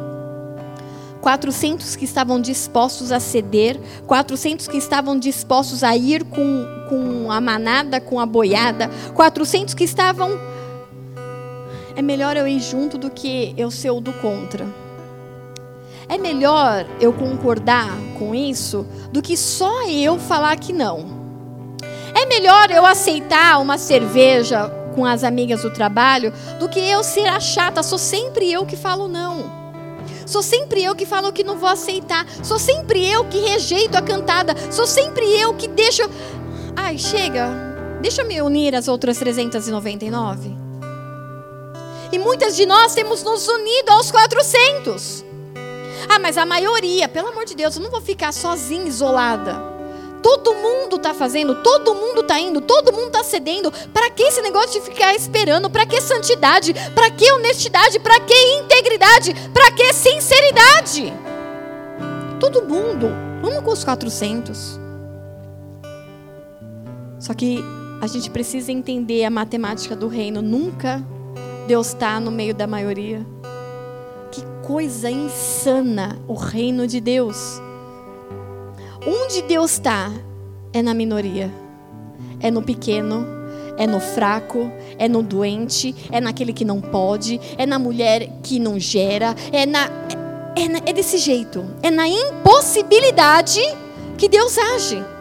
400 1.21 1.95
que 1.95 2.05
estavam 2.05 2.39
dispostos 2.39 3.11
a 3.11 3.19
ceder, 3.19 3.79
400 4.05 4.67
que 4.67 4.77
estavam 4.77 5.19
dispostos 5.19 5.83
a 5.83 5.95
ir 5.97 6.23
com, 6.23 6.65
com 6.87 7.31
a 7.31 7.41
manada, 7.41 7.99
com 7.99 8.19
a 8.19 8.25
boiada, 8.25 8.89
400 9.13 9.73
que 9.73 9.83
estavam 9.83 10.39
é 11.97 12.01
melhor 12.03 12.37
eu 12.37 12.47
ir 12.47 12.59
junto 12.59 12.95
do 12.95 13.09
que 13.09 13.55
eu 13.57 13.71
ser 13.71 13.89
o 13.89 13.99
do 13.99 14.13
contra. 14.13 14.67
É 16.07 16.15
melhor 16.15 16.85
eu 17.01 17.11
concordar 17.11 17.89
com 18.19 18.35
isso 18.35 18.85
do 19.11 19.19
que 19.19 19.35
só 19.35 19.89
eu 19.89 20.19
falar 20.19 20.57
que 20.57 20.71
não. 20.71 21.07
É 22.13 22.27
melhor 22.27 22.69
eu 22.69 22.85
aceitar 22.85 23.59
uma 23.59 23.79
cerveja 23.79 24.69
com 24.93 25.07
as 25.07 25.23
amigas 25.23 25.63
do 25.63 25.73
trabalho 25.73 26.31
do 26.59 26.69
que 26.69 26.79
eu 26.79 27.03
ser 27.03 27.25
a 27.25 27.39
chata, 27.39 27.81
sou 27.81 27.97
sempre 27.97 28.51
eu 28.51 28.63
que 28.63 28.75
falo 28.75 29.07
não. 29.07 29.51
Sou 30.23 30.43
sempre 30.43 30.83
eu 30.83 30.93
que 30.93 31.05
falo 31.05 31.33
que 31.33 31.43
não 31.43 31.57
vou 31.57 31.69
aceitar. 31.69 32.27
Sou 32.43 32.59
sempre 32.59 33.03
eu 33.09 33.25
que 33.25 33.39
rejeito 33.39 33.97
a 33.97 34.03
cantada. 34.03 34.53
Sou 34.69 34.85
sempre 34.85 35.25
eu 35.39 35.55
que 35.55 35.67
deixo. 35.67 36.03
Ai, 36.75 36.97
chega. 36.97 37.49
Deixa 38.01 38.21
eu 38.21 38.27
me 38.27 38.39
unir 38.41 38.75
às 38.75 38.87
outras 38.87 39.17
399. 39.17 40.66
E 42.11 42.17
muitas 42.17 42.55
de 42.55 42.65
nós 42.65 42.93
temos 42.93 43.23
nos 43.23 43.47
unido 43.47 43.89
aos 43.89 44.11
400. 44.11 45.25
Ah, 46.09 46.19
mas 46.19 46.37
a 46.37 46.45
maioria, 46.45 47.09
pelo 47.09 47.29
amor 47.29 47.45
de 47.45 47.55
Deus, 47.55 47.75
eu 47.75 47.81
não 47.81 47.91
vou 47.91 48.01
ficar 48.01 48.31
sozinha, 48.31 48.87
isolada. 48.87 49.77
Todo 50.21 50.53
mundo 50.55 50.95
está 50.95 51.13
fazendo, 51.13 51.61
todo 51.61 51.93
mundo 51.93 52.21
está 52.21 52.39
indo, 52.39 52.61
todo 52.61 52.91
mundo 52.91 53.07
está 53.07 53.23
cedendo. 53.23 53.71
Para 53.93 54.09
que 54.09 54.23
esse 54.23 54.41
negócio 54.41 54.79
de 54.79 54.81
ficar 54.81 55.13
esperando? 55.15 55.69
Para 55.69 55.85
que 55.85 55.99
santidade? 56.01 56.73
Para 56.95 57.09
que 57.11 57.31
honestidade? 57.31 57.99
Para 57.99 58.19
que 58.19 58.33
integridade? 58.55 59.33
Para 59.53 59.71
que 59.71 59.93
sinceridade? 59.93 61.13
Todo 62.39 62.63
mundo. 62.63 63.07
Vamos 63.41 63.63
com 63.63 63.71
os 63.71 63.83
400. 63.83 64.79
Só 67.19 67.33
que 67.33 67.63
a 68.01 68.07
gente 68.07 68.29
precisa 68.29 68.71
entender 68.71 69.23
a 69.23 69.29
matemática 69.29 69.95
do 69.95 70.07
reino. 70.07 70.41
Nunca 70.41 71.03
Deus 71.67 71.87
está 71.87 72.17
no 72.17 72.31
meio 72.31 72.55
da 72.55 72.65
maioria. 72.65 73.27
Que 74.31 74.41
coisa 74.65 75.11
insana 75.11 76.17
o 76.25 76.33
reino 76.33 76.87
de 76.87 77.01
Deus. 77.01 77.61
Onde 79.05 79.41
Deus 79.41 79.73
está 79.73 80.09
é 80.71 80.81
na 80.81 80.93
minoria, 80.93 81.51
é 82.39 82.49
no 82.49 82.61
pequeno, 82.61 83.25
é 83.77 83.85
no 83.85 83.99
fraco, 83.99 84.71
é 84.97 85.09
no 85.09 85.21
doente, 85.21 85.93
é 86.09 86.21
naquele 86.21 86.53
que 86.53 86.63
não 86.63 86.79
pode, 86.79 87.39
é 87.57 87.65
na 87.65 87.77
mulher 87.77 88.39
que 88.43 88.59
não 88.59 88.79
gera, 88.79 89.35
é 89.51 89.65
na 89.65 89.85
é, 90.55 90.63
é, 90.63 90.89
é 90.89 90.93
desse 90.93 91.17
jeito, 91.17 91.65
é 91.83 91.91
na 91.91 92.07
impossibilidade 92.07 93.61
que 94.17 94.29
Deus 94.29 94.57
age. 94.57 95.16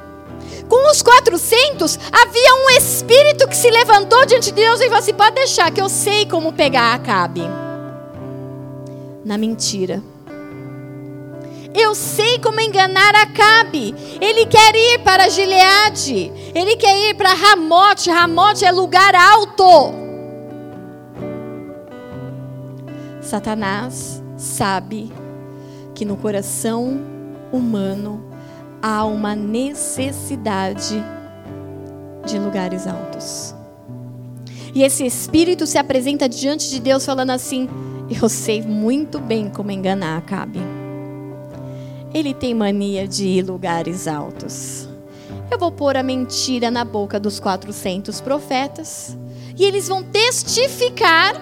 Com 0.68 0.90
os 0.90 1.00
400, 1.00 1.98
havia 2.12 2.54
um 2.54 2.70
espírito 2.70 3.46
que 3.48 3.56
se 3.56 3.70
levantou 3.70 4.26
diante 4.26 4.46
de 4.46 4.52
Deus 4.52 4.80
e 4.80 4.84
falou 4.84 4.98
assim: 4.98 5.14
pode 5.14 5.34
deixar, 5.34 5.70
que 5.70 5.80
eu 5.80 5.88
sei 5.88 6.26
como 6.26 6.52
pegar 6.52 6.94
Acabe. 6.94 7.42
Na 9.24 9.38
mentira. 9.38 10.02
Eu 11.74 11.94
sei 11.94 12.38
como 12.38 12.58
enganar 12.58 13.14
Acabe. 13.14 13.94
Ele 14.20 14.46
quer 14.46 14.74
ir 14.74 15.00
para 15.00 15.28
Gileade. 15.28 16.32
Ele 16.54 16.74
quer 16.76 17.10
ir 17.10 17.14
para 17.14 17.34
Ramote. 17.34 18.10
Ramote 18.10 18.64
é 18.64 18.72
lugar 18.72 19.14
alto. 19.14 19.92
Satanás 23.20 24.22
sabe 24.38 25.12
que 25.94 26.04
no 26.04 26.16
coração 26.16 26.98
humano 27.52 28.25
há 28.86 29.04
uma 29.04 29.34
necessidade 29.34 31.02
de 32.24 32.38
lugares 32.38 32.86
altos. 32.86 33.52
E 34.72 34.84
esse 34.84 35.04
espírito 35.04 35.66
se 35.66 35.76
apresenta 35.76 36.28
diante 36.28 36.70
de 36.70 36.78
Deus 36.78 37.04
falando 37.04 37.30
assim: 37.30 37.68
Eu 38.22 38.28
sei 38.28 38.62
muito 38.62 39.18
bem 39.18 39.50
como 39.50 39.72
enganar 39.72 40.18
Acabe. 40.18 40.60
Ele 42.14 42.32
tem 42.32 42.54
mania 42.54 43.08
de 43.08 43.26
ir 43.26 43.42
lugares 43.42 44.06
altos. 44.06 44.88
Eu 45.50 45.58
vou 45.58 45.72
pôr 45.72 45.96
a 45.96 46.02
mentira 46.02 46.70
na 46.70 46.84
boca 46.84 47.18
dos 47.18 47.40
400 47.40 48.20
profetas 48.20 49.18
e 49.58 49.64
eles 49.64 49.88
vão 49.88 50.04
testificar 50.04 51.34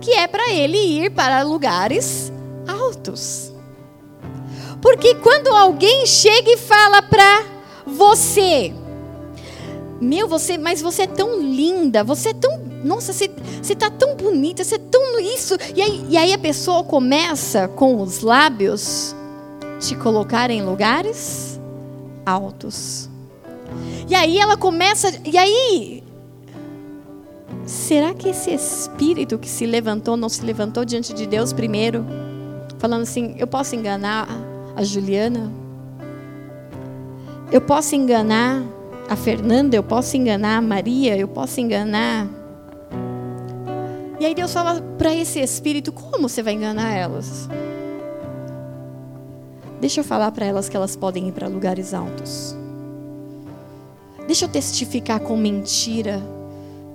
que 0.00 0.14
é 0.14 0.26
para 0.26 0.50
ele 0.52 0.78
ir 0.78 1.10
para 1.10 1.42
lugares 1.42 2.32
altos. 2.66 3.49
Porque 4.80 5.14
quando 5.16 5.48
alguém 5.48 6.06
chega 6.06 6.50
e 6.50 6.56
fala 6.56 7.02
para 7.02 7.44
você, 7.86 8.72
meu, 10.00 10.26
você, 10.26 10.56
mas 10.56 10.80
você 10.80 11.02
é 11.02 11.06
tão 11.06 11.40
linda, 11.40 12.02
você 12.02 12.30
é 12.30 12.34
tão, 12.34 12.58
nossa, 12.82 13.12
você, 13.12 13.30
você 13.62 13.74
tá 13.74 13.90
tão 13.90 14.16
bonita, 14.16 14.64
você 14.64 14.76
é 14.76 14.78
tão 14.78 15.20
isso. 15.20 15.56
E 15.74 15.82
aí, 15.82 16.06
e 16.08 16.16
aí 16.16 16.32
a 16.32 16.38
pessoa 16.38 16.82
começa 16.82 17.68
com 17.68 18.00
os 18.00 18.22
lábios 18.22 19.14
te 19.78 19.94
colocar 19.94 20.50
em 20.50 20.62
lugares 20.62 21.60
altos. 22.24 23.10
E 24.08 24.14
aí 24.14 24.38
ela 24.38 24.56
começa, 24.56 25.12
e 25.24 25.36
aí 25.36 26.02
será 27.66 28.14
que 28.14 28.30
esse 28.30 28.50
espírito 28.50 29.38
que 29.38 29.48
se 29.48 29.66
levantou 29.66 30.16
não 30.16 30.28
se 30.28 30.42
levantou 30.42 30.84
diante 30.84 31.12
de 31.12 31.26
Deus 31.26 31.52
primeiro, 31.52 32.04
falando 32.78 33.02
assim, 33.02 33.36
eu 33.38 33.46
posso 33.46 33.76
enganar 33.76 34.26
a 34.80 34.84
Juliana. 34.84 35.52
Eu 37.52 37.60
posso 37.60 37.94
enganar 37.94 38.64
a 39.10 39.14
Fernanda, 39.14 39.76
eu 39.76 39.82
posso 39.82 40.16
enganar 40.16 40.56
a 40.56 40.62
Maria, 40.62 41.18
eu 41.18 41.28
posso 41.28 41.60
enganar. 41.60 42.26
E 44.18 44.24
aí 44.24 44.34
Deus 44.34 44.50
fala 44.50 44.80
para 44.96 45.14
esse 45.14 45.38
espírito: 45.38 45.92
como 45.92 46.26
você 46.26 46.42
vai 46.42 46.54
enganar 46.54 46.94
elas? 46.94 47.46
Deixa 49.82 50.00
eu 50.00 50.04
falar 50.04 50.32
para 50.32 50.46
elas 50.46 50.66
que 50.70 50.76
elas 50.76 50.96
podem 50.96 51.28
ir 51.28 51.32
para 51.32 51.46
lugares 51.46 51.92
altos. 51.92 52.56
Deixa 54.26 54.46
eu 54.46 54.48
testificar 54.48 55.20
com 55.20 55.36
mentira 55.36 56.22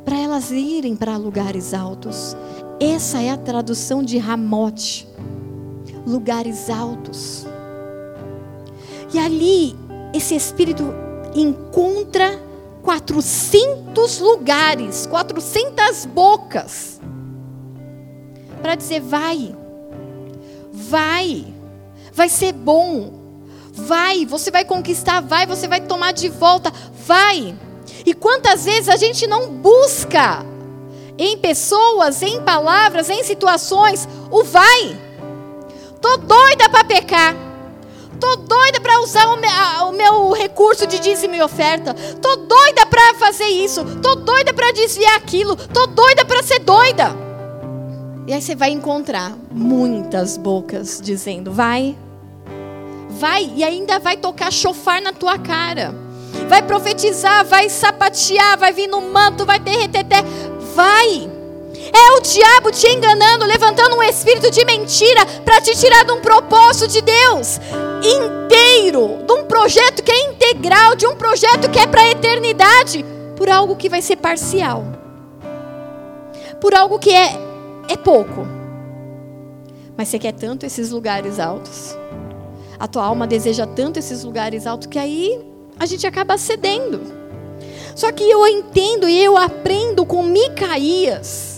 para 0.04 0.18
elas 0.18 0.50
irem 0.50 0.96
para 0.96 1.18
lugares 1.18 1.72
altos. 1.72 2.36
Essa 2.80 3.22
é 3.22 3.30
a 3.30 3.38
tradução 3.38 4.02
de 4.02 4.18
Ramote, 4.18 5.08
lugares 6.08 6.68
altos. 6.68 7.46
E 9.16 9.18
ali, 9.18 9.74
esse 10.14 10.36
espírito 10.36 10.94
encontra 11.34 12.38
400 12.84 14.20
lugares, 14.20 15.08
400 15.08 16.06
bocas, 16.08 17.00
para 18.62 18.76
dizer: 18.76 19.00
vai, 19.00 19.56
vai, 20.70 21.48
vai 22.12 22.28
ser 22.28 22.52
bom, 22.52 23.14
vai, 23.72 24.26
você 24.26 24.52
vai 24.52 24.66
conquistar, 24.66 25.22
vai, 25.22 25.46
você 25.46 25.66
vai 25.66 25.80
tomar 25.80 26.12
de 26.12 26.28
volta, 26.28 26.70
vai. 27.08 27.58
E 28.06 28.14
quantas 28.14 28.66
vezes 28.66 28.90
a 28.90 28.98
gente 28.98 29.26
não 29.28 29.50
busca 29.50 30.46
em 31.18 31.38
pessoas, 31.38 32.22
em 32.22 32.42
palavras, 32.42 33.10
em 33.10 33.24
situações, 33.24 34.10
o 34.30 34.44
vai. 34.44 35.00
Tô 36.02 36.18
doida 36.18 36.68
para 36.70 36.84
pecar. 36.84 37.45
Tô 38.26 38.38
doida 38.38 38.82
para 38.82 39.00
usar 39.02 39.28
o 39.28 39.38
meu, 39.38 39.88
o 39.88 39.92
meu, 39.92 40.32
recurso 40.32 40.88
de 40.88 40.98
dízimo 40.98 41.36
e 41.36 41.44
oferta. 41.44 41.94
Tô 41.94 42.36
doida 42.38 42.84
para 42.88 43.14
fazer 43.20 43.46
isso. 43.46 43.86
Tô 44.02 44.16
doida 44.16 44.52
para 44.52 44.72
desviar 44.72 45.16
aquilo. 45.16 45.56
Tô 45.56 45.86
doida 45.86 46.26
para 46.26 46.42
ser 46.42 46.58
doida. 46.58 47.16
E 48.26 48.34
aí 48.34 48.42
você 48.42 48.56
vai 48.56 48.72
encontrar 48.72 49.38
muitas 49.52 50.38
bocas 50.38 51.00
dizendo: 51.00 51.52
vai, 51.52 51.96
vai, 53.12 53.54
e 53.56 53.64
ainda 53.64 54.00
vai 54.00 54.18
tocar 54.18 54.52
chofar 54.52 55.00
na 55.04 55.14
tua 55.14 55.38
cara. 55.38 55.94
Vai 56.50 56.64
profetizar, 56.64 57.46
vai 57.46 57.70
sapatear, 57.70 58.58
vai 58.58 58.74
vir 58.74 58.88
no 58.88 59.02
manto, 59.02 59.46
vai 59.46 59.60
ter 59.60 59.78
reteté. 59.78 60.24
Vai. 60.74 61.35
É 61.98 62.12
o 62.18 62.20
diabo 62.20 62.72
te 62.72 62.88
enganando, 62.88 63.46
levantando 63.46 63.96
um 63.96 64.04
espírito 64.04 64.52
de 64.52 64.66
mentira 64.66 65.26
para 65.46 65.62
te 65.62 65.74
tirar 65.78 66.04
de 66.04 66.12
um 66.12 66.20
propósito 66.20 66.90
de 66.90 67.02
Deus 67.02 67.58
inteiro, 68.04 69.24
de 69.26 69.32
um 69.32 69.46
projeto 69.46 70.04
que 70.04 70.12
é 70.12 70.30
integral, 70.30 70.98
de 70.98 71.08
um 71.08 71.16
projeto 71.16 71.72
que 71.72 71.80
é 71.80 71.88
para 71.88 72.02
a 72.02 72.12
eternidade, 72.12 73.06
por 73.38 73.50
algo 73.50 73.78
que 73.78 73.88
vai 73.88 74.02
ser 74.02 74.18
parcial, 74.18 74.84
por 76.60 76.76
algo 76.76 77.00
que 77.00 77.12
é, 77.12 77.40
é 77.88 77.96
pouco. 77.96 78.46
Mas 79.96 80.10
você 80.10 80.20
quer 80.20 80.34
tanto 80.34 80.66
esses 80.66 80.92
lugares 80.92 81.40
altos, 81.40 81.96
a 82.78 82.90
tua 82.90 83.06
alma 83.06 83.26
deseja 83.26 83.66
tanto 83.66 84.00
esses 84.00 84.22
lugares 84.26 84.68
altos, 84.68 84.88
que 84.88 85.00
aí 85.00 85.42
a 85.80 85.86
gente 85.86 86.06
acaba 86.06 86.38
cedendo. 86.38 87.00
Só 87.96 88.12
que 88.12 88.30
eu 88.30 88.46
entendo 88.46 89.08
e 89.08 89.24
eu 89.24 89.38
aprendo 89.38 90.06
com 90.06 90.22
Micaías 90.24 91.55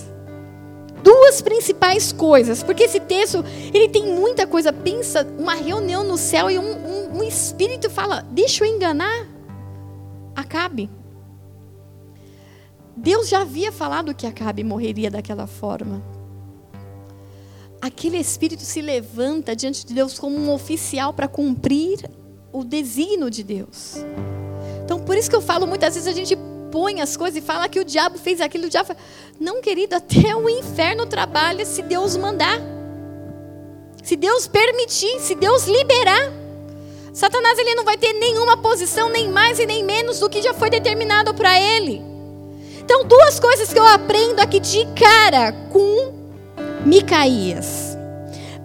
duas 1.04 1.42
principais 1.42 2.12
coisas, 2.12 2.64
porque 2.64 2.84
esse 2.84 3.00
texto 3.00 3.44
ele 3.74 3.90
tem 3.90 4.06
muita 4.06 4.46
coisa. 4.46 4.72
Pensa 4.74 5.28
uma 5.38 5.56
reunião 5.56 6.04
no 6.04 6.18
céu 6.18 6.50
e 6.50 6.58
um, 6.58 6.64
um, 6.64 7.20
um 7.20 7.24
espírito 7.24 7.90
fala: 7.90 8.26
deixa 8.32 8.66
eu 8.66 8.70
enganar, 8.70 9.28
Acabe. 10.36 10.90
Deus 12.96 13.30
já 13.30 13.42
havia 13.42 13.72
falado 13.72 14.14
que 14.14 14.26
Acabe 14.26 14.64
morreria 14.64 15.12
daquela 15.12 15.46
forma. 15.46 16.02
Aquele 17.80 18.18
espírito 18.18 18.64
se 18.64 18.82
levanta 18.82 19.56
diante 19.56 19.86
de 19.86 19.94
Deus 19.94 20.18
como 20.18 20.36
um 20.36 20.52
oficial 20.52 21.14
para 21.14 21.28
cumprir 21.28 22.10
o 22.52 22.64
desígnio 22.64 23.30
de 23.30 23.44
Deus. 23.44 23.98
Então, 24.84 25.00
por 25.00 25.16
isso 25.16 25.30
que 25.30 25.36
eu 25.36 25.42
falo, 25.42 25.68
muitas 25.68 25.94
vezes 25.94 26.08
a 26.08 26.12
gente 26.12 26.36
põe 26.72 27.02
as 27.02 27.18
coisas 27.18 27.38
e 27.38 27.46
fala 27.46 27.70
que 27.70 27.80
o 27.80 27.86
diabo 27.86 28.18
fez 28.18 28.42
aquilo, 28.42 28.66
o 28.66 28.70
diabo 28.70 28.96
Não, 29.40 29.62
querido, 29.62 29.96
até 29.96 30.36
o 30.36 30.50
inferno 30.50 31.06
trabalha 31.06 31.66
se 31.66 31.82
Deus 31.82 32.16
mandar. 32.16 32.60
Se 34.04 34.16
Deus 34.16 34.48
permitir, 34.48 35.20
se 35.20 35.36
Deus 35.36 35.66
liberar. 35.66 36.32
Satanás 37.14 37.58
ele 37.58 37.76
não 37.76 37.84
vai 37.84 37.98
ter 37.98 38.14
nenhuma 38.14 38.58
posição, 38.58 39.10
nem 39.10 39.30
mais 39.30 39.60
e 39.60 39.66
nem 39.66 39.84
menos 39.84 40.20
do 40.20 40.30
que 40.30 40.42
já 40.42 40.54
foi 40.54 40.70
determinado 40.70 41.34
para 41.34 41.60
ele. 41.60 42.02
Então, 42.80 43.04
duas 43.04 43.40
coisas 43.40 43.74
que 43.74 43.80
eu 43.80 43.86
aprendo 43.86 44.40
aqui 44.40 44.60
de 44.60 44.86
cara 44.94 45.52
com 45.72 46.14
Micaías. 46.86 47.98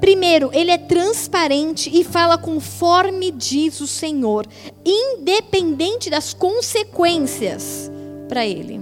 Primeiro, 0.01 0.51
ele 0.53 0.71
é 0.71 0.79
transparente 0.79 1.89
e 1.93 2.03
fala 2.03 2.37
conforme 2.37 3.31
diz 3.31 3.81
o 3.81 3.87
Senhor, 3.87 4.47
independente 4.85 6.11
das 6.11 6.35
consequências 6.35 7.92
para 8.33 8.47
ele. 8.47 8.81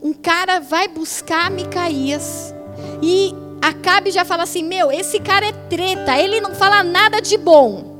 Um 0.00 0.14
cara 0.14 0.60
vai 0.60 0.88
buscar 0.88 1.50
Micaías 1.50 2.54
e 3.02 3.34
Acabe 3.60 4.10
já 4.10 4.24
fala 4.24 4.44
assim: 4.44 4.64
Meu, 4.64 4.90
esse 4.90 5.20
cara 5.20 5.46
é 5.46 5.52
treta, 5.52 6.18
ele 6.18 6.40
não 6.40 6.54
fala 6.54 6.82
nada 6.82 7.20
de 7.20 7.36
bom. 7.36 7.92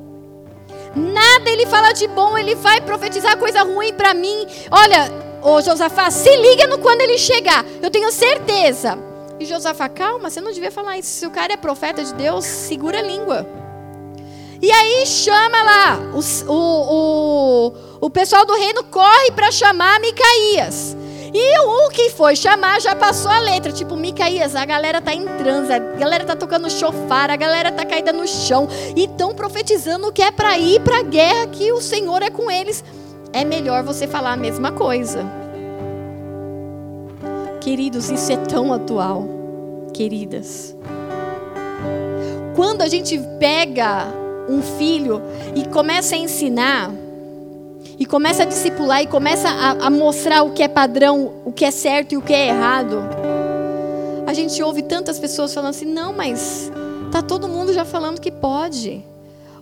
Nada 0.96 1.48
ele 1.50 1.66
fala 1.66 1.92
de 1.92 2.08
bom, 2.08 2.36
ele 2.38 2.54
vai 2.54 2.80
profetizar 2.80 3.36
coisa 3.36 3.62
ruim 3.62 3.92
para 3.92 4.14
mim. 4.14 4.46
Olha, 4.70 5.10
ô 5.42 5.60
Josafá, 5.60 6.10
se 6.10 6.34
liga 6.36 6.66
no 6.66 6.78
quando 6.78 7.02
ele 7.02 7.18
chegar, 7.18 7.64
eu 7.82 7.90
tenho 7.90 8.10
certeza. 8.10 8.98
E 9.38 9.44
Josafá, 9.44 9.88
calma, 9.88 10.30
você 10.30 10.40
não 10.40 10.52
devia 10.52 10.72
falar 10.72 10.98
isso. 10.98 11.10
Se 11.10 11.26
o 11.26 11.30
cara 11.30 11.52
é 11.52 11.56
profeta 11.56 12.02
de 12.02 12.14
Deus, 12.14 12.44
segura 12.44 12.98
a 12.98 13.02
língua. 13.02 13.46
E 14.60 14.70
aí 14.70 15.06
chama 15.06 15.62
lá, 15.62 16.00
o, 16.14 16.52
o, 16.52 17.66
o 17.68 17.72
pessoal 18.10 18.44
do 18.44 18.54
reino 18.54 18.84
corre 18.84 19.30
para 19.32 19.52
chamar 19.52 20.00
Micaías. 20.00 20.96
E 21.34 21.58
o 21.60 21.88
que 21.88 22.10
foi 22.10 22.36
chamar 22.36 22.80
já 22.80 22.94
passou 22.94 23.30
a 23.30 23.38
letra. 23.38 23.72
Tipo, 23.72 23.96
Micaías, 23.96 24.54
a 24.54 24.64
galera 24.66 25.00
tá 25.00 25.14
em 25.14 25.24
transe, 25.38 25.72
a 25.72 25.78
galera 25.78 26.24
tá 26.24 26.36
tocando 26.36 26.68
chofar, 26.68 27.30
a 27.30 27.36
galera 27.36 27.72
tá 27.72 27.86
caída 27.86 28.12
no 28.12 28.28
chão. 28.28 28.68
E 28.94 29.04
estão 29.04 29.34
profetizando 29.34 30.12
que 30.12 30.20
é 30.20 30.30
para 30.30 30.58
ir 30.58 30.80
para 30.80 30.98
a 30.98 31.02
guerra, 31.02 31.46
que 31.46 31.72
o 31.72 31.80
Senhor 31.80 32.22
é 32.22 32.28
com 32.28 32.50
eles. 32.50 32.84
É 33.32 33.44
melhor 33.44 33.82
você 33.82 34.06
falar 34.06 34.32
a 34.32 34.36
mesma 34.36 34.72
coisa. 34.72 35.24
Queridos, 37.62 38.10
isso 38.10 38.30
é 38.30 38.36
tão 38.36 38.72
atual. 38.72 39.26
Queridas. 39.94 40.76
Quando 42.54 42.82
a 42.82 42.88
gente 42.88 43.18
pega 43.38 44.06
um 44.48 44.60
filho 44.60 45.22
e 45.54 45.64
começa 45.68 46.14
a 46.14 46.18
ensinar, 46.18 46.90
e 48.02 48.04
começa 48.04 48.42
a 48.42 48.44
discipular 48.44 49.00
e 49.00 49.06
começa 49.06 49.48
a, 49.48 49.86
a 49.86 49.88
mostrar 49.88 50.42
o 50.42 50.50
que 50.50 50.60
é 50.60 50.66
padrão, 50.66 51.34
o 51.44 51.52
que 51.52 51.64
é 51.64 51.70
certo 51.70 52.14
e 52.14 52.16
o 52.16 52.20
que 52.20 52.34
é 52.34 52.48
errado, 52.48 52.98
a 54.26 54.34
gente 54.34 54.60
ouve 54.60 54.82
tantas 54.82 55.20
pessoas 55.20 55.54
falando 55.54 55.70
assim: 55.70 55.84
não, 55.84 56.12
mas 56.12 56.68
tá 57.12 57.22
todo 57.22 57.46
mundo 57.46 57.72
já 57.72 57.84
falando 57.84 58.20
que 58.20 58.32
pode. 58.32 59.04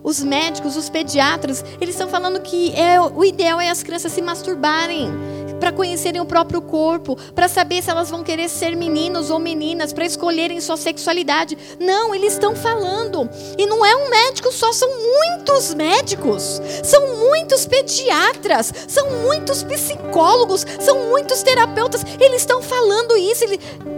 Os 0.03 0.23
médicos, 0.23 0.75
os 0.75 0.89
pediatras, 0.89 1.63
eles 1.79 1.93
estão 1.93 2.07
falando 2.07 2.41
que 2.41 2.73
é, 2.73 2.99
o 2.99 3.23
ideal 3.23 3.61
é 3.61 3.69
as 3.69 3.83
crianças 3.83 4.11
se 4.11 4.23
masturbarem 4.23 5.11
para 5.61 5.71
conhecerem 5.71 6.19
o 6.19 6.25
próprio 6.25 6.59
corpo, 6.59 7.15
para 7.35 7.47
saber 7.47 7.83
se 7.83 7.91
elas 7.91 8.09
vão 8.09 8.23
querer 8.23 8.49
ser 8.49 8.75
meninos 8.75 9.29
ou 9.29 9.37
meninas, 9.37 9.93
para 9.93 10.05
escolherem 10.05 10.59
sua 10.59 10.75
sexualidade. 10.75 11.55
Não, 11.79 12.13
eles 12.15 12.33
estão 12.33 12.55
falando. 12.55 13.29
E 13.57 13.65
não 13.67 13.85
é 13.85 13.95
um 13.95 14.09
médico 14.09 14.51
só, 14.51 14.73
são 14.73 14.89
muitos 14.89 15.75
médicos, 15.75 16.59
são 16.83 17.15
muitos 17.15 17.67
pediatras, 17.67 18.73
são 18.87 19.09
muitos 19.21 19.61
psicólogos, 19.61 20.65
são 20.79 21.09
muitos 21.09 21.43
terapeutas. 21.43 22.03
Eles 22.19 22.41
estão 22.41 22.61
falando 22.61 23.15
isso. 23.15 23.45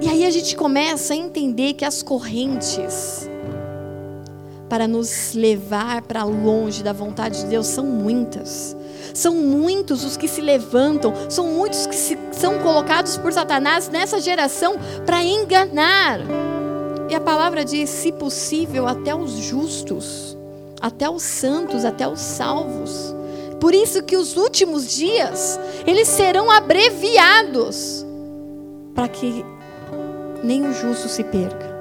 E 0.02 0.10
aí 0.10 0.26
a 0.26 0.32
gente 0.32 0.58
começa 0.58 1.14
a 1.14 1.16
entender 1.16 1.74
que 1.74 1.86
as 1.86 2.04
correntes 2.04 3.30
para 4.68 4.88
nos 4.88 5.34
levar 5.34 6.02
para 6.02 6.24
longe 6.24 6.84
da 6.84 6.92
vontade 6.92 7.42
de 7.42 7.46
Deus 7.46 7.68
são 7.68 7.86
muitas. 7.86 8.76
São 9.14 9.36
muitos 9.36 10.04
os 10.04 10.18
que 10.18 10.28
se 10.28 10.42
levantam, 10.42 11.14
são 11.30 11.48
muitos 11.48 11.86
que 11.86 11.96
se, 11.96 12.18
são 12.32 12.60
colocados 12.60 13.18
por 13.18 13.32
Satanás 13.32 13.90
nessa 13.90 14.20
geração 14.20 14.76
para 15.06 15.24
enganar. 15.24 16.20
E 17.10 17.16
a 17.16 17.20
palavra 17.20 17.64
diz: 17.64 17.90
se 17.90 18.12
possível, 18.12 18.88
até 18.88 19.14
os 19.14 19.34
justos, 19.34 20.38
até 20.82 21.10
os 21.10 21.22
santos, 21.22 21.86
até 21.86 22.08
os 22.08 22.20
salvos. 22.20 23.14
Por 23.60 23.74
isso 23.74 24.04
que 24.04 24.18
os 24.18 24.36
últimos 24.36 24.90
dias, 24.94 25.60
eles 25.86 26.08
serão 26.08 26.52
abreviados, 26.52 28.06
para 28.94 29.08
que 29.08 29.46
nem 30.44 30.68
o 30.68 30.74
justo 30.74 31.08
se 31.08 31.24
perca. 31.24 31.72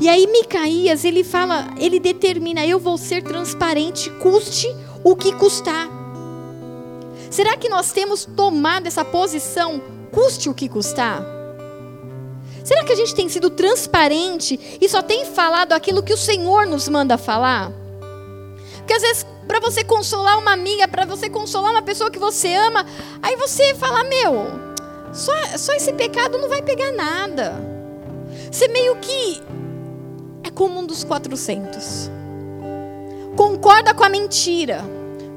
E 0.00 0.08
aí 0.08 0.26
Micaías, 0.26 1.04
ele 1.04 1.22
fala, 1.22 1.68
ele 1.76 2.00
determina, 2.00 2.64
eu 2.64 2.78
vou 2.78 2.96
ser 2.96 3.22
transparente, 3.22 4.10
custe 4.10 4.68
o 5.04 5.14
que 5.14 5.32
custar. 5.32 5.97
Será 7.30 7.56
que 7.56 7.68
nós 7.68 7.92
temos 7.92 8.24
tomado 8.24 8.86
essa 8.86 9.04
posição, 9.04 9.80
custe 10.12 10.48
o 10.48 10.54
que 10.54 10.68
custar? 10.68 11.22
Será 12.64 12.84
que 12.84 12.92
a 12.92 12.96
gente 12.96 13.14
tem 13.14 13.28
sido 13.28 13.50
transparente 13.50 14.78
e 14.80 14.88
só 14.88 15.00
tem 15.00 15.24
falado 15.24 15.72
aquilo 15.72 16.02
que 16.02 16.12
o 16.12 16.18
Senhor 16.18 16.66
nos 16.66 16.88
manda 16.88 17.16
falar? 17.16 17.72
Porque 18.76 18.92
às 18.92 19.02
vezes, 19.02 19.26
para 19.46 19.60
você 19.60 19.84
consolar 19.84 20.38
uma 20.38 20.52
amiga, 20.52 20.86
para 20.86 21.06
você 21.06 21.30
consolar 21.30 21.70
uma 21.70 21.82
pessoa 21.82 22.10
que 22.10 22.18
você 22.18 22.54
ama, 22.54 22.84
aí 23.22 23.36
você 23.36 23.74
fala: 23.74 24.04
Meu, 24.04 24.46
Só, 25.12 25.32
só 25.56 25.72
esse 25.72 25.92
pecado 25.92 26.38
não 26.38 26.48
vai 26.48 26.62
pegar 26.62 26.92
nada. 26.92 27.54
Você 28.50 28.68
meio 28.68 28.96
que 28.96 29.42
é 30.42 30.50
como 30.50 30.80
um 30.80 30.86
dos 30.86 31.04
400. 31.04 32.10
Concorda 33.36 33.94
com 33.94 34.04
a 34.04 34.08
mentira. 34.08 34.84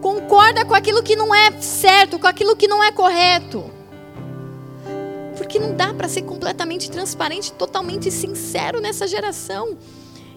Concorda 0.02 0.66
com 0.66 0.74
aquilo 0.74 1.04
que 1.04 1.16
não 1.16 1.34
é 1.34 1.52
certo, 1.62 2.18
com 2.18 2.26
aquilo 2.26 2.56
que 2.56 2.68
não 2.68 2.84
é 2.84 2.92
correto. 2.92 3.64
Porque 5.38 5.60
não 5.60 5.76
dá 5.76 5.94
para 5.94 6.08
ser 6.08 6.24
completamente 6.24 6.90
transparente, 6.90 7.54
totalmente 7.54 8.10
sincero 8.10 8.82
nessa 8.82 9.08
geração. 9.08 9.78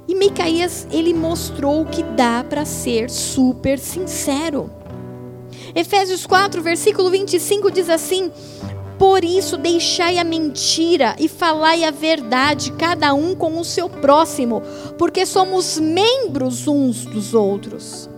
E 0.06 0.14
Micaías, 0.14 0.86
ele 0.90 1.14
mostrou 1.14 1.86
que 1.86 2.02
dá 2.02 2.44
para 2.44 2.66
ser 2.66 3.08
super 3.08 3.78
sincero. 3.78 4.70
Efésios 5.74 6.26
4, 6.26 6.60
versículo 6.62 7.10
25 7.10 7.70
diz 7.70 7.88
assim: 7.88 8.30
Por 8.98 9.24
isso 9.24 9.56
deixai 9.56 10.18
a 10.18 10.24
mentira 10.24 11.16
e 11.18 11.26
falai 11.26 11.84
a 11.84 11.90
verdade, 11.90 12.70
cada 12.72 13.14
um 13.14 13.34
com 13.34 13.58
o 13.58 13.64
seu 13.64 13.88
próximo, 13.88 14.62
porque 14.98 15.24
somos 15.24 15.78
membros 15.78 16.68
uns 16.68 17.06
dos 17.06 17.32
outros. 17.32 18.13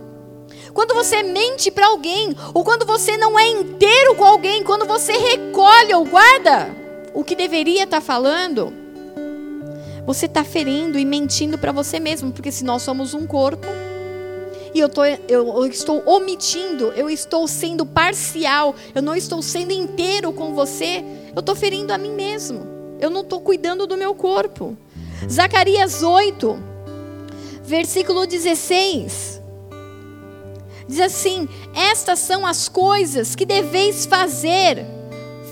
Quando 0.77 0.93
você 0.93 1.23
mente 1.23 1.71
para 1.71 1.87
alguém, 1.87 2.35
ou 2.53 2.63
quando 2.63 2.85
você 2.85 3.17
não 3.17 3.39
é 3.39 3.47
inteiro 3.47 4.13
com 4.13 4.23
alguém, 4.23 4.63
quando 4.63 4.85
você 4.85 5.11
recolhe 5.13 5.91
ou 5.91 6.05
guarda 6.05 6.69
o 7.15 7.23
que 7.23 7.35
deveria 7.35 7.85
estar 7.85 7.97
tá 7.97 8.01
falando, 8.05 8.71
você 10.05 10.27
está 10.27 10.43
ferindo 10.43 10.99
e 10.99 11.03
mentindo 11.03 11.57
para 11.57 11.71
você 11.71 11.99
mesmo, 11.99 12.31
porque 12.31 12.51
se 12.51 12.63
nós 12.63 12.83
somos 12.83 13.15
um 13.15 13.25
corpo, 13.25 13.65
e 14.71 14.79
eu, 14.79 14.87
tô, 14.87 15.03
eu, 15.03 15.17
eu, 15.27 15.65
estou 15.65 16.03
omitindo, 16.05 16.93
eu 16.95 17.09
estou 17.09 17.47
sendo 17.47 17.83
parcial, 17.83 18.75
eu 18.93 19.01
não 19.01 19.15
estou 19.15 19.41
sendo 19.41 19.73
inteiro 19.73 20.31
com 20.31 20.53
você, 20.53 21.03
eu 21.35 21.39
estou 21.39 21.55
ferindo 21.55 21.91
a 21.91 21.97
mim 21.97 22.11
mesmo. 22.11 22.67
Eu 22.99 23.09
não 23.09 23.21
estou 23.21 23.41
cuidando 23.41 23.87
do 23.87 23.97
meu 23.97 24.13
corpo. 24.13 24.77
Zacarias 25.27 26.03
8, 26.03 26.55
versículo 27.63 28.27
16. 28.27 29.36
Diz 30.87 30.99
assim: 30.99 31.47
Estas 31.75 32.19
são 32.19 32.45
as 32.45 32.69
coisas 32.69 33.35
que 33.35 33.45
deveis 33.45 34.05
fazer. 34.05 34.85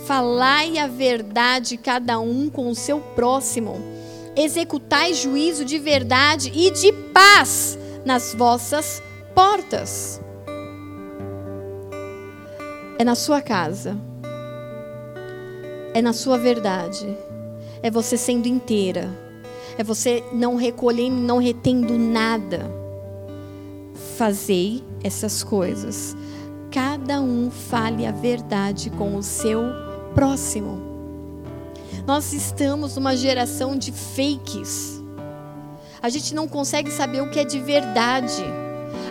Falai 0.05 0.77
a 0.77 0.87
verdade 0.87 1.77
cada 1.77 2.19
um 2.19 2.49
com 2.49 2.69
o 2.69 2.75
seu 2.75 2.99
próximo 2.99 3.95
executai 4.35 5.13
juízo 5.13 5.63
de 5.63 5.79
verdade 5.79 6.51
e 6.53 6.69
de 6.69 6.91
paz 7.13 7.79
nas 8.03 8.33
vossas 8.33 9.01
portas. 9.33 10.21
É 12.99 13.03
na 13.03 13.15
sua 13.15 13.41
casa. 13.41 13.97
É 15.93 16.01
na 16.01 16.13
sua 16.13 16.37
verdade. 16.37 17.17
É 17.81 17.89
você 17.89 18.17
sendo 18.17 18.47
inteira. 18.47 19.09
É 19.77 19.83
você 19.83 20.23
não 20.33 20.55
recolhendo, 20.55 21.17
não 21.17 21.37
retendo 21.37 21.97
nada. 21.97 22.69
Fazei 24.17 24.81
essas 25.03 25.43
coisas. 25.43 26.15
Cada 26.71 27.19
um 27.19 27.51
fale 27.51 28.05
a 28.05 28.11
verdade 28.11 28.89
com 28.89 29.15
o 29.15 29.23
seu 29.23 29.61
próximo. 30.13 30.79
Nós 32.07 32.31
estamos 32.31 32.95
numa 32.95 33.15
geração 33.17 33.77
de 33.77 33.91
fakes. 33.91 35.03
A 36.01 36.07
gente 36.07 36.33
não 36.33 36.47
consegue 36.47 36.91
saber 36.91 37.21
o 37.21 37.29
que 37.29 37.39
é 37.39 37.43
de 37.43 37.59
verdade. 37.59 38.43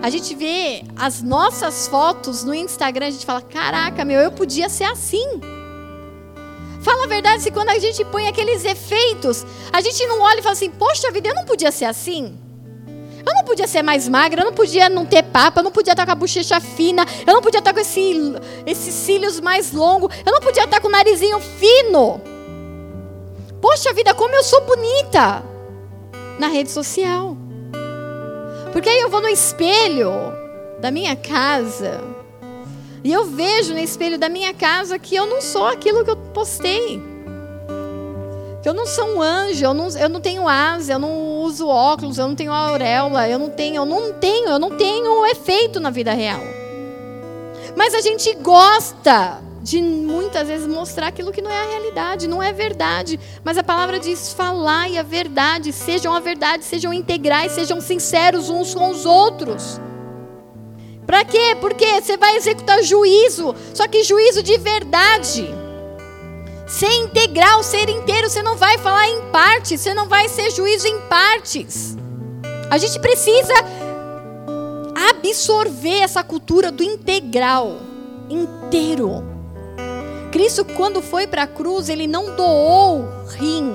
A 0.01 0.09
gente 0.09 0.35
vê 0.35 0.83
as 0.97 1.23
nossas 1.23 1.87
fotos 1.87 2.43
no 2.43 2.55
Instagram, 2.55 3.09
a 3.09 3.11
gente 3.11 3.27
fala: 3.27 3.43
caraca, 3.43 4.05
meu, 4.07 4.21
eu 4.21 4.33
podia 4.33 4.71
ser 4.71 4.85
assim. 4.85 5.41
Fala 6.81 7.05
a 7.05 7.09
verdade, 7.09 7.43
se 7.43 7.51
quando 7.51 7.71
a 7.71 7.79
gente 7.79 8.05
põe 8.07 8.27
aqueles 8.27 8.65
efeitos, 8.65 9.45
a 9.71 9.81
gente 9.83 10.07
não 10.07 10.21
olha 10.21 10.39
e 10.39 10.43
fala 10.43 10.55
assim: 10.55 10.71
poxa 10.71 11.11
vida, 11.11 11.29
eu 11.29 11.35
não 11.35 11.45
podia 11.45 11.71
ser 11.71 11.85
assim. 11.85 12.39
Eu 13.27 13.35
não 13.35 13.45
podia 13.45 13.67
ser 13.67 13.83
mais 13.83 14.09
magra, 14.09 14.43
eu 14.43 14.45
não 14.45 14.53
podia 14.53 14.89
não 14.89 15.07
ter 15.07 15.23
papa, 15.23 15.61
eu 15.61 15.65
não 15.65 15.73
podia 15.73 15.93
estar 15.93 16.05
com 16.05 16.13
a 16.13 16.15
bochecha 16.15 16.61
fina, 16.61 17.07
eu 17.27 17.35
não 17.35 17.41
podia 17.41 17.59
estar 17.59 17.73
com 17.73 17.81
esse, 17.81 18.35
esses 18.67 18.95
cílios 18.95 19.41
mais 19.41 19.73
longos, 19.73 20.15
eu 20.25 20.33
não 20.33 20.41
podia 20.41 20.65
estar 20.65 20.81
com 20.81 20.89
o 20.89 20.91
narizinho 20.91 21.41
fino. 21.41 22.21
Poxa 23.61 23.95
vida, 23.95 24.13
como 24.15 24.35
eu 24.35 24.45
sou 24.45 24.61
bonita 24.63 25.43
na 26.39 26.49
rede 26.49 26.71
social. 26.71 27.37
Porque 28.73 28.89
aí 28.89 29.01
eu 29.01 29.09
vou 29.09 29.23
no 29.23 29.29
espelho 29.29 30.11
da 30.81 30.91
minha 30.91 31.17
casa 31.17 32.03
e 33.05 33.13
eu 33.13 33.27
vejo 33.27 33.75
no 33.75 33.79
espelho 33.79 34.19
da 34.19 34.31
minha 34.31 34.55
casa 34.55 34.99
que 34.99 35.15
eu 35.15 35.27
não 35.27 35.43
sou 35.43 35.67
aquilo 35.67 36.05
que 36.05 36.11
eu 36.11 36.17
postei. 36.17 37.14
Eu 38.65 38.73
não 38.73 38.87
sou 38.87 39.17
um 39.17 39.21
anjo, 39.21 39.63
eu 39.63 39.75
não, 39.75 39.89
eu 39.91 40.09
não 40.09 40.21
tenho 40.21 40.49
asa, 40.49 40.95
eu 40.95 40.99
não 40.99 41.43
uso 41.43 41.69
óculos, 41.69 42.17
eu 42.17 42.27
não 42.27 42.35
tenho 42.35 42.51
auréola, 42.51 43.29
eu 43.29 43.39
não 43.39 43.51
tenho, 43.51 43.77
eu 43.77 43.85
não 43.85 44.15
tenho, 44.15 44.49
eu 44.49 44.59
não 44.59 44.71
tenho 44.71 45.27
efeito 45.27 45.79
na 45.79 45.91
vida 45.91 46.15
real. 46.15 46.41
Mas 47.77 47.95
a 47.95 48.01
gente 48.01 48.35
gosta 48.37 49.43
de 49.63 49.83
muitas 49.83 50.49
vezes 50.49 50.67
mostrar 50.67 51.09
aquilo 51.09 51.33
que 51.33 51.43
não 51.43 51.51
é 51.51 51.61
a 51.61 51.67
realidade, 51.67 52.27
não 52.27 52.43
é 52.43 52.53
verdade. 52.53 53.21
Mas 53.43 53.59
a 53.59 53.63
palavra 53.63 53.99
diz: 53.99 54.33
falai 54.33 54.97
a 54.97 55.03
verdade, 55.03 55.71
sejam 55.71 56.15
a 56.15 56.21
verdade, 56.21 56.65
sejam 56.65 56.93
integrais, 56.93 57.53
sejam 57.53 57.81
sinceros 57.81 58.49
uns 58.49 58.75
com 58.75 58.91
os 58.91 59.05
outros. 59.05 59.81
Para 61.07 61.23
quê? 61.23 61.57
Porque 61.61 62.01
você 62.01 62.17
vai 62.17 62.37
executar 62.37 62.83
juízo, 62.83 63.55
só 63.75 63.87
que 63.87 64.03
juízo 64.03 64.43
de 64.43 64.57
verdade. 64.57 65.64
Ser 66.75 66.91
integral, 66.91 67.63
ser 67.63 67.89
inteiro, 67.89 68.29
você 68.29 68.43
não 68.43 68.57
vai 68.57 68.77
falar 68.79 69.09
em 69.09 69.31
partes, 69.31 69.81
você 69.81 69.95
não 69.95 70.09
vai 70.09 70.29
ser 70.29 70.51
juízo 70.51 70.89
em 70.89 71.01
partes. 71.03 71.97
A 72.69 72.77
gente 72.79 72.99
precisa 72.99 73.55
absorver 75.09 76.01
essa 76.01 76.25
cultura 76.25 76.73
do 76.73 76.83
integral, 76.83 77.77
inteiro. 78.29 79.23
Cristo, 80.33 80.65
quando 80.65 81.01
foi 81.01 81.29
para 81.29 81.45
a 81.45 81.47
cruz, 81.47 81.89
ele 81.89 82.09
não 82.09 82.35
doou 82.35 83.09
rim, 83.29 83.73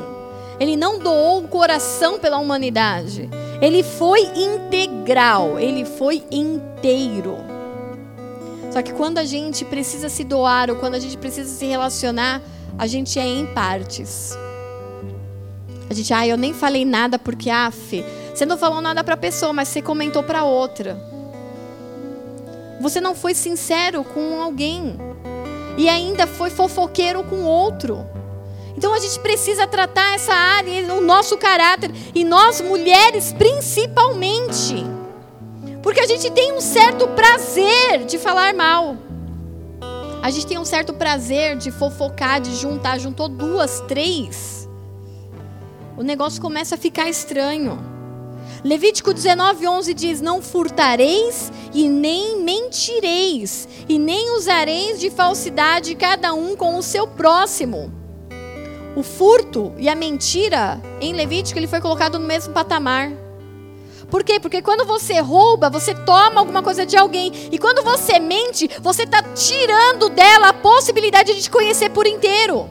ele 0.60 0.76
não 0.76 1.00
doou 1.00 1.40
o 1.40 1.48
coração 1.48 2.20
pela 2.20 2.38
humanidade. 2.38 3.30
Ele 3.62 3.82
foi 3.82 4.24
integral, 4.36 5.58
ele 5.58 5.86
foi 5.86 6.22
inteiro. 6.30 7.38
Só 8.74 8.82
que 8.82 8.92
quando 8.92 9.20
a 9.20 9.24
gente 9.24 9.64
precisa 9.64 10.10
se 10.10 10.26
doar 10.26 10.70
ou 10.70 10.76
quando 10.76 10.96
a 10.96 11.00
gente 11.00 11.18
precisa 11.18 11.50
se 11.50 11.66
relacionar, 11.66 12.42
a 12.78 12.88
gente 12.88 13.20
é 13.20 13.26
em 13.26 13.46
partes. 13.48 14.38
A 15.90 15.94
gente, 15.94 16.14
ah, 16.14 16.28
eu 16.28 16.38
nem 16.38 16.54
falei 16.54 16.86
nada 16.86 17.18
porque, 17.18 17.50
Fê, 17.72 18.06
você 18.34 18.46
não 18.46 18.58
falou 18.58 18.80
nada 18.80 19.04
para 19.04 19.16
a 19.16 19.18
pessoa, 19.18 19.52
mas 19.52 19.68
você 19.70 19.82
comentou 19.82 20.24
para 20.24 20.44
outra. 20.44 20.98
Você 22.80 23.02
não 23.02 23.16
foi 23.16 23.34
sincero 23.34 24.04
com 24.04 24.42
alguém 24.42 24.98
e 25.78 25.90
ainda 25.90 26.28
foi 26.28 26.50
fofoqueiro 26.50 27.24
com 27.24 27.44
outro. 27.44 28.06
Então 28.78 28.94
a 28.94 29.00
gente 29.00 29.20
precisa 29.20 29.68
tratar 29.68 30.14
essa 30.14 30.34
área, 30.34 30.94
o 30.94 31.02
nosso 31.02 31.38
caráter, 31.38 31.92
e 32.16 32.24
nós 32.24 32.62
mulheres 32.62 33.34
principalmente. 33.34 34.86
Porque 35.82 36.00
a 36.00 36.08
gente 36.08 36.30
tem 36.32 36.54
um 36.54 36.62
certo 36.62 37.08
prazer 37.10 38.06
de 38.06 38.18
falar 38.18 38.54
mal. 38.54 38.96
A 40.22 40.30
gente 40.32 40.48
tem 40.48 40.58
um 40.58 40.66
certo 40.66 40.94
prazer 40.94 41.56
de 41.56 41.72
fofocar, 41.72 42.42
de 42.42 42.54
juntar, 42.56 43.00
juntou 43.00 43.30
duas, 43.30 43.80
três. 43.88 44.68
O 45.98 46.04
negócio 46.04 46.42
começa 46.42 46.76
a 46.76 46.78
ficar 46.78 47.10
estranho. 47.10 47.80
Levítico 48.64 49.14
19, 49.14 49.66
11 49.66 49.94
diz: 49.94 50.22
Não 50.22 50.42
furtareis 50.42 51.52
e 51.74 51.88
nem 51.88 52.42
mentireis, 52.42 53.68
e 53.88 53.98
nem 53.98 54.36
usareis 54.36 55.00
de 55.00 55.10
falsidade 55.10 55.96
cada 55.96 56.34
um 56.34 56.56
com 56.56 56.78
o 56.78 56.84
seu 56.84 57.08
próximo. 57.08 57.92
O 58.98 59.04
furto 59.04 59.74
e 59.78 59.88
a 59.88 59.96
mentira, 59.96 60.82
em 61.00 61.14
Levítico, 61.14 61.58
ele 61.58 61.68
foi 61.68 61.80
colocado 61.80 62.20
no 62.20 62.28
mesmo 62.28 62.54
patamar. 62.54 63.29
Por 64.10 64.24
quê? 64.24 64.40
Porque 64.40 64.62
quando 64.62 64.86
você 64.86 65.20
rouba, 65.20 65.70
você 65.70 65.94
toma 65.94 66.40
alguma 66.40 66.64
coisa 66.64 66.86
de 66.86 66.98
alguém. 66.98 67.32
E 67.52 67.58
quando 67.58 67.84
você 67.84 68.20
mente, 68.20 68.70
você 68.82 69.04
está 69.04 69.22
tirando 69.22 70.10
dela 70.10 70.50
a 70.50 70.54
possibilidade 70.54 71.34
de 71.34 71.44
te 71.44 71.50
conhecer 71.50 71.90
por 71.90 72.08
inteiro. 72.08 72.68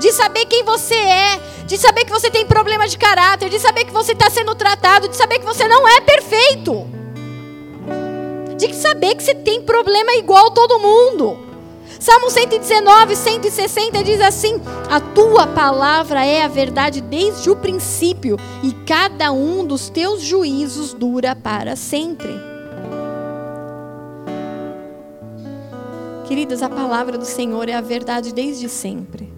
De 0.00 0.10
saber 0.12 0.46
quem 0.46 0.64
você 0.64 0.94
é, 0.94 1.40
de 1.66 1.76
saber 1.78 2.04
que 2.04 2.10
você 2.10 2.30
tem 2.30 2.46
problema 2.46 2.88
de 2.88 2.98
caráter, 2.98 3.48
de 3.48 3.58
saber 3.58 3.84
que 3.84 3.92
você 3.92 4.12
está 4.12 4.28
sendo 4.30 4.54
tratado, 4.54 5.08
de 5.08 5.16
saber 5.16 5.38
que 5.38 5.44
você 5.44 5.68
não 5.68 5.86
é 5.86 6.00
perfeito, 6.00 6.86
de 8.56 8.74
saber 8.74 9.14
que 9.14 9.22
você 9.22 9.34
tem 9.34 9.62
problema 9.62 10.14
igual 10.14 10.50
todo 10.50 10.80
mundo. 10.80 11.43
Salmo 11.98 12.30
119, 12.30 13.16
160 13.16 14.02
diz 14.02 14.20
assim: 14.20 14.60
A 14.90 15.00
tua 15.00 15.46
palavra 15.46 16.24
é 16.24 16.42
a 16.42 16.48
verdade 16.48 17.00
desde 17.00 17.50
o 17.50 17.56
princípio, 17.56 18.36
e 18.62 18.72
cada 18.86 19.32
um 19.32 19.64
dos 19.64 19.88
teus 19.88 20.22
juízos 20.22 20.92
dura 20.92 21.34
para 21.36 21.76
sempre. 21.76 22.32
Queridas, 26.26 26.62
a 26.62 26.68
palavra 26.68 27.18
do 27.18 27.24
Senhor 27.24 27.68
é 27.68 27.74
a 27.74 27.80
verdade 27.80 28.32
desde 28.32 28.68
sempre. 28.68 29.32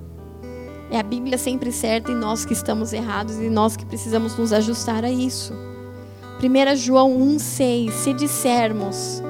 É 0.91 0.99
a 0.99 1.03
Bíblia 1.03 1.37
sempre 1.37 1.73
certa 1.73 2.13
e 2.13 2.15
nós 2.15 2.45
que 2.45 2.53
estamos 2.53 2.93
errados 2.93 3.37
e 3.39 3.49
nós 3.49 3.77
que 3.77 3.85
precisamos 3.85 4.37
nos 4.37 4.53
ajustar 4.53 5.05
a 5.05 5.11
isso. 5.11 5.53
1 6.41 6.77
João 6.77 7.19
1,6: 7.19 7.91
Se 7.91 8.13
dissermos 8.13 9.21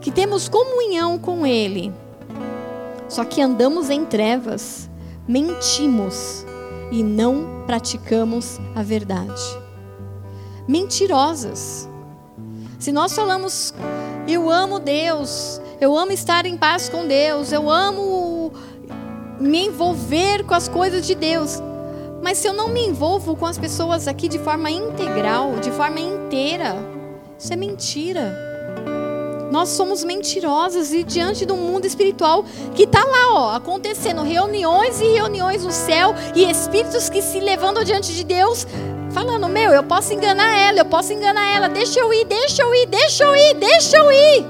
que 0.00 0.12
temos 0.12 0.48
comunhão 0.48 1.18
com 1.18 1.44
Ele, 1.44 1.92
só 3.12 3.26
que 3.26 3.42
andamos 3.42 3.90
em 3.90 4.06
trevas, 4.06 4.88
mentimos 5.28 6.46
e 6.90 7.02
não 7.02 7.62
praticamos 7.66 8.58
a 8.74 8.82
verdade. 8.82 9.42
Mentirosas. 10.66 11.86
Se 12.78 12.90
nós 12.90 13.14
falamos, 13.14 13.74
eu 14.26 14.48
amo 14.48 14.78
Deus, 14.78 15.60
eu 15.78 15.94
amo 15.94 16.12
estar 16.12 16.46
em 16.46 16.56
paz 16.56 16.88
com 16.88 17.06
Deus, 17.06 17.52
eu 17.52 17.68
amo 17.68 18.50
me 19.38 19.66
envolver 19.66 20.44
com 20.44 20.54
as 20.54 20.66
coisas 20.66 21.06
de 21.06 21.14
Deus. 21.14 21.60
Mas 22.22 22.38
se 22.38 22.48
eu 22.48 22.54
não 22.54 22.68
me 22.68 22.86
envolvo 22.86 23.36
com 23.36 23.44
as 23.44 23.58
pessoas 23.58 24.08
aqui 24.08 24.26
de 24.26 24.38
forma 24.38 24.70
integral, 24.70 25.56
de 25.60 25.70
forma 25.70 26.00
inteira, 26.00 26.76
isso 27.38 27.52
é 27.52 27.56
mentira. 27.56 28.51
Nós 29.52 29.68
somos 29.68 30.02
mentirosas 30.02 30.94
e 30.94 31.04
diante 31.04 31.44
do 31.44 31.54
mundo 31.54 31.86
espiritual 31.86 32.42
que 32.74 32.84
está 32.84 33.04
lá, 33.04 33.34
ó, 33.34 33.54
acontecendo 33.54 34.22
reuniões 34.22 34.98
e 34.98 35.04
reuniões 35.04 35.62
no 35.62 35.70
céu 35.70 36.14
e 36.34 36.50
espíritos 36.50 37.10
que 37.10 37.20
se 37.20 37.38
levantam 37.38 37.84
diante 37.84 38.14
de 38.14 38.24
Deus, 38.24 38.66
falando: 39.10 39.46
Meu, 39.50 39.70
eu 39.72 39.82
posso 39.82 40.14
enganar 40.14 40.58
ela, 40.58 40.78
eu 40.78 40.86
posso 40.86 41.12
enganar 41.12 41.54
ela, 41.54 41.68
deixa 41.68 42.00
eu 42.00 42.14
ir, 42.14 42.24
deixa 42.24 42.62
eu 42.62 42.74
ir, 42.74 42.86
deixa 42.86 43.24
eu 43.24 43.36
ir, 43.36 43.54
deixa 43.56 43.96
eu 43.98 44.10
ir. 44.10 44.46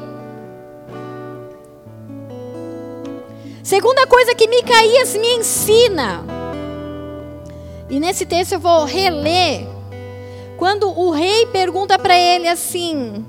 Segunda 3.65 4.07
coisa 4.07 4.37
que 4.37 4.47
Micaías 4.47 5.17
me 5.17 5.35
ensina, 5.35 6.25
e 7.91 7.99
nesse 7.99 8.25
texto 8.25 8.53
eu 8.53 8.61
vou 8.61 8.85
reler, 8.85 9.67
quando 10.57 10.89
o 10.97 11.11
rei 11.11 11.45
pergunta 11.47 11.99
para 11.99 12.17
ele 12.17 12.47
assim, 12.47 13.27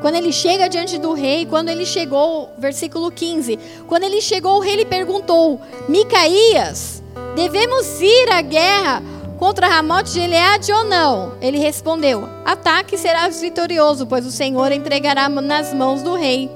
quando 0.00 0.16
ele 0.16 0.32
chega 0.32 0.68
diante 0.68 0.98
do 0.98 1.12
rei, 1.12 1.46
quando 1.46 1.68
ele 1.68 1.86
chegou, 1.86 2.50
versículo 2.58 3.10
15, 3.10 3.58
quando 3.86 4.04
ele 4.04 4.20
chegou, 4.20 4.56
o 4.56 4.60
rei 4.60 4.76
lhe 4.76 4.84
perguntou: 4.84 5.60
Micaías, 5.88 7.02
devemos 7.34 8.00
ir 8.00 8.30
à 8.30 8.42
guerra 8.42 9.02
contra 9.38 9.68
Ramote 9.68 10.12
de 10.12 10.20
Gileade 10.20 10.72
ou 10.72 10.84
não? 10.84 11.32
Ele 11.40 11.58
respondeu: 11.58 12.28
Ataque 12.44 12.96
serás 12.98 13.40
vitorioso, 13.40 14.06
pois 14.06 14.26
o 14.26 14.30
Senhor 14.30 14.70
entregará 14.72 15.28
nas 15.28 15.72
mãos 15.72 16.02
do 16.02 16.14
rei. 16.14 16.50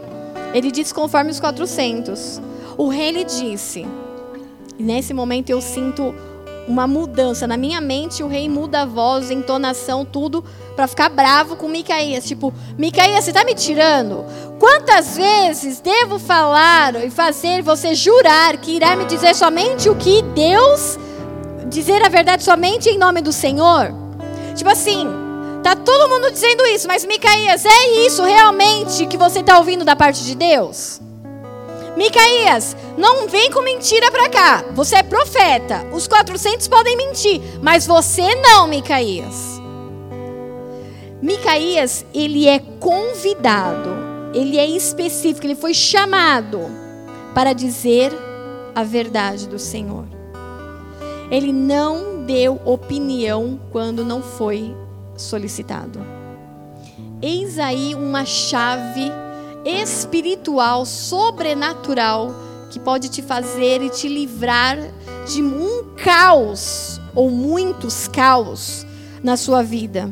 Ele 0.53 0.71
disse 0.71 0.93
conforme 0.93 1.31
os 1.31 1.41
400. 1.41 2.41
O 2.77 2.89
rei 2.89 3.11
lhe 3.11 3.25
disse, 3.25 3.87
nesse 4.79 5.13
momento 5.13 5.51
eu 5.51 5.61
sinto 5.61 6.15
uma 6.71 6.87
mudança 6.87 7.47
na 7.47 7.57
minha 7.57 7.81
mente, 7.81 8.23
o 8.23 8.29
rei 8.29 8.49
muda 8.49 8.83
a 8.83 8.87
voz, 8.87 9.31
a 9.31 9.35
entonação, 9.35 10.05
tudo 10.05 10.45
para 10.77 10.87
ficar 10.87 11.09
bravo 11.09 11.57
com 11.57 11.69
Micaías, 11.69 12.25
tipo, 12.25 12.55
Micaías, 12.79 13.25
você 13.25 13.31
está 13.31 13.45
me 13.45 13.55
tirando? 13.55 14.25
Quantas 14.59 15.17
vezes 15.17 15.81
devo 15.81 16.19
falar 16.19 16.95
e 17.05 17.11
fazer 17.11 17.61
você 17.63 17.95
jurar 17.95 18.57
que 18.59 18.77
irá 18.77 18.95
me 18.95 19.05
dizer 19.05 19.35
somente 19.35 19.89
o 19.89 19.97
que 19.97 20.23
Deus 20.23 20.99
dizer 21.69 22.03
a 22.05 22.09
verdade 22.09 22.45
somente 22.45 22.89
em 22.89 22.97
nome 22.97 23.21
do 23.21 23.33
Senhor? 23.33 23.93
Tipo 24.55 24.71
assim, 24.71 25.07
tá 25.63 25.75
todo 25.75 26.09
mundo 26.09 26.31
dizendo 26.31 26.65
isso, 26.67 26.87
mas 26.87 27.05
Micaías, 27.05 27.65
é 27.65 28.07
isso 28.07 28.23
realmente 28.23 29.07
que 29.07 29.17
você 29.17 29.41
está 29.41 29.59
ouvindo 29.59 29.85
da 29.85 29.97
parte 29.97 30.25
de 30.25 30.35
Deus? 30.37 31.01
Micaías, 32.01 32.75
não 32.97 33.29
vem 33.29 33.51
com 33.51 33.61
mentira 33.61 34.11
para 34.11 34.31
cá. 34.31 34.65
Você 34.73 34.97
é 34.97 35.03
profeta. 35.03 35.87
Os 35.93 36.09
400 36.09 36.67
podem 36.67 36.97
mentir, 36.97 37.43
mas 37.61 37.87
você 37.87 38.37
não, 38.37 38.67
Micaías. 38.67 39.61
Micaías, 41.21 42.07
ele 42.15 42.49
é 42.49 42.59
convidado, 42.59 43.91
ele 44.33 44.57
é 44.57 44.65
específico, 44.65 45.47
ele 45.47 45.55
foi 45.55 45.75
chamado 45.75 46.61
para 47.35 47.53
dizer 47.53 48.11
a 48.75 48.83
verdade 48.83 49.47
do 49.47 49.59
Senhor. 49.59 50.07
Ele 51.31 51.53
não 51.53 52.25
deu 52.25 52.59
opinião 52.65 53.61
quando 53.71 54.07
não 54.07 54.23
foi 54.23 54.75
solicitado. 55.19 56.01
Eis 57.21 57.59
aí 57.59 57.95
uma 57.95 58.25
chave 58.25 59.13
espiritual, 59.65 60.85
sobrenatural, 60.87 62.35
que 62.71 62.79
pode 62.79 63.09
te 63.09 63.21
fazer 63.21 63.83
e 63.83 63.91
te 63.91 64.09
livrar 64.09 64.79
de 65.27 65.43
um 65.43 65.95
caos 65.97 67.01
ou 67.15 67.31
muitos 67.31 68.09
caos 68.09 68.87
na 69.23 69.37
sua 69.37 69.63
vida. 69.63 70.11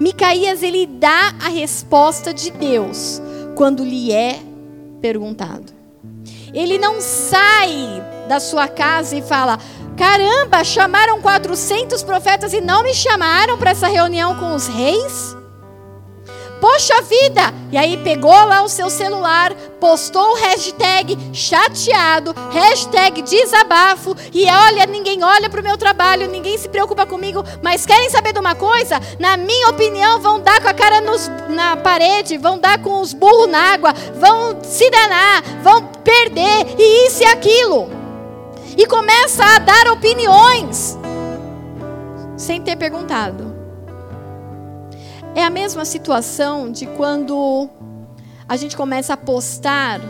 Micaías 0.00 0.62
ele 0.62 0.86
dá 0.86 1.34
a 1.44 1.48
resposta 1.48 2.32
de 2.34 2.50
Deus 2.50 3.20
quando 3.54 3.84
lhe 3.84 4.12
é 4.12 4.40
perguntado. 5.00 5.72
Ele 6.52 6.78
não 6.78 7.00
sai 7.00 8.02
da 8.28 8.38
sua 8.38 8.68
casa 8.68 9.16
e 9.16 9.22
fala: 9.22 9.58
"Caramba, 9.96 10.64
chamaram 10.64 11.20
400 11.20 12.02
profetas 12.02 12.52
e 12.52 12.60
não 12.60 12.82
me 12.82 12.94
chamaram 12.94 13.56
para 13.58 13.70
essa 13.70 13.88
reunião 13.88 14.36
com 14.36 14.54
os 14.54 14.66
reis?" 14.66 15.36
Poxa 16.62 17.02
vida! 17.02 17.52
E 17.72 17.76
aí 17.76 17.96
pegou 17.96 18.30
lá 18.30 18.62
o 18.62 18.68
seu 18.68 18.88
celular, 18.88 19.52
postou 19.80 20.22
o 20.30 20.36
hashtag 20.36 21.18
chateado, 21.32 22.32
hashtag 22.52 23.20
desabafo, 23.22 24.14
e 24.32 24.44
olha, 24.48 24.86
ninguém 24.86 25.24
olha 25.24 25.50
para 25.50 25.60
o 25.60 25.64
meu 25.64 25.76
trabalho, 25.76 26.28
ninguém 26.28 26.56
se 26.56 26.68
preocupa 26.68 27.04
comigo, 27.04 27.42
mas 27.60 27.84
querem 27.84 28.08
saber 28.10 28.32
de 28.32 28.38
uma 28.38 28.54
coisa? 28.54 29.00
Na 29.18 29.36
minha 29.36 29.70
opinião, 29.70 30.20
vão 30.20 30.38
dar 30.38 30.62
com 30.62 30.68
a 30.68 30.72
cara 30.72 31.00
nos, 31.00 31.28
na 31.48 31.76
parede, 31.76 32.38
vão 32.38 32.56
dar 32.60 32.80
com 32.80 33.00
os 33.00 33.12
burros 33.12 33.48
na 33.48 33.72
água, 33.72 33.92
vão 34.14 34.62
se 34.62 34.88
danar, 34.88 35.42
vão 35.64 35.82
perder, 36.04 36.76
e 36.78 37.08
isso 37.08 37.24
e 37.24 37.26
aquilo. 37.26 37.90
E 38.76 38.86
começa 38.86 39.44
a 39.44 39.58
dar 39.58 39.88
opiniões, 39.88 40.96
sem 42.36 42.62
ter 42.62 42.76
perguntado. 42.76 43.51
É 45.34 45.42
a 45.42 45.50
mesma 45.50 45.84
situação 45.84 46.70
de 46.70 46.86
quando 46.86 47.68
a 48.46 48.56
gente 48.56 48.76
começa 48.76 49.14
a 49.14 49.16
postar, 49.16 50.00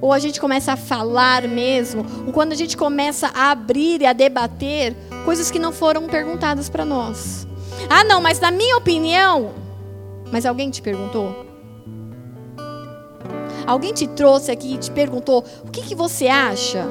ou 0.00 0.12
a 0.12 0.18
gente 0.18 0.40
começa 0.40 0.72
a 0.72 0.76
falar 0.76 1.46
mesmo, 1.46 2.04
ou 2.26 2.32
quando 2.32 2.52
a 2.52 2.56
gente 2.56 2.76
começa 2.76 3.30
a 3.34 3.50
abrir 3.50 4.00
e 4.00 4.06
a 4.06 4.12
debater 4.12 4.96
coisas 5.24 5.50
que 5.50 5.58
não 5.58 5.70
foram 5.70 6.06
perguntadas 6.06 6.68
para 6.70 6.84
nós. 6.84 7.46
Ah, 7.90 8.04
não, 8.04 8.20
mas 8.20 8.40
na 8.40 8.50
minha 8.50 8.76
opinião. 8.76 9.52
Mas 10.32 10.46
alguém 10.46 10.70
te 10.70 10.80
perguntou? 10.80 11.46
Alguém 13.66 13.92
te 13.92 14.06
trouxe 14.06 14.50
aqui 14.50 14.74
e 14.74 14.78
te 14.78 14.90
perguntou: 14.90 15.44
o 15.64 15.70
que, 15.70 15.82
que 15.82 15.94
você 15.94 16.26
acha? 16.26 16.86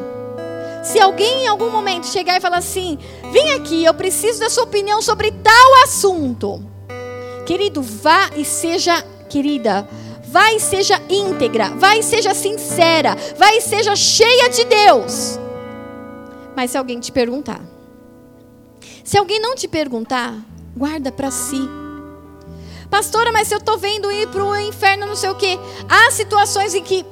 Se 0.83 0.99
alguém 0.99 1.43
em 1.43 1.47
algum 1.47 1.69
momento 1.69 2.05
chegar 2.05 2.37
e 2.37 2.41
falar 2.41 2.57
assim: 2.57 2.97
vem 3.31 3.53
aqui, 3.53 3.83
eu 3.83 3.93
preciso 3.93 4.39
da 4.39 4.49
sua 4.49 4.63
opinião 4.63 5.01
sobre 5.01 5.31
tal 5.31 5.83
assunto. 5.83 6.63
Querido, 7.51 7.81
vá 7.81 8.29
e 8.37 8.45
seja, 8.45 9.01
querida, 9.27 9.85
e 10.55 10.59
seja 10.61 11.01
íntegra, 11.09 11.67
vá 11.71 11.97
e 11.97 12.01
seja 12.01 12.33
sincera, 12.33 13.13
vá 13.37 13.53
e 13.53 13.59
seja 13.59 13.93
cheia 13.93 14.49
de 14.49 14.63
Deus. 14.63 15.37
Mas 16.55 16.71
se 16.71 16.77
alguém 16.77 16.97
te 17.01 17.11
perguntar, 17.11 17.59
se 19.03 19.17
alguém 19.17 19.41
não 19.41 19.53
te 19.53 19.67
perguntar, 19.67 20.33
guarda 20.77 21.11
para 21.11 21.29
si. 21.29 21.59
Pastora, 22.89 23.33
mas 23.33 23.51
eu 23.51 23.57
estou 23.57 23.77
vendo 23.77 24.09
ir 24.13 24.29
para 24.29 24.45
o 24.45 24.55
inferno, 24.55 25.07
não 25.07 25.15
sei 25.17 25.29
o 25.29 25.35
quê. 25.35 25.59
Há 25.89 26.09
situações 26.09 26.73
em 26.73 26.81
que 26.81 27.05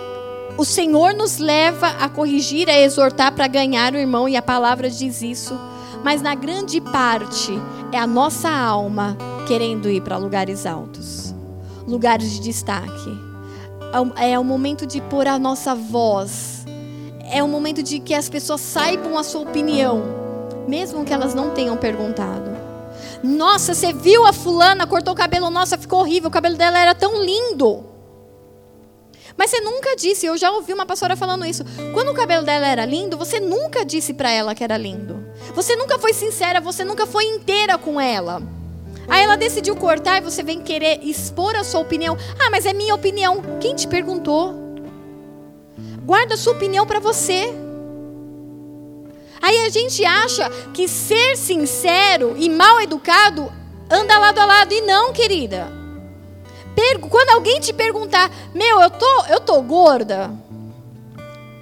o 0.55 0.63
Senhor 0.63 1.13
nos 1.13 1.37
leva 1.37 1.87
a 1.99 2.07
corrigir, 2.07 2.69
a 2.69 2.79
exortar 2.79 3.33
para 3.33 3.45
ganhar 3.47 3.93
o 3.93 3.97
irmão, 3.97 4.29
e 4.29 4.37
a 4.37 4.41
palavra 4.41 4.89
diz 4.89 5.21
isso. 5.21 5.59
Mas 6.03 6.21
na 6.21 6.35
grande 6.35 6.79
parte 6.79 7.53
é 7.91 7.97
a 7.97 8.07
nossa 8.07 8.49
alma 8.49 9.17
querendo 9.47 9.89
ir 9.89 10.01
para 10.01 10.17
lugares 10.17 10.65
altos, 10.65 11.33
lugares 11.87 12.31
de 12.31 12.39
destaque. 12.39 13.29
É 14.17 14.37
o 14.37 14.43
momento 14.43 14.85
de 14.85 15.01
pôr 15.01 15.27
a 15.27 15.39
nossa 15.39 15.73
voz. 15.73 16.65
É 17.31 17.43
o 17.43 17.47
momento 17.47 17.83
de 17.83 17.99
que 17.99 18.13
as 18.13 18.29
pessoas 18.29 18.61
saibam 18.61 19.17
a 19.17 19.23
sua 19.23 19.41
opinião, 19.41 20.03
mesmo 20.67 21.03
que 21.03 21.13
elas 21.13 21.33
não 21.33 21.51
tenham 21.51 21.77
perguntado. 21.77 22.49
Nossa, 23.23 23.73
você 23.73 23.91
viu 23.91 24.25
a 24.25 24.33
fulana 24.33 24.87
cortou 24.87 25.13
o 25.13 25.17
cabelo? 25.17 25.49
Nossa, 25.49 25.77
ficou 25.77 25.99
horrível. 25.99 26.29
O 26.29 26.31
cabelo 26.31 26.55
dela 26.55 26.79
era 26.79 26.95
tão 26.95 27.21
lindo. 27.21 27.85
Mas 29.37 29.51
você 29.51 29.61
nunca 29.61 29.95
disse, 29.95 30.25
eu 30.25 30.37
já 30.37 30.51
ouvi 30.51 30.73
uma 30.73 30.85
pastora 30.85 31.15
falando 31.15 31.45
isso. 31.45 31.63
Quando 31.93 32.09
o 32.09 32.13
cabelo 32.13 32.45
dela 32.45 32.67
era 32.67 32.85
lindo, 32.85 33.17
você 33.17 33.39
nunca 33.39 33.85
disse 33.85 34.13
para 34.13 34.29
ela 34.29 34.53
que 34.53 34.63
era 34.63 34.77
lindo. 34.77 35.28
Você 35.53 35.75
nunca 35.75 35.99
foi 35.99 36.13
sincera, 36.13 36.61
você 36.61 36.83
nunca 36.83 37.05
foi 37.05 37.25
inteira 37.25 37.77
com 37.77 37.99
ela. 37.99 38.41
Aí 39.07 39.23
ela 39.23 39.35
decidiu 39.35 39.75
cortar 39.75 40.17
e 40.17 40.21
você 40.21 40.43
vem 40.43 40.61
querer 40.61 40.99
expor 41.03 41.55
a 41.55 41.63
sua 41.63 41.81
opinião. 41.81 42.17
Ah, 42.39 42.49
mas 42.51 42.65
é 42.65 42.73
minha 42.73 42.93
opinião. 42.93 43.41
Quem 43.59 43.75
te 43.75 43.87
perguntou? 43.87 44.53
Guarda 46.03 46.35
a 46.35 46.37
sua 46.37 46.53
opinião 46.53 46.85
para 46.85 46.99
você. 46.99 47.53
Aí 49.41 49.65
a 49.65 49.69
gente 49.69 50.05
acha 50.05 50.49
que 50.73 50.87
ser 50.87 51.37
sincero 51.37 52.35
e 52.37 52.49
mal 52.49 52.79
educado 52.81 53.51
anda 53.89 54.19
lado 54.19 54.39
a 54.39 54.45
lado 54.45 54.73
e 54.73 54.81
não, 54.81 55.11
querida. 55.11 55.79
Quando 57.09 57.31
alguém 57.31 57.59
te 57.59 57.73
perguntar, 57.73 58.31
meu, 58.53 58.79
eu 58.79 58.89
tô, 58.89 59.25
eu 59.29 59.39
tô 59.39 59.61
gorda, 59.61 60.31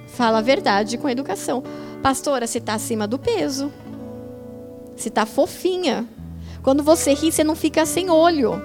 fala 0.06 0.38
a 0.38 0.42
verdade 0.42 0.96
com 0.96 1.08
educação. 1.08 1.62
Pastora, 2.02 2.46
você 2.46 2.58
está 2.58 2.74
acima 2.74 3.06
do 3.06 3.18
peso. 3.18 3.72
Você 4.96 5.08
está 5.08 5.26
fofinha. 5.26 6.06
Quando 6.62 6.82
você 6.82 7.12
ri, 7.12 7.30
você 7.32 7.42
não 7.42 7.54
fica 7.54 7.84
sem 7.86 8.10
olho. 8.10 8.60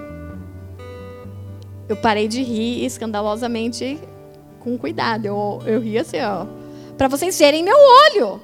Eu 1.88 1.96
parei 1.96 2.28
de 2.28 2.42
rir 2.42 2.84
escandalosamente 2.84 3.98
com 4.60 4.78
cuidado. 4.78 5.26
Eu, 5.26 5.62
eu 5.66 5.80
ri 5.80 5.98
assim, 5.98 6.20
ó. 6.20 6.46
Para 6.96 7.08
vocês 7.08 7.38
verem 7.38 7.62
meu 7.62 7.76
olho. 7.76 8.40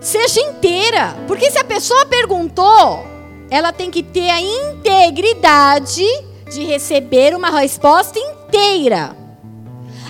Seja 0.00 0.40
inteira. 0.40 1.16
Porque 1.26 1.50
se 1.50 1.58
a 1.58 1.64
pessoa 1.64 2.06
perguntou, 2.06 3.04
ela 3.50 3.72
tem 3.72 3.90
que 3.90 4.02
ter 4.02 4.30
a 4.30 4.40
integridade 4.40 6.06
de 6.50 6.64
receber 6.64 7.34
uma 7.34 7.50
resposta 7.50 8.18
inteira. 8.18 9.16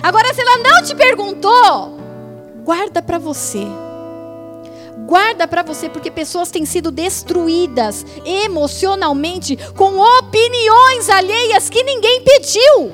Agora, 0.01 0.33
se 0.33 0.41
ela 0.41 0.57
não 0.57 0.83
te 0.83 0.95
perguntou, 0.95 1.98
guarda 2.69 3.01
para 3.01 3.17
você. 3.17 3.65
Guarda 5.07 5.47
para 5.47 5.63
você, 5.63 5.89
porque 5.89 6.11
pessoas 6.11 6.51
têm 6.51 6.67
sido 6.67 6.91
destruídas 6.91 8.05
emocionalmente 8.23 9.57
com 9.75 9.97
opiniões 9.97 11.09
alheias 11.09 11.67
que 11.67 11.81
ninguém 11.81 12.21
pediu. 12.21 12.91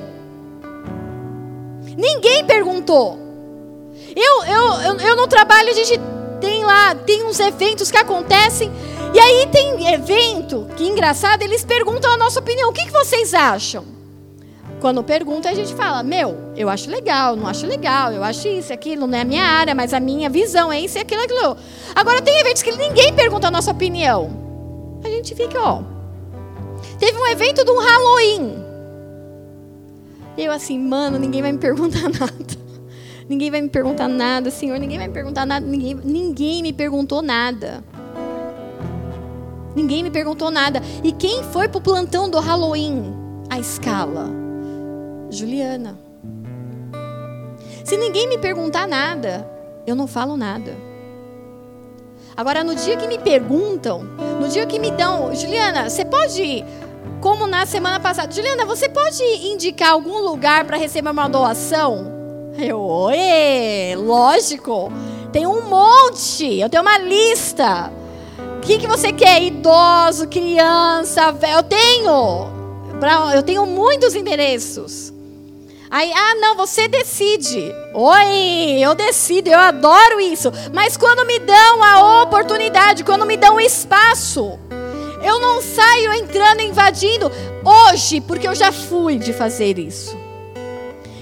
Ninguém 1.94 2.46
perguntou. 2.46 3.18
Eu, 4.16 4.44
eu, 4.44 4.72
eu, 4.80 4.96
eu 5.08 5.16
no 5.16 5.26
trabalho, 5.26 5.68
a 5.68 5.74
gente 5.74 6.00
tem 6.40 6.64
lá, 6.64 6.94
tem 6.94 7.24
uns 7.24 7.38
eventos 7.38 7.90
que 7.90 7.98
acontecem, 7.98 8.72
e 9.12 9.20
aí 9.20 9.46
tem 9.52 9.92
evento, 9.92 10.66
que 10.74 10.86
engraçado, 10.86 11.42
eles 11.42 11.66
perguntam 11.66 12.10
a 12.10 12.16
nossa 12.16 12.40
opinião. 12.40 12.70
O 12.70 12.72
que, 12.72 12.86
que 12.86 12.92
vocês 12.92 13.34
acham? 13.34 13.95
Quando 14.86 15.02
pergunta, 15.02 15.50
a 15.50 15.52
gente 15.52 15.74
fala: 15.74 16.04
Meu, 16.04 16.52
eu 16.56 16.68
acho 16.68 16.88
legal, 16.88 17.34
não 17.34 17.48
acho 17.48 17.66
legal, 17.66 18.12
eu 18.12 18.22
acho 18.22 18.46
isso, 18.46 18.72
aquilo, 18.72 19.04
não 19.08 19.18
é 19.18 19.22
a 19.22 19.24
minha 19.24 19.42
área, 19.42 19.74
mas 19.74 19.92
a 19.92 19.98
minha 19.98 20.30
visão 20.30 20.72
é 20.72 20.80
isso, 20.80 20.96
aquilo, 20.96 21.22
aquilo. 21.22 21.56
Agora, 21.92 22.22
tem 22.22 22.38
eventos 22.38 22.62
que 22.62 22.70
ninguém 22.70 23.12
pergunta 23.12 23.48
a 23.48 23.50
nossa 23.50 23.72
opinião. 23.72 24.30
A 25.04 25.08
gente 25.08 25.34
fica, 25.34 25.60
ó. 25.60 25.82
Teve 27.00 27.18
um 27.18 27.26
evento 27.26 27.64
de 27.64 27.70
um 27.72 27.80
Halloween. 27.80 28.64
Eu 30.38 30.52
assim, 30.52 30.78
mano, 30.78 31.18
ninguém 31.18 31.42
vai 31.42 31.50
me 31.50 31.58
perguntar 31.58 32.02
nada. 32.08 32.56
Ninguém 33.28 33.50
vai 33.50 33.62
me 33.62 33.68
perguntar 33.68 34.06
nada, 34.06 34.52
Senhor, 34.52 34.78
ninguém 34.78 34.98
vai 34.98 35.08
me 35.08 35.14
perguntar 35.14 35.44
nada. 35.44 35.66
Ninguém, 35.66 35.94
ninguém 35.96 36.62
me 36.62 36.72
perguntou 36.72 37.22
nada. 37.22 37.82
Ninguém 39.74 40.04
me 40.04 40.12
perguntou 40.12 40.48
nada. 40.48 40.80
E 41.02 41.10
quem 41.10 41.42
foi 41.42 41.66
pro 41.66 41.80
plantão 41.80 42.30
do 42.30 42.38
Halloween? 42.38 43.12
A 43.50 43.58
escala. 43.58 44.45
Juliana. 45.36 45.98
Se 47.84 47.96
ninguém 47.96 48.26
me 48.26 48.38
perguntar 48.38 48.88
nada, 48.88 49.48
eu 49.86 49.94
não 49.94 50.06
falo 50.06 50.36
nada. 50.36 50.74
Agora, 52.34 52.64
no 52.64 52.74
dia 52.74 52.96
que 52.96 53.06
me 53.06 53.18
perguntam, 53.18 54.02
no 54.40 54.48
dia 54.48 54.66
que 54.66 54.78
me 54.78 54.90
dão, 54.90 55.34
Juliana, 55.34 55.88
você 55.88 56.04
pode, 56.04 56.64
como 57.20 57.46
na 57.46 57.64
semana 57.66 58.00
passada, 58.00 58.32
Juliana, 58.32 58.64
você 58.64 58.88
pode 58.88 59.22
indicar 59.22 59.92
algum 59.92 60.18
lugar 60.18 60.64
para 60.64 60.76
receber 60.76 61.10
uma 61.10 61.28
doação? 61.28 62.12
Eu, 62.58 62.80
oi, 62.80 63.94
lógico, 63.96 64.90
tem 65.30 65.46
um 65.46 65.62
monte, 65.68 66.58
eu 66.58 66.68
tenho 66.68 66.82
uma 66.82 66.98
lista. 66.98 67.92
O 68.56 68.60
que, 68.60 68.78
que 68.78 68.86
você 68.86 69.12
quer? 69.12 69.42
Idoso, 69.42 70.28
criança, 70.28 71.30
velho? 71.32 71.58
Eu 71.58 71.62
tenho, 71.62 72.48
eu 73.34 73.42
tenho 73.42 73.64
muitos 73.64 74.14
endereços. 74.14 75.15
Aí, 75.90 76.12
ah, 76.12 76.34
não, 76.36 76.56
você 76.56 76.88
decide. 76.88 77.72
Oi, 77.94 78.78
eu 78.80 78.94
decido, 78.94 79.48
eu 79.48 79.58
adoro 79.58 80.20
isso. 80.20 80.50
Mas 80.72 80.96
quando 80.96 81.26
me 81.26 81.38
dão 81.38 81.82
a 81.82 82.22
oportunidade, 82.22 83.04
quando 83.04 83.24
me 83.24 83.36
dão 83.36 83.56
o 83.56 83.60
espaço, 83.60 84.58
eu 85.22 85.40
não 85.40 85.62
saio 85.62 86.12
entrando, 86.12 86.60
invadindo. 86.60 87.30
Hoje, 87.64 88.20
porque 88.20 88.48
eu 88.48 88.54
já 88.54 88.72
fui 88.72 89.18
de 89.18 89.32
fazer 89.32 89.78
isso. 89.78 90.16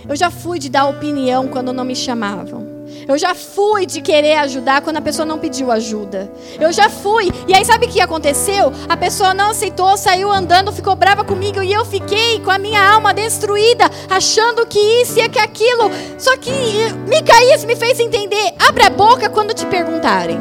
Eu 0.08 0.16
já 0.16 0.30
fui 0.30 0.58
de 0.58 0.68
dar 0.68 0.86
opinião 0.86 1.48
quando 1.48 1.72
não 1.72 1.84
me 1.84 1.96
chamavam. 1.96 2.73
Eu 3.06 3.18
já 3.18 3.34
fui 3.34 3.84
de 3.84 4.00
querer 4.00 4.36
ajudar 4.36 4.80
quando 4.80 4.96
a 4.96 5.02
pessoa 5.02 5.26
não 5.26 5.38
pediu 5.38 5.70
ajuda. 5.70 6.30
Eu 6.58 6.72
já 6.72 6.88
fui. 6.88 7.30
E 7.46 7.54
aí 7.54 7.64
sabe 7.64 7.86
o 7.86 7.88
que 7.88 8.00
aconteceu? 8.00 8.72
A 8.88 8.96
pessoa 8.96 9.34
não 9.34 9.50
aceitou, 9.50 9.96
saiu 9.96 10.32
andando, 10.32 10.72
ficou 10.72 10.94
brava 10.96 11.24
comigo 11.24 11.62
e 11.62 11.72
eu 11.72 11.84
fiquei 11.84 12.40
com 12.40 12.50
a 12.50 12.58
minha 12.58 12.82
alma 12.82 13.12
destruída, 13.12 13.90
achando 14.08 14.66
que 14.66 14.78
isso 14.78 15.18
e 15.18 15.28
que 15.28 15.38
aquilo. 15.38 15.90
Só 16.18 16.36
que 16.36 16.50
Micaías 17.06 17.64
me 17.64 17.76
fez 17.76 18.00
entender: 18.00 18.54
abre 18.58 18.84
a 18.84 18.90
boca 18.90 19.28
quando 19.28 19.52
te 19.52 19.66
perguntarem. 19.66 20.38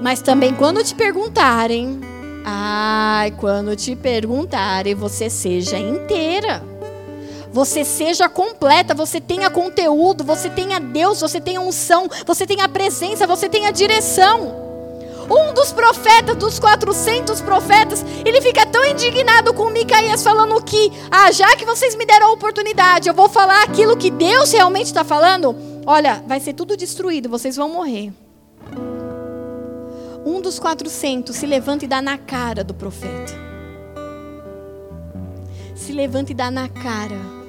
Mas 0.00 0.20
também 0.20 0.52
quando 0.52 0.82
te 0.82 0.96
perguntarem, 0.96 2.00
ai, 2.44 3.30
quando 3.32 3.76
te 3.76 3.94
perguntarem, 3.94 4.96
você 4.96 5.30
seja 5.30 5.78
inteira 5.78 6.71
você 7.52 7.84
seja 7.84 8.28
completa, 8.28 8.94
você 8.94 9.20
tenha 9.20 9.50
conteúdo, 9.50 10.24
você 10.24 10.48
tenha 10.48 10.80
Deus, 10.80 11.20
você 11.20 11.40
tenha 11.40 11.60
unção, 11.60 12.08
você 12.26 12.46
tenha 12.46 12.68
presença, 12.68 13.26
você 13.26 13.48
tenha 13.48 13.70
direção. 13.70 14.62
Um 15.30 15.52
dos 15.52 15.70
profetas, 15.70 16.36
dos 16.36 16.58
400 16.58 17.40
profetas, 17.42 18.04
ele 18.24 18.40
fica 18.40 18.66
tão 18.66 18.84
indignado 18.86 19.52
com 19.52 19.70
Micaías 19.70 20.22
falando 20.22 20.62
que, 20.62 20.90
ah, 21.10 21.30
já 21.30 21.54
que 21.54 21.64
vocês 21.64 21.94
me 21.94 22.06
deram 22.06 22.28
a 22.28 22.32
oportunidade, 22.32 23.08
eu 23.08 23.14
vou 23.14 23.28
falar 23.28 23.62
aquilo 23.62 23.96
que 23.96 24.10
Deus 24.10 24.50
realmente 24.50 24.86
está 24.86 25.04
falando. 25.04 25.54
Olha, 25.86 26.24
vai 26.26 26.40
ser 26.40 26.54
tudo 26.54 26.76
destruído, 26.76 27.28
vocês 27.28 27.56
vão 27.56 27.68
morrer. 27.68 28.12
Um 30.24 30.40
dos 30.40 30.58
400 30.58 31.34
se 31.34 31.46
levanta 31.46 31.84
e 31.84 31.88
dá 31.88 32.00
na 32.00 32.16
cara 32.16 32.64
do 32.64 32.72
profeta. 32.72 33.32
Se 35.74 35.92
levanta 35.92 36.32
e 36.32 36.34
dá 36.34 36.50
na 36.50 36.68
cara 36.68 37.41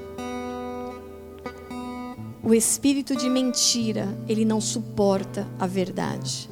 o 2.43 2.53
espírito 2.53 3.15
de 3.15 3.29
mentira, 3.29 4.09
ele 4.27 4.43
não 4.43 4.59
suporta 4.59 5.47
a 5.57 5.65
verdade. 5.65 6.49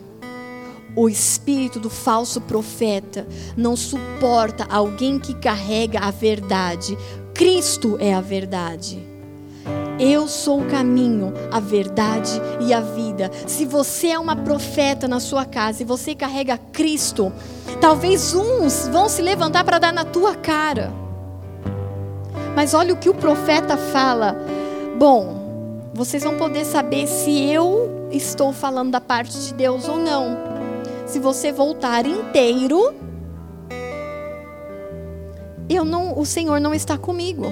O 0.96 1.10
espírito 1.10 1.82
do 1.82 1.90
falso 1.90 2.40
profeta 2.40 3.28
não 3.58 3.76
suporta 3.76 4.66
alguém 4.70 5.20
que 5.20 5.34
carrega 5.34 6.00
a 6.00 6.10
verdade. 6.10 6.98
Cristo 7.34 7.98
é 8.00 8.14
a 8.14 8.22
verdade. 8.22 9.06
Eu 10.00 10.30
sou 10.30 10.62
o 10.62 10.66
caminho, 10.66 11.34
a 11.52 11.60
verdade 11.60 12.42
e 12.62 12.74
a 12.74 12.80
vida. 12.80 13.30
Se 13.46 13.66
você 13.66 14.08
é 14.08 14.20
uma 14.20 14.36
profeta 14.36 15.10
na 15.10 15.20
sua 15.20 15.44
casa 15.44 15.84
e 15.84 15.86
você 15.86 16.16
carrega 16.16 16.58
Cristo, 16.58 17.34
talvez 17.82 18.34
uns 18.34 18.88
vão 18.88 19.10
se 19.10 19.22
levantar 19.22 19.66
para 19.66 19.78
dar 19.78 19.94
na 19.94 20.06
tua 20.06 20.36
cara. 20.36 20.92
Mas 22.56 22.74
olha 22.74 22.94
o 22.94 22.98
que 22.98 23.10
o 23.10 23.14
profeta 23.14 23.78
fala. 23.78 24.36
Bom, 24.98 25.41
vocês 25.94 26.24
vão 26.24 26.38
poder 26.38 26.66
saber 26.66 27.08
se 27.08 27.52
eu 27.52 28.08
estou 28.12 28.54
falando 28.54 28.92
da 28.92 29.02
parte 29.02 29.38
de 29.38 29.54
Deus 29.54 29.88
ou 29.88 29.98
não. 29.98 30.38
Se 31.06 31.20
você 31.20 31.52
voltar 31.52 32.06
inteiro, 32.06 32.94
eu 35.70 35.84
não, 35.84 36.18
o 36.18 36.26
Senhor 36.26 36.60
não 36.60 36.74
está 36.74 36.98
comigo. 36.98 37.46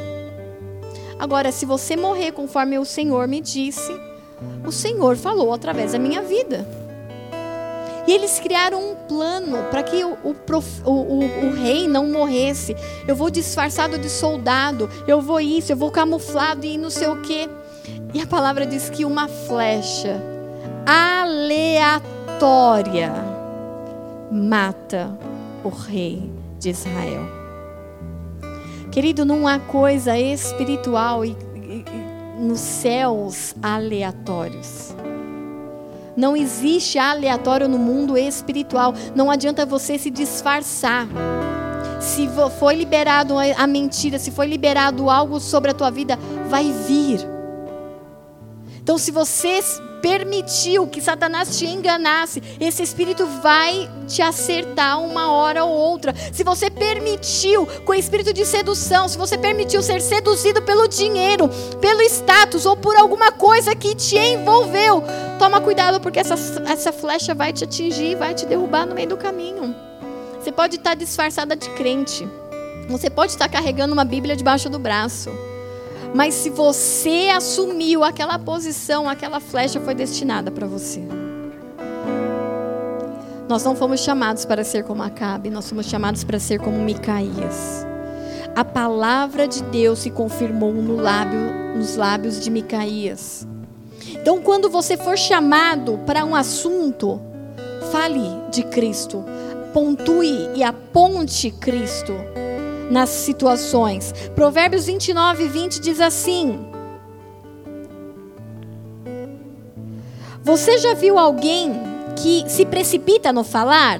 Agora, 1.17 1.51
se 1.51 1.65
você 1.65 1.97
morrer 1.97 2.31
conforme 2.31 2.79
o 2.79 2.85
Senhor 2.85 3.27
me 3.27 3.41
disse, 3.41 3.93
o 4.65 4.71
Senhor 4.71 5.17
falou 5.17 5.53
através 5.53 5.91
da 5.91 5.99
minha 5.99 6.21
vida. 6.21 6.65
E 8.07 8.11
eles 8.11 8.39
criaram 8.39 8.91
um 8.91 8.95
plano 8.95 9.57
para 9.69 9.83
que 9.83 10.03
o, 10.03 10.13
o, 10.23 10.35
o, 10.85 11.19
o, 11.45 11.53
rei 11.53 11.87
não 11.87 12.09
morresse. 12.09 12.75
Eu 13.07 13.15
vou 13.15 13.29
disfarçado 13.29 13.99
de 13.99 14.09
soldado, 14.09 14.89
eu 15.05 15.21
vou 15.21 15.39
isso, 15.39 15.71
eu 15.71 15.77
vou 15.77 15.91
camuflado 15.91 16.65
e 16.65 16.77
não 16.77 16.89
sei 16.89 17.07
o 17.07 17.21
quê. 17.21 17.47
E 18.13 18.21
a 18.21 18.27
palavra 18.27 18.65
diz 18.65 18.89
que 18.89 19.05
uma 19.05 19.27
flecha 19.27 20.19
aleatória 20.85 22.09
mata 24.31 25.15
o 25.63 25.69
rei 25.69 26.31
de 26.57 26.71
Israel. 26.71 27.21
Querido, 28.91 29.23
não 29.23 29.47
há 29.47 29.59
coisa 29.59 30.17
espiritual 30.17 31.23
e, 31.23 31.37
e, 31.55 31.85
nos 32.39 32.59
céus 32.59 33.53
aleatórios. 33.61 34.95
Não 36.17 36.35
existe 36.35 36.97
aleatório 36.97 37.67
no 37.69 37.77
mundo 37.77 38.17
espiritual. 38.17 38.95
Não 39.15 39.29
adianta 39.29 39.67
você 39.67 39.99
se 39.99 40.09
disfarçar. 40.09 41.07
Se 42.01 42.27
foi 42.57 42.75
liberado 42.75 43.35
a 43.37 43.67
mentira, 43.67 44.17
se 44.17 44.31
foi 44.31 44.47
liberado 44.47 45.09
algo 45.09 45.39
sobre 45.39 45.69
a 45.71 45.73
tua 45.73 45.91
vida, 45.91 46.17
vai 46.49 46.71
vir. 46.87 47.38
Então, 48.89 48.97
se 48.97 49.11
você 49.11 49.59
permitiu 50.01 50.87
que 50.87 50.99
Satanás 50.99 51.59
te 51.59 51.67
enganasse, 51.67 52.41
esse 52.59 52.81
espírito 52.81 53.23
vai 53.23 53.87
te 54.07 54.19
acertar 54.19 54.99
uma 54.99 55.31
hora 55.31 55.63
ou 55.63 55.71
outra. 55.71 56.11
Se 56.33 56.43
você 56.43 56.71
permitiu 56.71 57.67
com 57.85 57.91
o 57.91 57.93
espírito 57.93 58.33
de 58.33 58.43
sedução, 58.43 59.07
se 59.07 59.15
você 59.15 59.37
permitiu 59.37 59.83
ser 59.83 60.01
seduzido 60.01 60.63
pelo 60.63 60.87
dinheiro, 60.87 61.47
pelo 61.79 62.01
status 62.01 62.65
ou 62.65 62.75
por 62.75 62.95
alguma 62.95 63.31
coisa 63.31 63.75
que 63.75 63.93
te 63.93 64.17
envolveu, 64.17 65.03
toma 65.37 65.61
cuidado 65.61 66.01
porque 66.01 66.17
essa, 66.17 66.33
essa 66.65 66.91
flecha 66.91 67.35
vai 67.35 67.53
te 67.53 67.65
atingir, 67.65 68.15
vai 68.15 68.33
te 68.33 68.47
derrubar 68.47 68.87
no 68.87 68.95
meio 68.95 69.09
do 69.09 69.17
caminho. 69.17 69.75
Você 70.41 70.51
pode 70.51 70.77
estar 70.77 70.95
disfarçada 70.95 71.55
de 71.55 71.69
crente. 71.75 72.27
Você 72.89 73.07
pode 73.07 73.33
estar 73.33 73.49
carregando 73.49 73.93
uma 73.93 74.03
Bíblia 74.03 74.35
debaixo 74.35 74.67
do 74.67 74.79
braço. 74.79 75.29
Mas 76.13 76.33
se 76.33 76.49
você 76.49 77.29
assumiu 77.33 78.03
aquela 78.03 78.39
posição, 78.39 79.07
aquela 79.07 79.39
flecha 79.39 79.79
foi 79.79 79.93
destinada 79.93 80.49
para 80.49 80.65
você. 80.65 81.01
Nós 83.47 83.63
não 83.63 83.75
fomos 83.75 84.01
chamados 84.01 84.45
para 84.45 84.63
ser 84.63 84.83
como 84.83 85.01
Acabe, 85.01 85.49
nós 85.49 85.69
fomos 85.69 85.87
chamados 85.87 86.23
para 86.23 86.39
ser 86.39 86.59
como 86.59 86.79
Micaías. 86.79 87.85
A 88.55 88.65
palavra 88.65 89.47
de 89.47 89.63
Deus 89.63 89.99
se 89.99 90.11
confirmou 90.11 90.73
no 90.73 90.95
lábio, 90.95 91.75
nos 91.75 91.95
lábios 91.95 92.39
de 92.39 92.49
Micaías. 92.49 93.47
Então, 94.09 94.41
quando 94.41 94.69
você 94.69 94.97
for 94.97 95.17
chamado 95.17 95.99
para 96.05 96.25
um 96.25 96.35
assunto, 96.35 97.21
fale 97.91 98.21
de 98.51 98.63
Cristo, 98.63 99.23
pontue 99.73 100.49
e 100.55 100.63
aponte 100.63 101.51
Cristo 101.51 102.13
nas 102.89 103.09
situações. 103.09 104.13
Provérbios 104.35 104.85
29, 104.85 105.47
20 105.47 105.79
diz 105.79 106.01
assim: 106.01 106.59
Você 110.41 110.77
já 110.77 110.93
viu 110.93 111.17
alguém 111.17 111.73
que 112.15 112.43
se 112.47 112.65
precipita 112.65 113.31
no 113.31 113.43
falar? 113.43 113.99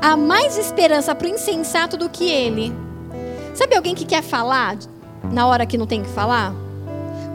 Há 0.00 0.16
mais 0.16 0.56
esperança 0.56 1.14
para 1.14 1.26
o 1.26 1.30
insensato 1.30 1.96
do 1.96 2.08
que 2.08 2.30
ele. 2.30 2.72
Sabe 3.54 3.76
alguém 3.76 3.94
que 3.94 4.04
quer 4.04 4.22
falar 4.22 4.78
na 5.32 5.46
hora 5.46 5.66
que 5.66 5.76
não 5.76 5.86
tem 5.86 6.02
que 6.02 6.08
falar? 6.08 6.54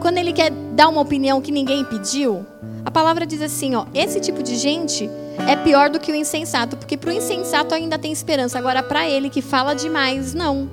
Quando 0.00 0.18
ele 0.18 0.32
quer 0.32 0.50
dar 0.50 0.88
uma 0.88 1.00
opinião 1.00 1.40
que 1.40 1.52
ninguém 1.52 1.84
pediu? 1.84 2.44
A 2.84 2.90
palavra 2.90 3.26
diz 3.26 3.40
assim, 3.40 3.74
ó, 3.74 3.86
esse 3.94 4.20
tipo 4.20 4.42
de 4.42 4.56
gente 4.56 5.10
é 5.48 5.56
pior 5.56 5.88
do 5.88 5.98
que 5.98 6.12
o 6.12 6.14
insensato, 6.14 6.76
porque 6.76 6.96
para 6.96 7.10
o 7.10 7.12
insensato 7.12 7.74
ainda 7.74 7.98
tem 7.98 8.12
esperança, 8.12 8.58
agora 8.58 8.82
para 8.82 9.08
ele 9.08 9.30
que 9.30 9.40
fala 9.40 9.74
demais, 9.74 10.34
não. 10.34 10.70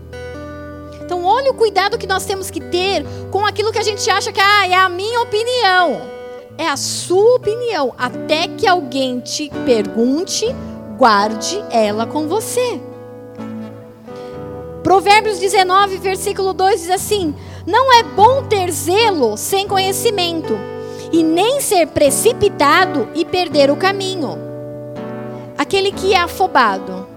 Então, 1.02 1.26
olha 1.26 1.52
o 1.52 1.56
cuidado 1.56 1.98
que 1.98 2.08
nós 2.08 2.26
temos 2.26 2.50
que 2.50 2.62
ter 2.62 3.06
com 3.32 3.46
aquilo 3.46 3.72
que 3.72 3.80
a 3.80 3.84
gente 3.84 4.10
acha 4.10 4.32
que 4.32 4.40
ah, 4.40 4.68
é 4.68 4.74
a 4.74 4.88
minha 4.88 5.22
opinião. 5.22 6.02
É 6.58 6.68
a 6.68 6.78
sua 6.78 7.36
opinião. 7.36 7.94
Até 7.98 8.48
que 8.48 8.68
alguém 8.68 9.20
te 9.20 9.50
pergunte, 9.66 10.46
guarde 10.98 11.64
ela 11.70 12.06
com 12.06 12.28
você. 12.28 12.80
Provérbios 14.84 15.40
19, 15.40 15.98
versículo 15.98 16.54
2 16.54 16.82
diz 16.82 16.90
assim: 16.90 17.36
Não 17.66 17.92
é 17.94 18.04
bom 18.04 18.44
ter 18.44 18.72
zelo 18.72 19.36
sem 19.36 19.68
conhecimento, 19.68 20.58
e 21.12 21.24
nem 21.24 21.60
ser 21.62 21.88
precipitado 21.88 23.10
e 23.14 23.26
perder 23.26 23.70
o 23.70 23.76
caminho 23.76 24.52
aquele 25.62 25.92
que 25.92 26.12
é 26.12 26.18
afobado, 26.18 27.08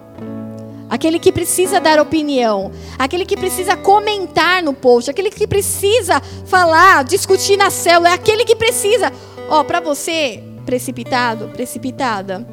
aquele 0.91 1.19
que 1.19 1.33
precisa 1.33 1.81
dar 1.81 1.99
opinião, 1.99 2.71
aquele 2.99 3.25
que 3.25 3.39
precisa 3.39 3.75
comentar 3.75 4.63
no 4.63 4.75
post, 4.75 5.11
aquele 5.11 5.31
que 5.31 5.47
precisa 5.47 6.21
falar, 6.45 7.05
discutir 7.05 7.57
na 7.57 7.71
célula, 7.71 8.11
é 8.11 8.13
aquele 8.13 8.45
que 8.45 8.55
precisa. 8.55 9.11
Ó, 9.49 9.61
oh, 9.61 9.65
para 9.65 9.81
você, 9.81 10.45
precipitado, 10.67 11.49
precipitada, 11.49 12.47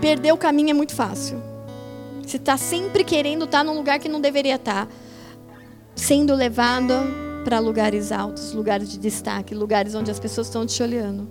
perder 0.00 0.32
o 0.32 0.36
caminho 0.36 0.70
é 0.70 0.74
muito 0.74 0.94
fácil. 0.94 1.40
Você 2.26 2.36
está 2.36 2.56
sempre 2.56 3.04
querendo 3.04 3.44
estar 3.44 3.58
tá 3.58 3.64
num 3.64 3.74
lugar 3.74 4.00
que 4.00 4.08
não 4.08 4.20
deveria 4.20 4.56
estar, 4.56 4.86
tá, 4.86 4.92
sendo 5.94 6.34
levado 6.34 6.94
para 7.42 7.58
lugares 7.58 8.12
altos, 8.12 8.52
lugares 8.52 8.88
de 8.90 8.98
destaque, 8.98 9.54
lugares 9.54 9.94
onde 9.94 10.10
as 10.10 10.18
pessoas 10.18 10.46
estão 10.46 10.64
te 10.64 10.82
olhando. 10.82 11.28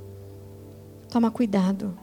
Toma 1.09 1.31
cuidado. 1.31 1.97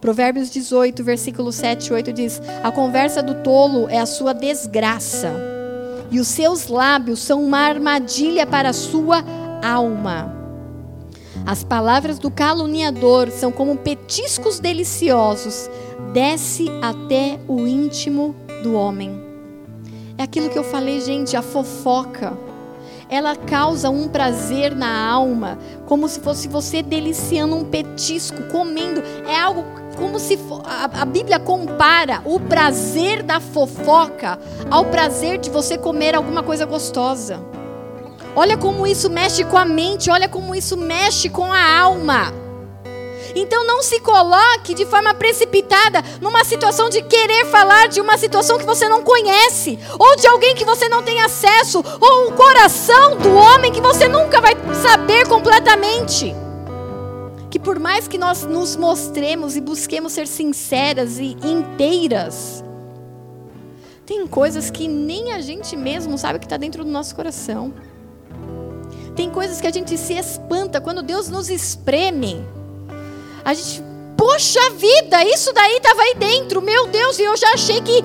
Provérbios 0.00 0.50
18, 0.50 1.02
versículo 1.02 1.50
7 1.50 1.88
e 1.88 1.92
8 1.92 2.12
diz: 2.12 2.40
A 2.62 2.70
conversa 2.70 3.22
do 3.22 3.42
tolo 3.42 3.88
é 3.88 3.98
a 3.98 4.06
sua 4.06 4.32
desgraça, 4.32 5.32
e 6.10 6.20
os 6.20 6.28
seus 6.28 6.68
lábios 6.68 7.18
são 7.18 7.42
uma 7.42 7.58
armadilha 7.58 8.46
para 8.46 8.70
a 8.70 8.72
sua 8.72 9.24
alma. 9.62 10.34
As 11.44 11.64
palavras 11.64 12.18
do 12.18 12.30
caluniador 12.30 13.30
são 13.30 13.50
como 13.50 13.76
petiscos 13.76 14.60
deliciosos, 14.60 15.68
desce 16.12 16.66
até 16.82 17.38
o 17.48 17.66
íntimo 17.66 18.34
do 18.62 18.74
homem. 18.74 19.28
É 20.16 20.22
aquilo 20.22 20.50
que 20.50 20.58
eu 20.58 20.64
falei, 20.64 21.00
gente, 21.00 21.36
a 21.36 21.42
fofoca. 21.42 22.47
Ela 23.08 23.34
causa 23.34 23.88
um 23.88 24.06
prazer 24.06 24.74
na 24.74 25.08
alma, 25.08 25.58
como 25.86 26.08
se 26.08 26.20
fosse 26.20 26.46
você 26.46 26.82
deliciando 26.82 27.56
um 27.56 27.64
petisco, 27.64 28.42
comendo. 28.44 29.02
É 29.26 29.40
algo 29.40 29.64
como 29.96 30.18
se 30.18 30.38
a, 30.64 31.02
a 31.02 31.04
Bíblia 31.04 31.40
compara 31.40 32.20
o 32.24 32.38
prazer 32.38 33.22
da 33.22 33.40
fofoca 33.40 34.38
ao 34.70 34.84
prazer 34.86 35.38
de 35.38 35.50
você 35.50 35.76
comer 35.76 36.14
alguma 36.14 36.42
coisa 36.42 36.64
gostosa. 36.64 37.40
Olha 38.36 38.56
como 38.56 38.86
isso 38.86 39.10
mexe 39.10 39.42
com 39.42 39.56
a 39.56 39.64
mente, 39.64 40.10
olha 40.10 40.28
como 40.28 40.54
isso 40.54 40.76
mexe 40.76 41.28
com 41.28 41.52
a 41.52 41.78
alma. 41.78 42.47
Então 43.34 43.66
não 43.66 43.82
se 43.82 44.00
coloque 44.00 44.74
de 44.74 44.86
forma 44.86 45.14
precipitada 45.14 46.02
numa 46.20 46.44
situação 46.44 46.88
de 46.88 47.02
querer 47.02 47.46
falar 47.46 47.88
de 47.88 48.00
uma 48.00 48.16
situação 48.18 48.58
que 48.58 48.66
você 48.66 48.88
não 48.88 49.02
conhece, 49.02 49.78
ou 49.98 50.16
de 50.16 50.26
alguém 50.26 50.54
que 50.54 50.64
você 50.64 50.88
não 50.88 51.02
tem 51.02 51.20
acesso, 51.20 51.82
ou 52.00 52.28
o 52.28 52.32
coração 52.32 53.16
do 53.16 53.34
homem 53.34 53.72
que 53.72 53.80
você 53.80 54.08
nunca 54.08 54.40
vai 54.40 54.54
saber 54.82 55.26
completamente 55.28 56.34
que 57.50 57.58
por 57.58 57.78
mais 57.78 58.06
que 58.06 58.18
nós 58.18 58.44
nos 58.44 58.76
mostremos 58.76 59.56
e 59.56 59.60
busquemos 59.60 60.12
ser 60.12 60.26
sinceras 60.26 61.18
e 61.18 61.36
inteiras, 61.42 62.62
tem 64.04 64.26
coisas 64.26 64.70
que 64.70 64.88
nem 64.88 65.32
a 65.32 65.40
gente 65.40 65.76
mesmo 65.76 66.16
sabe 66.16 66.38
que 66.38 66.46
está 66.46 66.56
dentro 66.56 66.84
do 66.84 66.90
nosso 66.90 67.14
coração. 67.14 67.74
Tem 69.14 69.28
coisas 69.30 69.60
que 69.60 69.66
a 69.66 69.70
gente 69.70 69.98
se 69.98 70.14
espanta 70.14 70.80
quando 70.80 71.02
Deus 71.02 71.28
nos 71.28 71.50
espreme. 71.50 72.46
A 73.48 73.54
gente, 73.54 73.82
poxa 74.14 74.60
vida, 74.72 75.24
isso 75.24 75.54
daí 75.54 75.78
estava 75.78 76.02
aí 76.02 76.14
dentro, 76.16 76.60
meu 76.60 76.86
Deus, 76.86 77.18
e 77.18 77.22
eu 77.22 77.34
já 77.34 77.54
achei 77.54 77.80
que, 77.80 78.02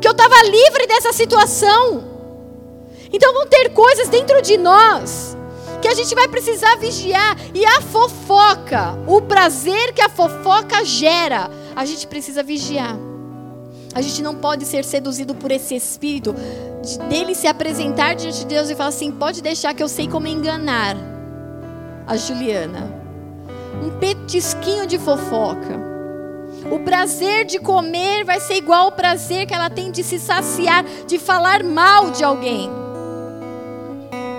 que 0.00 0.08
eu 0.08 0.12
estava 0.12 0.42
livre 0.44 0.86
dessa 0.86 1.12
situação. 1.12 2.04
Então 3.12 3.34
vão 3.34 3.46
ter 3.46 3.68
coisas 3.74 4.08
dentro 4.08 4.40
de 4.40 4.56
nós 4.56 5.36
que 5.82 5.88
a 5.88 5.94
gente 5.94 6.14
vai 6.14 6.26
precisar 6.26 6.74
vigiar. 6.76 7.36
E 7.52 7.66
a 7.66 7.82
fofoca, 7.82 8.98
o 9.06 9.20
prazer 9.20 9.92
que 9.92 10.00
a 10.00 10.08
fofoca 10.08 10.82
gera, 10.86 11.50
a 11.76 11.84
gente 11.84 12.06
precisa 12.06 12.42
vigiar. 12.42 12.96
A 13.92 14.00
gente 14.00 14.22
não 14.22 14.36
pode 14.36 14.64
ser 14.64 14.86
seduzido 14.86 15.34
por 15.34 15.52
esse 15.52 15.76
espírito 15.76 16.34
dele 17.10 17.34
se 17.34 17.46
apresentar 17.46 18.14
diante 18.14 18.38
de 18.38 18.46
Deus 18.46 18.70
e 18.70 18.74
falar 18.74 18.88
assim: 18.88 19.12
pode 19.12 19.42
deixar 19.42 19.74
que 19.74 19.82
eu 19.82 19.88
sei 19.88 20.08
como 20.08 20.26
enganar 20.26 20.96
a 22.06 22.16
Juliana. 22.16 22.97
Um 23.82 23.98
petisquinho 23.98 24.86
de 24.86 24.98
fofoca. 24.98 25.88
O 26.70 26.80
prazer 26.80 27.44
de 27.44 27.58
comer 27.58 28.24
vai 28.24 28.40
ser 28.40 28.54
igual 28.54 28.86
ao 28.86 28.92
prazer 28.92 29.46
que 29.46 29.54
ela 29.54 29.70
tem 29.70 29.90
de 29.90 30.02
se 30.02 30.18
saciar, 30.18 30.84
de 31.06 31.18
falar 31.18 31.62
mal 31.62 32.10
de 32.10 32.24
alguém. 32.24 32.70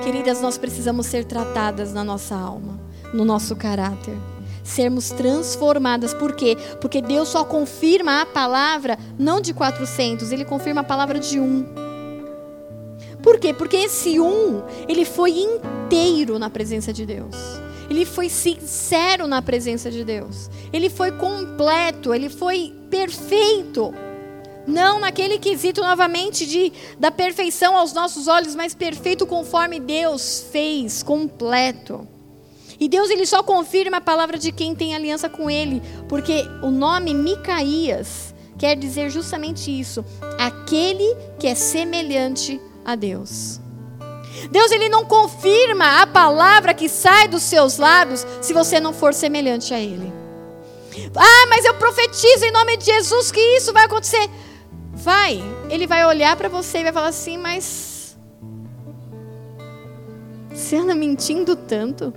Queridas, 0.03 0.41
nós 0.41 0.57
precisamos 0.57 1.05
ser 1.05 1.25
tratadas 1.25 1.93
na 1.93 2.03
nossa 2.03 2.35
alma, 2.35 2.79
no 3.13 3.25
nosso 3.25 3.55
caráter. 3.55 4.17
Sermos 4.63 5.09
transformadas. 5.09 6.13
Por 6.13 6.35
quê? 6.35 6.57
Porque 6.79 7.01
Deus 7.01 7.29
só 7.29 7.43
confirma 7.43 8.21
a 8.21 8.25
palavra 8.25 8.97
não 9.17 9.41
de 9.41 9.53
400, 9.53 10.31
ele 10.31 10.45
confirma 10.45 10.81
a 10.81 10.83
palavra 10.83 11.19
de 11.19 11.39
um. 11.39 11.65
Por 13.23 13.39
quê? 13.39 13.53
Porque 13.53 13.77
esse 13.77 14.19
um, 14.19 14.61
ele 14.87 15.05
foi 15.05 15.31
inteiro 15.31 16.37
na 16.37 16.49
presença 16.49 16.93
de 16.93 17.05
Deus. 17.05 17.35
Ele 17.89 18.05
foi 18.05 18.29
sincero 18.29 19.27
na 19.27 19.41
presença 19.41 19.89
de 19.89 20.03
Deus. 20.03 20.49
Ele 20.71 20.89
foi 20.89 21.11
completo, 21.11 22.13
ele 22.13 22.29
foi 22.29 22.73
perfeito. 22.89 23.93
Não 24.67 24.99
naquele 24.99 25.39
quesito 25.39 25.81
novamente 25.81 26.45
de 26.45 26.71
da 26.99 27.09
perfeição 27.09 27.75
aos 27.75 27.93
nossos 27.93 28.27
olhos, 28.27 28.55
mas 28.55 28.75
perfeito 28.75 29.25
conforme 29.25 29.79
Deus 29.79 30.45
fez, 30.51 31.01
completo. 31.01 32.07
E 32.79 32.87
Deus 32.87 33.09
ele 33.09 33.25
só 33.25 33.43
confirma 33.43 33.97
a 33.97 34.01
palavra 34.01 34.37
de 34.37 34.51
quem 34.51 34.73
tem 34.73 34.95
aliança 34.95 35.27
com 35.27 35.49
ele, 35.49 35.81
porque 36.07 36.45
o 36.61 36.69
nome 36.69 37.13
Micaías 37.13 38.33
quer 38.57 38.75
dizer 38.75 39.09
justamente 39.09 39.71
isso, 39.71 40.05
aquele 40.37 41.15
que 41.39 41.47
é 41.47 41.55
semelhante 41.55 42.59
a 42.85 42.95
Deus. 42.95 43.59
Deus 44.51 44.71
ele 44.71 44.89
não 44.89 45.05
confirma 45.05 46.01
a 46.01 46.07
palavra 46.07 46.73
que 46.73 46.87
sai 46.87 47.27
dos 47.27 47.43
seus 47.43 47.77
lábios 47.77 48.25
se 48.41 48.53
você 48.53 48.79
não 48.79 48.93
for 48.93 49.13
semelhante 49.13 49.73
a 49.73 49.79
ele. 49.79 50.11
Ah, 51.15 51.47
mas 51.49 51.65
eu 51.65 51.73
profetizo 51.75 52.45
em 52.45 52.51
nome 52.51 52.77
de 52.77 52.85
Jesus 52.85 53.31
que 53.31 53.39
isso 53.57 53.73
vai 53.73 53.85
acontecer. 53.85 54.29
Vai, 54.93 55.41
ele 55.69 55.87
vai 55.87 56.05
olhar 56.05 56.35
para 56.35 56.49
você 56.49 56.79
e 56.79 56.83
vai 56.83 56.91
falar 56.91 57.07
assim, 57.07 57.37
mas 57.37 58.17
você 60.53 60.75
anda 60.75 60.93
mentindo 60.93 61.55
tanto? 61.55 62.13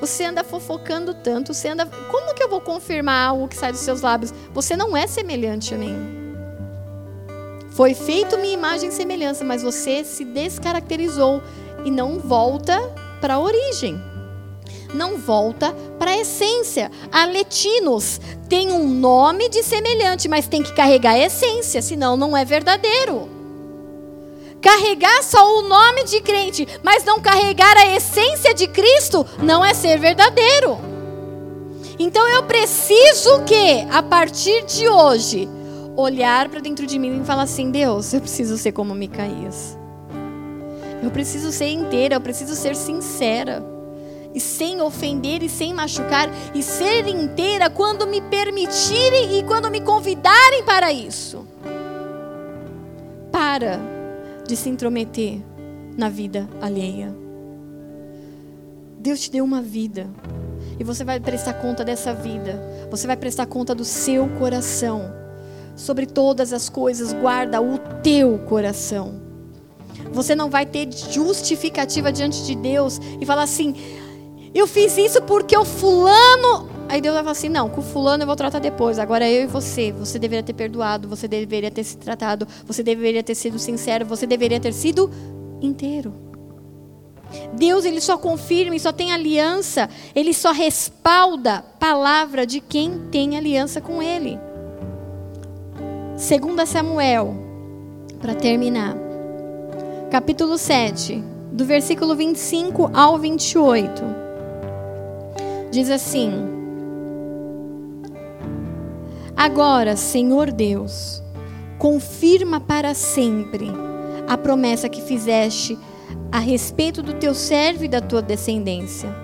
Você 0.00 0.24
anda 0.24 0.44
fofocando 0.44 1.14
tanto, 1.14 1.54
você 1.54 1.68
anda. 1.68 1.86
Como 1.86 2.34
que 2.34 2.42
eu 2.42 2.48
vou 2.48 2.60
confirmar 2.60 3.28
algo 3.28 3.48
que 3.48 3.56
sai 3.56 3.72
dos 3.72 3.80
seus 3.80 4.02
lábios? 4.02 4.32
Você 4.52 4.76
não 4.76 4.96
é 4.96 5.06
semelhante 5.06 5.74
a 5.74 5.78
mim. 5.78 6.25
Foi 7.76 7.92
feito 7.92 8.38
minha 8.38 8.54
imagem 8.54 8.88
e 8.88 8.92
semelhança, 8.92 9.44
mas 9.44 9.62
você 9.62 10.02
se 10.02 10.24
descaracterizou 10.24 11.42
e 11.84 11.90
não 11.90 12.18
volta 12.18 12.80
para 13.20 13.34
a 13.34 13.38
origem. 13.38 14.00
Não 14.94 15.18
volta 15.18 15.74
para 15.98 16.12
a 16.12 16.16
essência. 16.16 16.90
Aletinos 17.12 18.18
tem 18.48 18.72
um 18.72 18.88
nome 18.88 19.50
de 19.50 19.62
semelhante, 19.62 20.26
mas 20.26 20.48
tem 20.48 20.62
que 20.62 20.72
carregar 20.72 21.12
a 21.12 21.18
essência, 21.18 21.82
senão 21.82 22.16
não 22.16 22.34
é 22.34 22.46
verdadeiro. 22.46 23.28
Carregar 24.62 25.22
só 25.22 25.58
o 25.58 25.68
nome 25.68 26.04
de 26.04 26.22
crente, 26.22 26.66
mas 26.82 27.04
não 27.04 27.20
carregar 27.20 27.76
a 27.76 27.94
essência 27.94 28.54
de 28.54 28.68
Cristo, 28.68 29.26
não 29.38 29.62
é 29.62 29.74
ser 29.74 29.98
verdadeiro. 29.98 30.78
Então 31.98 32.26
eu 32.26 32.42
preciso 32.44 33.42
que, 33.44 33.86
a 33.90 34.02
partir 34.02 34.64
de 34.64 34.88
hoje, 34.88 35.46
olhar 35.96 36.48
para 36.48 36.60
dentro 36.60 36.86
de 36.86 36.98
mim 36.98 37.20
e 37.20 37.24
falar 37.24 37.42
assim: 37.42 37.70
Deus, 37.70 38.12
eu 38.12 38.20
preciso 38.20 38.58
ser 38.58 38.72
como 38.72 38.94
Micaías. 38.94 39.76
Eu 41.02 41.10
preciso 41.10 41.50
ser 41.52 41.68
inteira, 41.68 42.16
eu 42.16 42.20
preciso 42.20 42.54
ser 42.54 42.76
sincera. 42.76 43.64
E 44.34 44.40
sem 44.40 44.82
ofender 44.82 45.42
e 45.42 45.48
sem 45.48 45.72
machucar, 45.72 46.28
e 46.54 46.62
ser 46.62 47.08
inteira 47.08 47.70
quando 47.70 48.06
me 48.06 48.20
permitirem 48.20 49.38
e 49.38 49.42
quando 49.42 49.70
me 49.70 49.80
convidarem 49.80 50.62
para 50.62 50.92
isso. 50.92 51.46
Para 53.32 53.80
de 54.46 54.54
se 54.56 54.68
intrometer 54.68 55.40
na 55.96 56.10
vida 56.10 56.46
alheia. 56.60 57.14
Deus 58.98 59.20
te 59.20 59.30
deu 59.30 59.44
uma 59.44 59.62
vida 59.62 60.06
e 60.78 60.84
você 60.84 61.04
vai 61.04 61.18
prestar 61.18 61.54
conta 61.54 61.84
dessa 61.84 62.12
vida. 62.12 62.60
Você 62.90 63.06
vai 63.06 63.16
prestar 63.16 63.46
conta 63.46 63.74
do 63.74 63.84
seu 63.84 64.28
coração. 64.38 65.25
Sobre 65.76 66.06
todas 66.06 66.52
as 66.52 66.68
coisas, 66.68 67.12
guarda 67.12 67.60
o 67.60 67.78
teu 68.02 68.38
coração. 68.40 69.20
Você 70.12 70.34
não 70.34 70.50
vai 70.50 70.66
ter 70.66 70.90
justificativa 70.92 72.10
diante 72.10 72.44
de 72.44 72.56
Deus 72.56 72.98
e 73.20 73.26
falar 73.26 73.42
assim: 73.42 73.74
eu 74.54 74.66
fiz 74.66 74.96
isso 74.96 75.22
porque 75.22 75.56
o 75.56 75.64
fulano 75.64 76.76
Aí 76.88 77.00
Deus 77.00 77.14
vai 77.14 77.22
falar 77.22 77.32
assim: 77.32 77.48
não, 77.48 77.68
com 77.68 77.82
fulano 77.82 78.22
eu 78.22 78.26
vou 78.26 78.36
tratar 78.36 78.58
depois. 78.58 78.98
Agora 78.98 79.28
eu 79.28 79.44
e 79.44 79.46
você. 79.46 79.92
Você 79.92 80.18
deveria 80.18 80.42
ter 80.42 80.52
perdoado, 80.52 81.08
você 81.08 81.26
deveria 81.26 81.70
ter 81.70 81.84
se 81.84 81.96
tratado, 81.96 82.46
você 82.64 82.82
deveria 82.82 83.22
ter 83.22 83.34
sido 83.34 83.58
sincero, 83.58 84.06
você 84.06 84.26
deveria 84.26 84.60
ter 84.60 84.72
sido 84.72 85.10
inteiro. 85.60 86.14
Deus 87.54 87.84
ele 87.84 88.00
só 88.00 88.16
confirma 88.16 88.76
e 88.76 88.80
só 88.80 88.92
tem 88.92 89.12
aliança, 89.12 89.90
ele 90.14 90.32
só 90.32 90.52
respalda 90.52 91.60
palavra 91.80 92.46
de 92.46 92.60
quem 92.60 93.08
tem 93.10 93.36
aliança 93.36 93.80
com 93.80 94.00
ele. 94.00 94.38
Segunda 96.16 96.64
Samuel, 96.64 97.34
para 98.22 98.34
terminar. 98.34 98.96
Capítulo 100.10 100.56
7, 100.56 101.22
do 101.52 101.66
versículo 101.66 102.16
25 102.16 102.90
ao 102.94 103.18
28. 103.18 104.02
Diz 105.70 105.90
assim: 105.90 106.32
Agora, 109.36 109.94
Senhor 109.94 110.50
Deus, 110.50 111.22
confirma 111.78 112.60
para 112.60 112.94
sempre 112.94 113.70
a 114.26 114.38
promessa 114.38 114.88
que 114.88 115.02
fizeste 115.02 115.78
a 116.32 116.38
respeito 116.38 117.02
do 117.02 117.12
teu 117.12 117.34
servo 117.34 117.84
e 117.84 117.88
da 117.88 118.00
tua 118.00 118.22
descendência. 118.22 119.14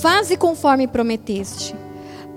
Faze 0.00 0.38
conforme 0.38 0.88
prometeste, 0.88 1.76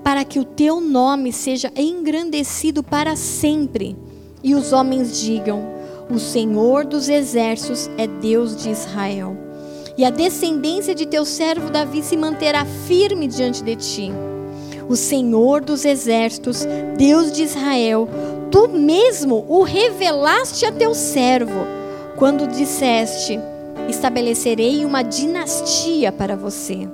para 0.08 0.24
que 0.24 0.38
o 0.38 0.44
teu 0.44 0.80
nome 0.80 1.34
seja 1.34 1.70
engrandecido 1.76 2.82
para 2.82 3.14
sempre, 3.14 3.94
e 4.42 4.54
os 4.54 4.72
homens 4.72 5.20
digam: 5.20 5.62
O 6.10 6.18
Senhor 6.18 6.86
dos 6.86 7.10
exércitos 7.10 7.90
é 7.98 8.06
Deus 8.06 8.56
de 8.56 8.70
Israel. 8.70 9.36
E 9.98 10.06
a 10.06 10.10
descendência 10.10 10.94
de 10.94 11.04
teu 11.04 11.26
servo 11.26 11.68
Davi 11.68 12.02
se 12.02 12.16
manterá 12.16 12.64
firme 12.86 13.26
diante 13.26 13.62
de 13.62 13.76
ti 13.76 14.10
o 14.88 14.96
Senhor 14.96 15.60
dos 15.60 15.84
exércitos, 15.84 16.66
Deus 16.96 17.30
de 17.30 17.42
Israel, 17.42 18.08
tu 18.50 18.66
mesmo 18.66 19.44
o 19.46 19.62
revelaste 19.62 20.64
a 20.64 20.72
teu 20.72 20.94
servo, 20.94 21.66
quando 22.16 22.46
disseste: 22.46 23.38
Estabelecerei 23.90 24.86
uma 24.86 25.02
dinastia 25.02 26.10
para 26.10 26.34
você. 26.34 26.88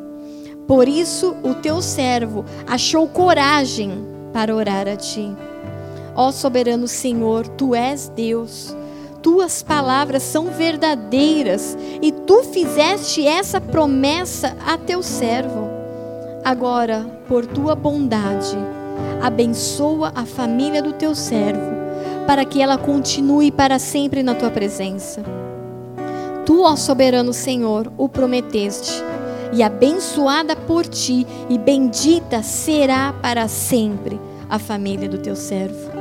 Por 0.67 0.89
isso 0.89 1.37
o 1.43 1.55
teu 1.55 1.83
servo 1.83 2.45
achou 2.67 3.07
coragem 3.07 4.05
para 4.33 4.55
orar 4.55 4.89
a 4.89 4.97
ti. 4.97 5.31
Ó 6.17 6.31
soberano 6.33 6.89
Senhor, 6.89 7.47
tu 7.49 7.75
és 7.75 8.09
Deus. 8.09 8.75
Tuas 9.23 9.63
palavras 9.63 10.23
são 10.23 10.47
verdadeiras 10.47 11.77
e 12.03 12.13
tu 12.13 12.43
fizeste 12.45 13.27
essa 13.27 13.61
promessa 13.61 14.57
a 14.67 14.77
teu 14.77 15.03
servo. 15.03 15.69
Agora, 16.45 17.07
por 17.27 17.47
tua 17.47 17.75
bondade, 17.75 18.57
abençoa 19.23 20.13
a 20.15 20.27
família 20.27 20.83
do 20.83 20.93
teu 20.93 21.15
servo, 21.15 21.73
para 22.27 22.45
que 22.45 22.61
ela 22.61 22.77
continue 22.77 23.51
para 23.51 23.79
sempre 23.79 24.23
na 24.23 24.35
tua 24.35 24.51
presença. 24.51 25.23
Tu, 26.45 26.63
ó 26.63 26.77
soberano 26.77 27.33
Senhor, 27.33 27.91
o 27.97 28.07
prometeste, 28.11 29.03
e 29.55 29.63
abençoada 29.63 30.57
por 30.57 30.87
ti, 30.87 31.27
e 31.49 31.57
bendita 31.57 32.43
será 32.43 33.13
para 33.13 33.47
sempre 33.49 34.21
a 34.51 34.59
família 34.59 35.09
do 35.09 35.19
teu 35.19 35.37
servo. 35.37 35.95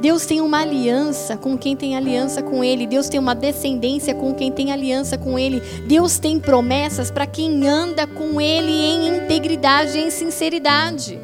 Deus 0.00 0.26
tem 0.26 0.40
uma 0.40 0.60
aliança 0.60 1.36
com 1.36 1.56
quem 1.56 1.74
tem 1.74 1.96
aliança 1.96 2.42
com 2.42 2.62
Ele. 2.62 2.86
Deus 2.86 3.08
tem 3.08 3.18
uma 3.18 3.34
descendência 3.34 4.14
com 4.14 4.34
quem 4.34 4.52
tem 4.52 4.70
aliança 4.70 5.16
com 5.16 5.38
Ele. 5.38 5.60
Deus 5.86 6.18
tem 6.18 6.38
promessas 6.38 7.10
para 7.10 7.26
quem 7.26 7.66
anda 7.66 8.06
com 8.06 8.40
Ele 8.40 8.70
em 8.70 9.16
integridade, 9.16 9.98
em 9.98 10.10
sinceridade. 10.10 11.18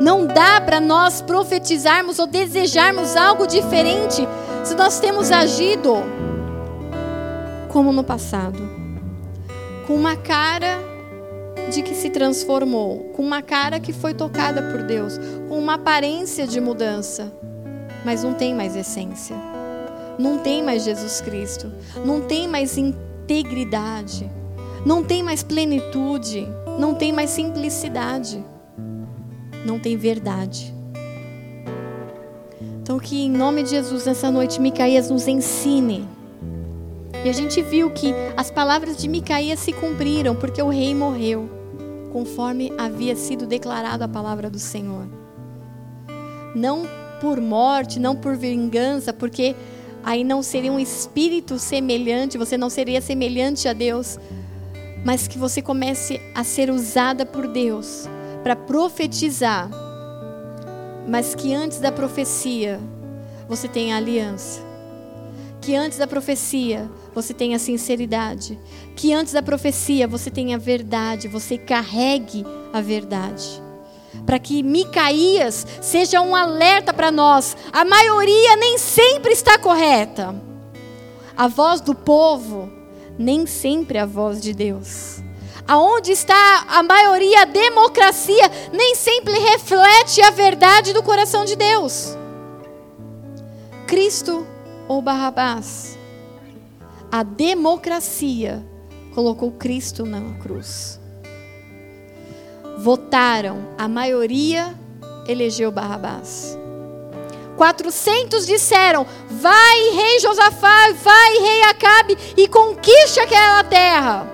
Não 0.00 0.26
dá 0.26 0.60
para 0.60 0.80
nós 0.80 1.20
profetizarmos 1.20 2.18
ou 2.18 2.26
desejarmos 2.26 3.16
algo 3.16 3.46
diferente 3.46 4.26
se 4.64 4.74
nós 4.74 4.98
temos 5.00 5.30
agido 5.30 5.96
como 7.68 7.92
no 7.92 8.02
passado, 8.02 8.79
com 9.90 9.96
uma 9.96 10.14
cara 10.14 10.78
de 11.68 11.82
que 11.82 11.96
se 11.96 12.10
transformou, 12.10 13.10
com 13.12 13.24
uma 13.24 13.42
cara 13.42 13.80
que 13.80 13.92
foi 13.92 14.14
tocada 14.14 14.62
por 14.70 14.84
Deus, 14.84 15.18
com 15.48 15.58
uma 15.58 15.74
aparência 15.74 16.46
de 16.46 16.60
mudança 16.60 17.32
mas 18.04 18.22
não 18.22 18.34
tem 18.34 18.54
mais 18.54 18.76
essência. 18.76 19.36
Não 20.16 20.38
tem 20.38 20.62
mais 20.62 20.84
Jesus 20.84 21.20
Cristo. 21.20 21.72
Não 22.04 22.20
tem 22.20 22.46
mais 22.46 22.78
integridade. 22.78 24.30
Não 24.86 25.02
tem 25.02 25.22
mais 25.22 25.42
plenitude. 25.42 26.46
Não 26.78 26.94
tem 26.94 27.12
mais 27.12 27.30
simplicidade. 27.30 28.44
Não 29.66 29.78
tem 29.78 29.96
verdade. 29.96 30.72
Então, 32.80 32.98
que 32.98 33.24
em 33.24 33.30
nome 33.30 33.64
de 33.64 33.70
Jesus, 33.70 34.06
nessa 34.06 34.30
noite, 34.30 34.60
Micaías 34.60 35.10
nos 35.10 35.28
ensine. 35.28 36.08
E 37.24 37.28
a 37.28 37.32
gente 37.32 37.60
viu 37.60 37.90
que 37.90 38.14
as 38.36 38.50
palavras 38.50 38.96
de 38.96 39.06
Micaías 39.06 39.60
se 39.60 39.72
cumpriram, 39.74 40.34
porque 40.34 40.62
o 40.62 40.70
rei 40.70 40.94
morreu, 40.94 41.50
conforme 42.12 42.72
havia 42.78 43.14
sido 43.14 43.46
declarado 43.46 44.02
a 44.02 44.08
palavra 44.08 44.48
do 44.48 44.58
Senhor. 44.58 45.06
Não 46.54 46.88
por 47.20 47.38
morte, 47.38 48.00
não 48.00 48.16
por 48.16 48.36
vingança, 48.36 49.12
porque 49.12 49.54
aí 50.02 50.24
não 50.24 50.42
seria 50.42 50.72
um 50.72 50.80
espírito 50.80 51.58
semelhante, 51.58 52.38
você 52.38 52.56
não 52.56 52.70
seria 52.70 53.02
semelhante 53.02 53.68
a 53.68 53.74
Deus, 53.74 54.18
mas 55.04 55.28
que 55.28 55.36
você 55.38 55.60
comece 55.60 56.18
a 56.34 56.42
ser 56.42 56.70
usada 56.70 57.26
por 57.26 57.46
Deus 57.46 58.08
para 58.42 58.56
profetizar, 58.56 59.70
mas 61.06 61.34
que 61.34 61.52
antes 61.52 61.80
da 61.80 61.92
profecia 61.92 62.80
você 63.46 63.68
tenha 63.68 63.96
aliança. 63.96 64.69
Que 65.60 65.74
antes 65.74 65.98
da 65.98 66.06
profecia 66.06 66.90
você 67.14 67.34
tenha 67.34 67.58
sinceridade. 67.58 68.58
Que 68.96 69.12
antes 69.12 69.32
da 69.32 69.42
profecia 69.42 70.08
você 70.08 70.30
tenha 70.30 70.58
verdade, 70.58 71.28
você 71.28 71.58
carregue 71.58 72.44
a 72.72 72.80
verdade 72.80 73.62
para 74.26 74.38
que 74.38 74.62
Micaías 74.62 75.66
seja 75.80 76.20
um 76.20 76.34
alerta 76.34 76.92
para 76.92 77.10
nós. 77.10 77.56
A 77.72 77.84
maioria 77.84 78.56
nem 78.56 78.78
sempre 78.78 79.32
está 79.32 79.58
correta. 79.58 80.34
A 81.36 81.48
voz 81.48 81.80
do 81.80 81.94
povo 81.94 82.70
nem 83.18 83.46
sempre 83.46 83.98
é 83.98 84.00
a 84.00 84.06
voz 84.06 84.40
de 84.40 84.52
Deus. 84.52 85.20
Aonde 85.66 86.10
está 86.10 86.64
a 86.68 86.82
maioria, 86.82 87.42
a 87.42 87.44
democracia, 87.44 88.50
nem 88.72 88.94
sempre 88.94 89.38
reflete 89.38 90.20
a 90.22 90.30
verdade 90.30 90.92
do 90.92 91.02
coração 91.02 91.44
de 91.44 91.54
Deus. 91.54 92.16
Cristo 93.86 94.46
ou 94.90 95.00
Barrabás? 95.00 95.96
A 97.12 97.22
democracia 97.22 98.66
colocou 99.14 99.52
Cristo 99.52 100.04
na 100.04 100.20
cruz. 100.40 100.98
Votaram, 102.76 103.68
a 103.78 103.86
maioria 103.86 104.74
elegeu 105.28 105.70
Barrabás. 105.70 106.58
400 107.56 108.44
disseram: 108.44 109.06
Vai, 109.30 109.90
rei 109.94 110.18
Josafá, 110.18 110.92
vai, 111.00 111.38
rei 111.38 111.62
Acabe, 111.70 112.18
e 112.36 112.48
conquiste 112.48 113.20
aquela 113.20 113.62
terra. 113.62 114.26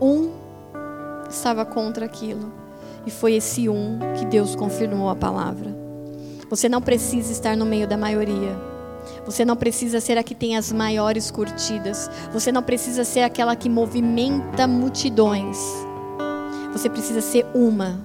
Um 0.00 0.32
estava 1.28 1.66
contra 1.66 2.06
aquilo. 2.06 2.50
E 3.04 3.10
foi 3.10 3.34
esse 3.34 3.68
um 3.68 3.98
que 4.18 4.24
Deus 4.24 4.54
confirmou 4.56 5.10
a 5.10 5.16
palavra. 5.16 5.76
Você 6.48 6.66
não 6.66 6.80
precisa 6.80 7.30
estar 7.30 7.54
no 7.54 7.66
meio 7.66 7.86
da 7.86 7.98
maioria. 7.98 8.69
Você 9.24 9.44
não 9.44 9.56
precisa 9.56 10.00
ser 10.00 10.18
a 10.18 10.22
que 10.22 10.34
tem 10.34 10.56
as 10.56 10.72
maiores 10.72 11.30
curtidas. 11.30 12.10
Você 12.32 12.50
não 12.50 12.62
precisa 12.62 13.04
ser 13.04 13.22
aquela 13.22 13.56
que 13.56 13.68
movimenta 13.68 14.66
multidões. 14.66 15.58
Você 16.72 16.88
precisa 16.88 17.20
ser 17.20 17.46
uma 17.54 18.00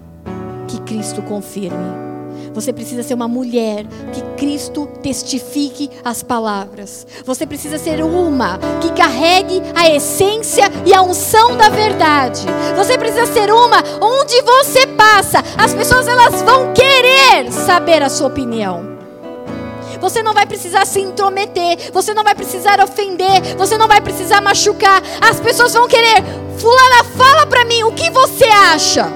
que 0.68 0.80
Cristo 0.82 1.22
confirme. 1.22 2.06
Você 2.54 2.72
precisa 2.72 3.04
ser 3.04 3.14
uma 3.14 3.28
mulher 3.28 3.86
que 4.14 4.22
Cristo 4.38 4.88
testifique 5.04 5.90
as 6.04 6.24
palavras. 6.24 7.06
Você 7.26 7.46
precisa 7.46 7.78
ser 7.78 8.02
uma 8.02 8.58
que 8.82 8.92
carregue 8.94 9.62
a 9.76 9.90
essência 9.90 10.64
e 10.86 10.94
a 10.94 11.02
unção 11.02 11.58
da 11.58 11.70
verdade. 11.70 12.46
Você 12.78 12.98
precisa 12.98 13.26
ser 13.26 13.52
uma 13.52 13.84
onde 14.02 14.42
você 14.42 14.88
passa, 14.88 15.44
as 15.58 15.74
pessoas 15.74 16.08
elas 16.08 16.42
vão 16.44 16.74
querer 16.74 17.52
saber 17.52 18.02
a 18.02 18.10
sua 18.10 18.28
opinião. 18.28 18.95
Você 20.06 20.22
não 20.22 20.36
vai 20.36 20.46
precisar 20.46 20.86
se 20.86 21.02
intrometer, 21.02 21.92
você 21.92 22.14
não 22.14 22.24
vai 22.24 22.36
precisar 22.36 22.80
ofender, 22.80 23.58
você 23.58 23.76
não 23.76 23.88
vai 23.88 24.00
precisar 24.00 24.40
machucar. 24.40 25.02
As 25.20 25.40
pessoas 25.40 25.74
vão 25.74 25.88
querer, 25.88 26.24
fulana, 26.60 27.04
fala 27.18 27.48
para 27.48 27.66
mim 27.66 27.82
o 27.82 27.92
que 27.92 28.12
você 28.12 28.44
acha. 28.46 29.12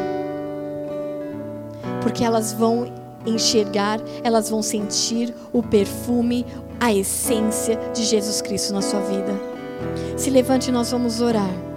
Porque 2.02 2.24
elas 2.24 2.54
vão 2.54 2.92
enxergar, 3.24 4.00
elas 4.24 4.50
vão 4.50 4.64
sentir 4.64 5.32
o 5.54 5.62
perfume, 5.62 6.44
a 6.80 6.92
essência 6.92 7.80
de 7.94 8.04
Jesus 8.04 8.42
Cristo 8.42 8.74
na 8.74 8.82
sua 8.82 9.02
vida. 9.02 9.40
Se 10.18 10.32
levante, 10.32 10.72
nós 10.72 10.90
vamos 10.90 11.22
orar. 11.22 11.69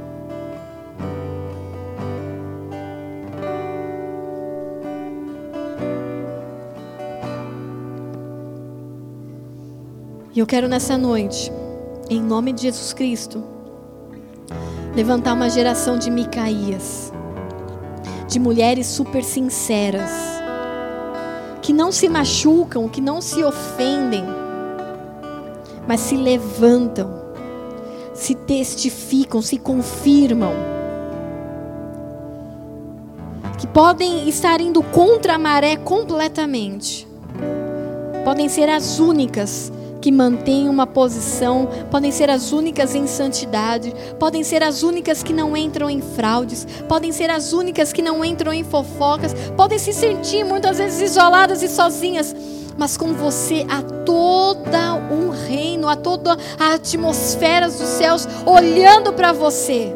Eu 10.43 10.47
quero 10.47 10.67
nessa 10.67 10.99
noite, 10.99 11.53
em 12.11 12.21
nome 12.21 12.53
de 12.53 12.63
Jesus 12.63 12.93
Cristo, 12.93 13.45
levantar 14.93 15.35
uma 15.35 15.49
geração 15.49 15.97
de 15.97 16.11
Micaías, 16.11 17.13
de 18.27 18.41
mulheres 18.41 18.89
super 18.89 19.23
sinceras, 19.23 20.11
que 21.63 21.73
não 21.73 21.93
se 21.93 22.09
machucam, 22.09 22.89
que 22.89 23.01
não 23.01 23.21
se 23.21 23.45
ofendem, 23.45 24.25
mas 25.87 26.01
se 26.01 26.17
levantam, 26.17 27.23
se 28.13 28.35
testificam, 28.35 29.41
se 29.41 29.59
confirmam. 29.59 30.55
Que 33.61 33.67
podem 33.69 34.29
estar 34.29 34.61
indo 34.61 34.83
contra 34.83 35.35
a 35.35 35.39
maré 35.39 35.77
completamente. 35.77 37.07
Podem 38.25 38.49
ser 38.49 38.69
as 38.69 38.99
únicas 38.99 39.71
que 40.03 40.11
mantêm 40.11 40.69
uma 40.69 40.85
posição, 40.85 41.69
podem 41.89 42.11
ser 42.11 42.29
as 42.29 42.51
únicas 42.51 42.93
em 42.95 43.07
santidade, 43.07 43.95
podem 44.19 44.43
ser 44.43 44.61
as 44.61 44.83
únicas 44.83 45.23
que 45.23 45.33
não 45.33 45.57
entram 45.57 45.89
em 45.89 46.03
fraudes, 46.03 46.67
podem 46.89 47.13
ser 47.13 47.31
as 47.31 47.53
únicas 47.53 47.93
que 47.93 48.03
não 48.03 48.25
entram 48.25 48.53
em 48.53 48.65
fofocas, 48.65 49.33
podem 49.57 49.79
se 49.79 49.93
sentir 49.93 50.45
muitas 50.45 50.79
vezes 50.79 51.01
isoladas 51.13 51.63
e 51.63 51.69
sozinhas, 51.69 52.35
mas 52.77 52.97
com 52.97 53.15
você 53.15 53.65
há 53.71 53.81
toda 54.05 54.95
um 54.95 55.31
reino, 55.31 55.89
há 55.89 55.95
toda 55.95 56.37
a 56.59 56.75
atmosfera 56.75 57.67
dos 57.67 57.77
céus 57.77 58.27
olhando 58.45 59.13
para 59.13 59.33
você. 59.33 59.95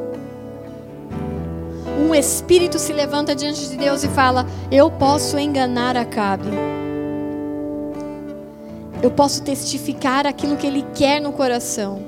Um 1.98 2.14
espírito 2.14 2.78
se 2.78 2.92
levanta 2.92 3.34
diante 3.34 3.68
de 3.68 3.76
Deus 3.76 4.04
e 4.04 4.08
fala: 4.08 4.46
Eu 4.70 4.90
posso 4.90 5.38
enganar 5.38 5.96
Acabe 5.96 6.85
eu 9.02 9.10
posso 9.10 9.42
testificar 9.42 10.26
aquilo 10.26 10.56
que 10.56 10.66
Ele 10.66 10.82
quer 10.94 11.20
no 11.20 11.32
coração. 11.32 12.02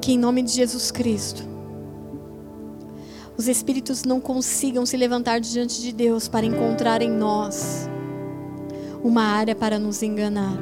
Que 0.00 0.12
em 0.12 0.18
nome 0.18 0.42
de 0.42 0.52
Jesus 0.52 0.90
Cristo, 0.90 1.44
os 3.36 3.48
espíritos 3.48 4.04
não 4.04 4.20
consigam 4.20 4.84
se 4.84 4.96
levantar 4.96 5.40
diante 5.40 5.80
de 5.80 5.92
Deus 5.92 6.28
para 6.28 6.44
encontrar 6.44 7.00
em 7.00 7.10
nós 7.10 7.88
uma 9.02 9.22
área 9.22 9.54
para 9.54 9.78
nos 9.78 10.02
enganar. 10.02 10.58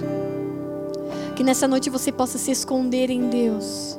Que 1.35 1.43
nessa 1.43 1.67
noite 1.67 1.91
você 1.91 2.13
possa 2.13 2.39
se 2.39 2.51
esconder 2.51 3.11
em 3.11 3.29
Deus. 3.29 3.99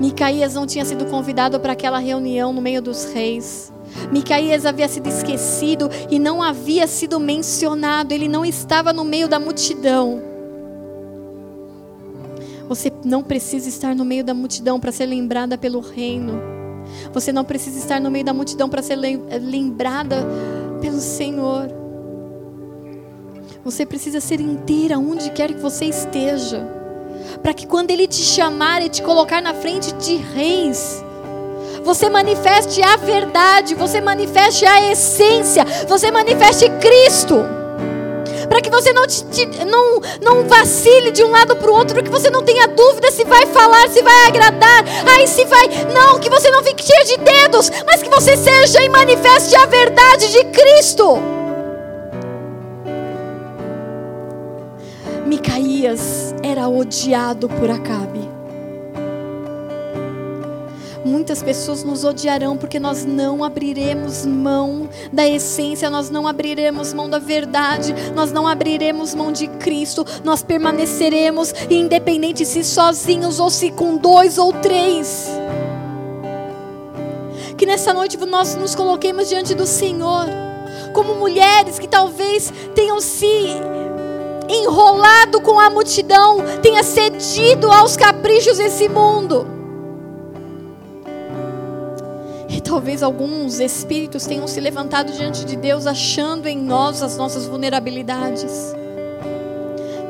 Micaías 0.00 0.54
não 0.54 0.66
tinha 0.66 0.84
sido 0.84 1.06
convidado 1.06 1.58
para 1.60 1.72
aquela 1.72 1.98
reunião 1.98 2.52
no 2.52 2.60
meio 2.60 2.80
dos 2.80 3.04
reis. 3.12 3.72
Micaías 4.10 4.66
havia 4.66 4.88
sido 4.88 5.08
esquecido 5.08 5.90
e 6.10 6.18
não 6.18 6.42
havia 6.42 6.86
sido 6.86 7.18
mencionado, 7.20 8.12
ele 8.12 8.28
não 8.28 8.44
estava 8.44 8.92
no 8.92 9.04
meio 9.04 9.28
da 9.28 9.38
multidão. 9.38 10.22
Você 12.68 12.92
não 13.04 13.22
precisa 13.22 13.68
estar 13.68 13.96
no 13.96 14.04
meio 14.04 14.22
da 14.22 14.32
multidão 14.32 14.78
para 14.78 14.92
ser 14.92 15.06
lembrada 15.06 15.58
pelo 15.58 15.80
reino. 15.80 16.40
Você 17.12 17.32
não 17.32 17.44
precisa 17.44 17.78
estar 17.78 18.00
no 18.00 18.10
meio 18.10 18.24
da 18.24 18.32
multidão 18.32 18.68
para 18.68 18.82
ser 18.82 18.96
lembrada 18.96 20.24
pelo 20.80 21.00
Senhor. 21.00 21.68
Você 23.64 23.84
precisa 23.84 24.20
ser 24.20 24.40
inteira 24.40 24.98
onde 24.98 25.30
quer 25.30 25.52
que 25.52 25.60
você 25.60 25.86
esteja. 25.86 26.66
Para 27.42 27.52
que 27.52 27.66
quando 27.66 27.90
Ele 27.90 28.06
te 28.06 28.22
chamar 28.22 28.82
e 28.82 28.88
te 28.88 29.02
colocar 29.02 29.42
na 29.42 29.52
frente 29.52 29.92
de 29.94 30.16
reis, 30.16 31.04
você 31.82 32.08
manifeste 32.08 32.82
a 32.82 32.96
verdade, 32.96 33.74
você 33.74 34.00
manifeste 34.00 34.64
a 34.64 34.90
essência, 34.90 35.64
você 35.88 36.10
manifeste 36.10 36.68
Cristo. 36.80 37.44
Para 38.48 38.60
que 38.60 38.70
você 38.70 38.92
não, 38.92 39.06
te, 39.06 39.24
te, 39.26 39.46
não, 39.64 40.00
não 40.20 40.48
vacile 40.48 41.12
de 41.12 41.22
um 41.22 41.30
lado 41.30 41.54
para 41.54 41.70
o 41.70 41.74
outro, 41.74 42.02
que 42.02 42.10
você 42.10 42.28
não 42.30 42.42
tenha 42.42 42.66
dúvida 42.66 43.10
se 43.12 43.24
vai 43.24 43.46
falar, 43.46 43.88
se 43.88 44.02
vai 44.02 44.26
agradar, 44.26 44.84
aí 45.08 45.26
se 45.28 45.44
vai. 45.44 45.68
Não, 45.94 46.18
que 46.18 46.28
você 46.28 46.50
não 46.50 46.64
fique 46.64 46.82
cheio 46.82 47.04
de 47.04 47.16
dedos, 47.18 47.70
mas 47.86 48.02
que 48.02 48.08
você 48.08 48.36
seja 48.36 48.82
e 48.82 48.88
manifeste 48.88 49.54
a 49.54 49.66
verdade 49.66 50.32
de 50.32 50.44
Cristo. 50.46 51.18
Micaías 55.26 56.34
era 56.42 56.68
odiado 56.68 57.48
por 57.48 57.70
Acabe. 57.70 58.19
Muitas 61.04 61.42
pessoas 61.42 61.82
nos 61.82 62.04
odiarão 62.04 62.58
porque 62.58 62.78
nós 62.78 63.06
não 63.06 63.42
abriremos 63.42 64.26
mão 64.26 64.86
da 65.10 65.26
essência, 65.26 65.88
nós 65.88 66.10
não 66.10 66.28
abriremos 66.28 66.92
mão 66.92 67.08
da 67.08 67.18
verdade, 67.18 67.94
nós 68.14 68.30
não 68.30 68.46
abriremos 68.46 69.14
mão 69.14 69.32
de 69.32 69.46
Cristo, 69.46 70.04
nós 70.22 70.42
permaneceremos 70.42 71.54
independente 71.70 72.44
se 72.44 72.62
sozinhos 72.62 73.40
ou 73.40 73.48
se 73.48 73.70
com 73.70 73.96
dois 73.96 74.36
ou 74.36 74.52
três. 74.52 75.26
Que 77.56 77.64
nessa 77.64 77.94
noite 77.94 78.18
nós 78.18 78.54
nos 78.56 78.74
coloquemos 78.74 79.26
diante 79.26 79.54
do 79.54 79.66
Senhor, 79.66 80.26
como 80.92 81.14
mulheres 81.14 81.78
que 81.78 81.88
talvez 81.88 82.52
tenham 82.74 83.00
se 83.00 83.46
enrolado 84.50 85.40
com 85.40 85.58
a 85.58 85.70
multidão, 85.70 86.38
tenha 86.60 86.82
cedido 86.82 87.70
aos 87.70 87.96
caprichos 87.96 88.58
desse 88.58 88.86
mundo 88.86 89.59
talvez 92.60 93.02
alguns 93.02 93.60
espíritos 93.60 94.26
tenham 94.26 94.46
se 94.46 94.60
levantado 94.60 95.12
diante 95.12 95.44
de 95.44 95.56
Deus, 95.56 95.86
achando 95.86 96.46
em 96.46 96.58
nós 96.58 97.02
as 97.02 97.16
nossas 97.16 97.46
vulnerabilidades. 97.46 98.74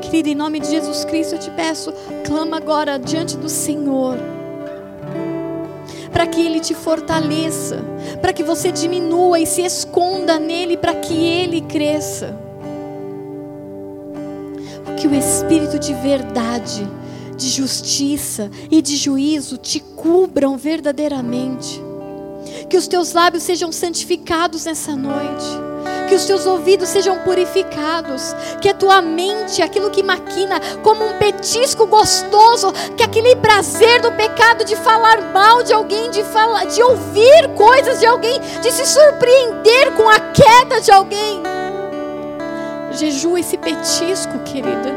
Querida, 0.01 0.29
em 0.29 0.35
nome 0.35 0.59
de 0.59 0.69
Jesus 0.69 1.05
Cristo, 1.05 1.35
eu 1.35 1.39
te 1.39 1.51
peço, 1.51 1.93
clama 2.25 2.57
agora 2.57 2.97
diante 2.97 3.37
do 3.37 3.47
Senhor 3.47 4.17
para 6.11 6.27
que 6.27 6.41
Ele 6.41 6.59
te 6.59 6.75
fortaleça, 6.75 7.83
para 8.21 8.31
que 8.31 8.43
você 8.43 8.71
diminua 8.71 9.39
e 9.39 9.45
se 9.47 9.61
esconda 9.61 10.37
nele, 10.37 10.77
para 10.77 10.93
que 10.93 11.13
Ele 11.13 11.61
cresça. 11.61 12.37
que 14.99 15.07
o 15.07 15.15
espírito 15.15 15.79
de 15.79 15.95
verdade, 15.95 16.87
de 17.35 17.49
justiça 17.49 18.51
e 18.69 18.83
de 18.83 18.95
juízo 18.95 19.57
te 19.57 19.79
cubram 19.79 20.57
verdadeiramente. 20.57 21.81
Que 22.71 22.77
os 22.77 22.87
teus 22.87 23.11
lábios 23.11 23.43
sejam 23.43 23.69
santificados 23.69 24.63
nessa 24.63 24.95
noite 24.95 25.45
que 26.07 26.15
os 26.15 26.25
teus 26.25 26.45
ouvidos 26.45 26.89
sejam 26.89 27.19
purificados, 27.19 28.35
que 28.59 28.67
a 28.67 28.73
tua 28.73 29.01
mente, 29.01 29.61
aquilo 29.61 29.89
que 29.89 30.03
maquina 30.03 30.59
como 30.83 31.05
um 31.05 31.17
petisco 31.17 31.87
gostoso, 31.87 32.73
que 32.97 33.03
aquele 33.03 33.33
prazer 33.37 34.01
do 34.01 34.11
pecado 34.11 34.65
de 34.65 34.75
falar 34.75 35.21
mal 35.31 35.63
de 35.63 35.71
alguém, 35.71 36.11
de 36.11 36.21
falar, 36.21 36.65
de 36.65 36.83
ouvir 36.83 37.47
coisas 37.55 38.01
de 38.01 38.05
alguém, 38.05 38.37
de 38.61 38.71
se 38.73 38.85
surpreender 38.85 39.93
com 39.93 40.09
a 40.09 40.19
queda 40.19 40.81
de 40.81 40.91
alguém. 40.91 41.41
Jejua 42.91 43.39
esse 43.39 43.57
petisco, 43.57 44.37
querida. 44.39 44.93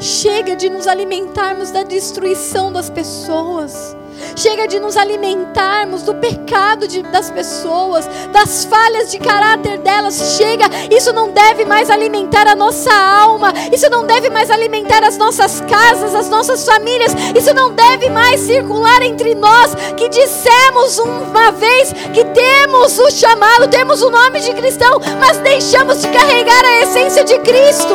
Chega 0.00 0.56
de 0.56 0.68
nos 0.68 0.88
alimentarmos 0.88 1.70
da 1.70 1.84
destruição 1.84 2.72
das 2.72 2.90
pessoas. 2.90 3.96
Chega 4.36 4.66
de 4.66 4.80
nos 4.80 4.96
alimentarmos 4.96 6.02
do 6.02 6.14
pecado 6.14 6.86
de, 6.88 7.02
das 7.02 7.30
pessoas, 7.30 8.08
das 8.32 8.64
falhas 8.64 9.10
de 9.10 9.18
caráter 9.18 9.78
delas. 9.78 10.36
Chega, 10.36 10.66
isso 10.90 11.12
não 11.12 11.30
deve 11.30 11.64
mais 11.64 11.90
alimentar 11.90 12.46
a 12.46 12.54
nossa 12.54 12.92
alma, 12.92 13.52
isso 13.72 13.88
não 13.90 14.06
deve 14.06 14.30
mais 14.30 14.50
alimentar 14.50 15.04
as 15.04 15.16
nossas 15.16 15.60
casas, 15.62 16.14
as 16.14 16.28
nossas 16.28 16.64
famílias, 16.64 17.12
isso 17.36 17.54
não 17.54 17.72
deve 17.72 18.08
mais 18.08 18.40
circular 18.40 19.02
entre 19.02 19.34
nós 19.34 19.74
que 19.96 20.08
dissemos 20.08 20.98
uma 20.98 21.50
vez 21.52 21.92
que 22.12 22.24
temos 22.24 22.98
o 22.98 23.10
chamado, 23.10 23.68
temos 23.68 24.02
o 24.02 24.10
nome 24.10 24.40
de 24.40 24.52
cristão, 24.54 25.00
mas 25.18 25.38
deixamos 25.38 26.00
de 26.00 26.08
carregar 26.08 26.64
a 26.64 26.82
essência 26.82 27.24
de 27.24 27.38
Cristo. 27.40 27.94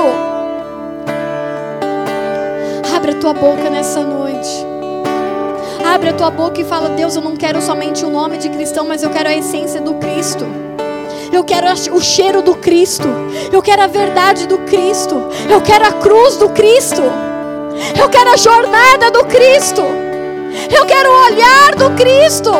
Abra 2.95 3.13
tua 3.15 3.33
boca 3.33 3.69
nessa 3.69 4.01
noite. 4.01 4.76
Abre 5.97 6.09
a 6.09 6.13
tua 6.13 6.29
boca 6.29 6.61
e 6.61 6.63
fala: 6.63 6.89
Deus, 6.89 7.15
eu 7.15 7.23
não 7.23 7.35
quero 7.35 7.59
somente 7.59 8.05
o 8.05 8.09
nome 8.11 8.37
de 8.37 8.49
cristão, 8.49 8.85
mas 8.87 9.01
eu 9.01 9.09
quero 9.09 9.29
a 9.29 9.35
essência 9.35 9.81
do 9.81 9.95
Cristo. 9.95 10.45
Eu 11.33 11.43
quero 11.43 11.65
o 11.91 11.99
cheiro 11.99 12.43
do 12.43 12.53
Cristo. 12.53 13.07
Eu 13.51 13.63
quero 13.63 13.81
a 13.81 13.87
verdade 13.87 14.45
do 14.45 14.59
Cristo. 14.59 15.15
Eu 15.49 15.59
quero 15.59 15.87
a 15.87 15.93
cruz 15.93 16.37
do 16.37 16.49
Cristo. 16.49 17.01
Eu 17.99 18.07
quero 18.09 18.29
a 18.29 18.37
jornada 18.37 19.09
do 19.09 19.25
Cristo. 19.25 19.81
Eu 20.69 20.85
quero 20.85 21.09
o 21.09 21.25
olhar 21.31 21.73
do 21.73 21.89
Cristo. 21.95 22.51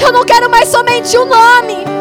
Eu 0.00 0.12
não 0.12 0.24
quero 0.24 0.48
mais 0.48 0.68
somente 0.68 1.18
o 1.18 1.24
nome. 1.24 1.93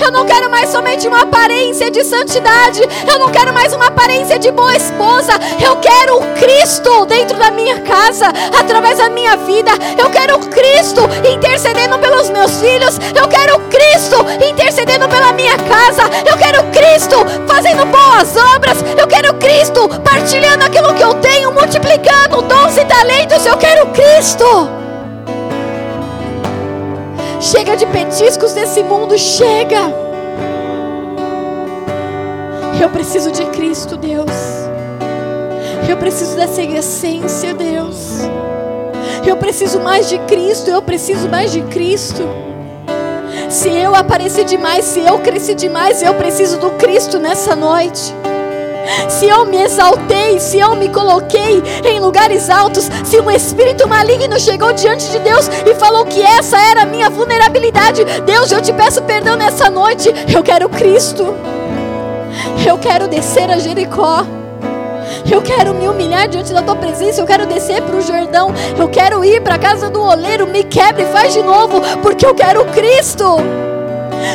Eu 0.00 0.10
não 0.10 0.24
quero 0.24 0.50
mais 0.50 0.70
somente 0.70 1.06
uma 1.06 1.22
aparência 1.22 1.90
de 1.90 2.04
santidade. 2.04 2.80
Eu 3.06 3.18
não 3.18 3.30
quero 3.30 3.52
mais 3.52 3.72
uma 3.72 3.86
aparência 3.86 4.38
de 4.38 4.50
boa 4.50 4.74
esposa. 4.76 5.32
Eu 5.62 5.76
quero 5.76 6.18
o 6.18 6.34
Cristo 6.34 7.06
dentro 7.06 7.38
da 7.38 7.50
minha 7.50 7.80
casa, 7.82 8.26
através 8.58 8.98
da 8.98 9.08
minha 9.08 9.36
vida. 9.36 9.70
Eu 9.98 10.10
quero 10.10 10.36
o 10.36 10.46
Cristo 10.48 11.02
intercedendo 11.30 11.98
pelos 11.98 12.30
meus 12.30 12.60
filhos. 12.60 12.98
Eu 13.14 13.28
quero 13.28 13.56
o 13.56 13.60
Cristo 13.68 14.16
intercedendo 14.48 15.08
pela 15.08 15.32
minha 15.32 15.56
casa. 15.56 16.02
Eu 16.26 16.36
quero 16.36 16.62
o 16.62 16.70
Cristo 16.70 17.16
fazendo 17.46 17.84
boas 17.86 18.36
obras. 18.54 18.78
Eu 18.98 19.06
quero 19.06 19.32
o 19.32 19.34
Cristo 19.34 19.88
partilhando 20.02 20.64
aquilo 20.64 20.94
que 20.94 21.02
eu 21.02 21.14
tenho, 21.14 21.52
multiplicando 21.52 22.42
dons 22.42 22.76
e 22.76 22.84
talentos. 22.84 23.44
Eu 23.46 23.56
quero 23.56 23.86
o 23.86 23.92
Cristo. 23.92 24.87
Chega 27.40 27.76
de 27.76 27.86
petiscos 27.86 28.52
desse 28.52 28.82
mundo, 28.82 29.16
chega. 29.16 29.94
Eu 32.80 32.90
preciso 32.90 33.30
de 33.30 33.44
Cristo, 33.46 33.96
Deus. 33.96 34.30
Eu 35.88 35.96
preciso 35.96 36.36
dessa 36.36 36.62
essência, 36.62 37.54
Deus. 37.54 38.20
Eu 39.26 39.36
preciso 39.36 39.80
mais 39.80 40.08
de 40.08 40.18
Cristo, 40.20 40.70
eu 40.70 40.82
preciso 40.82 41.28
mais 41.28 41.52
de 41.52 41.62
Cristo. 41.62 42.28
Se 43.48 43.68
eu 43.68 43.94
aparecer 43.94 44.44
demais, 44.44 44.84
se 44.84 45.00
eu 45.00 45.18
crescer 45.20 45.54
demais, 45.54 46.02
eu 46.02 46.14
preciso 46.14 46.58
do 46.58 46.70
Cristo 46.72 47.18
nessa 47.18 47.54
noite 47.54 48.14
se 49.08 49.26
eu 49.28 49.44
me 49.44 49.62
exaltei, 49.62 50.38
se 50.38 50.58
eu 50.58 50.74
me 50.74 50.88
coloquei 50.88 51.62
em 51.84 52.00
lugares 52.00 52.48
altos, 52.50 52.88
se 53.04 53.20
um 53.20 53.30
espírito 53.30 53.88
maligno 53.88 54.38
chegou 54.38 54.72
diante 54.72 55.10
de 55.10 55.18
Deus 55.18 55.48
e 55.66 55.74
falou 55.74 56.04
que 56.04 56.22
essa 56.22 56.58
era 56.58 56.82
a 56.82 56.86
minha 56.86 57.10
vulnerabilidade, 57.10 58.04
Deus, 58.24 58.50
eu 58.50 58.60
te 58.60 58.72
peço 58.72 59.02
perdão 59.02 59.36
nessa 59.36 59.70
noite. 59.70 60.12
Eu 60.32 60.42
quero 60.42 60.68
Cristo. 60.68 61.34
Eu 62.66 62.78
quero 62.78 63.08
descer 63.08 63.50
a 63.50 63.58
Jericó. 63.58 64.24
Eu 65.30 65.42
quero 65.42 65.74
me 65.74 65.88
humilhar 65.88 66.28
diante 66.28 66.52
da 66.52 66.62
tua 66.62 66.76
presença. 66.76 67.20
Eu 67.20 67.26
quero 67.26 67.46
descer 67.46 67.82
para 67.82 67.96
o 67.96 68.02
Jordão. 68.02 68.52
Eu 68.78 68.88
quero 68.88 69.24
ir 69.24 69.42
para 69.42 69.54
a 69.54 69.58
casa 69.58 69.90
do 69.90 70.02
oleiro. 70.02 70.46
Me 70.46 70.64
quebre 70.64 71.04
e 71.04 71.12
faz 71.12 71.32
de 71.32 71.42
novo, 71.42 71.80
porque 72.02 72.24
eu 72.24 72.34
quero 72.34 72.64
Cristo. 72.66 73.67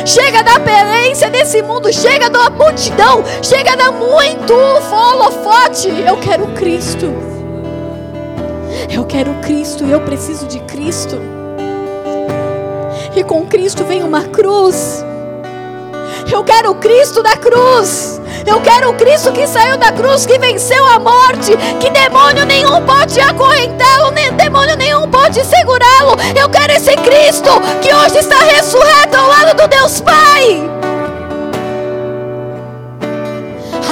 Chega 0.06 0.42
da 0.42 0.56
aparência 0.56 1.30
desse 1.30 1.62
mundo, 1.62 1.92
chega 1.92 2.28
da 2.28 2.50
multidão, 2.50 3.24
chega 3.42 3.76
da 3.76 3.90
muito 3.90 4.52
holofote. 4.54 5.88
Eu 6.06 6.16
quero 6.18 6.46
Cristo. 6.48 7.06
Eu 8.90 9.04
quero 9.04 9.32
Cristo, 9.40 9.84
eu 9.84 10.00
preciso 10.00 10.46
de 10.46 10.60
Cristo. 10.60 11.16
E 13.16 13.22
com 13.22 13.46
Cristo 13.46 13.84
vem 13.84 14.02
uma 14.02 14.22
cruz. 14.22 15.04
Eu 16.30 16.42
quero 16.42 16.74
Cristo 16.76 17.22
da 17.22 17.36
cruz. 17.36 18.20
Eu 18.46 18.60
quero 18.60 18.90
o 18.90 18.94
Cristo 18.94 19.32
que 19.32 19.46
saiu 19.46 19.78
da 19.78 19.90
cruz, 19.90 20.26
que 20.26 20.38
venceu 20.38 20.86
a 20.86 20.98
morte, 20.98 21.56
que 21.80 21.90
demônio 21.90 22.44
nenhum 22.44 22.84
pode 22.84 23.18
acorrentá-lo, 23.20 24.10
nem 24.10 24.30
demônio 24.32 24.76
nenhum 24.76 25.10
pode 25.10 25.42
segurá-lo. 25.44 26.16
Eu 26.38 26.48
quero 26.50 26.72
esse 26.72 26.94
Cristo 26.96 27.50
que 27.80 27.92
hoje 27.94 28.18
está 28.18 28.36
ressurreto 28.36 29.16
ao 29.16 29.28
lado 29.28 29.56
do 29.56 29.66
Deus 29.66 30.00
Pai. 30.00 30.62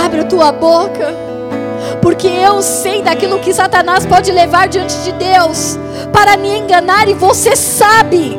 Abre 0.04 0.20
a 0.20 0.24
tua 0.24 0.52
boca, 0.52 1.14
porque 2.02 2.28
eu 2.28 2.60
sei 2.60 3.02
daquilo 3.02 3.38
que 3.38 3.54
Satanás 3.54 4.04
pode 4.04 4.30
levar 4.32 4.68
diante 4.68 4.96
de 4.96 5.12
Deus 5.12 5.78
para 6.12 6.36
me 6.36 6.58
enganar 6.58 7.08
e 7.08 7.14
você 7.14 7.56
sabe. 7.56 8.38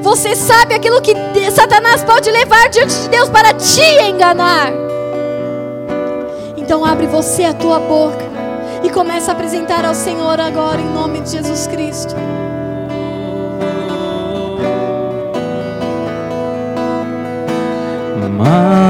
Você 0.00 0.36
sabe 0.36 0.74
aquilo 0.74 1.00
que 1.02 1.14
Satanás 1.50 2.04
pode 2.04 2.30
levar 2.30 2.68
diante 2.68 2.94
de 2.94 3.08
Deus 3.08 3.28
para 3.28 3.52
te 3.52 3.82
enganar. 4.08 4.89
Então 6.70 6.84
abre 6.84 7.08
você 7.08 7.42
a 7.42 7.52
tua 7.52 7.80
boca 7.80 8.24
e 8.84 8.90
começa 8.90 9.32
a 9.32 9.34
apresentar 9.34 9.84
ao 9.84 9.92
Senhor 9.92 10.38
agora 10.38 10.80
em 10.80 10.88
nome 10.88 11.20
de 11.20 11.30
Jesus 11.32 11.66
Cristo. 11.66 12.14
Mais 18.38 18.89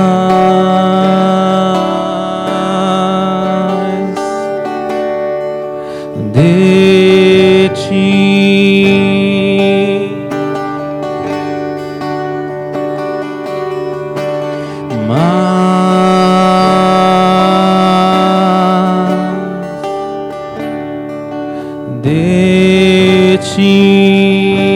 de 23.30 24.69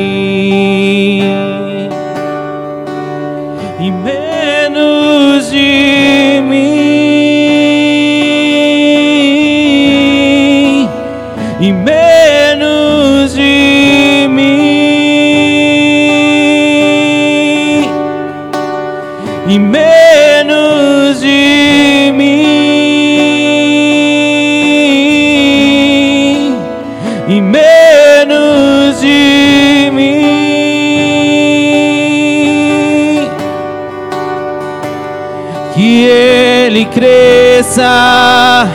cresça, 37.75 38.69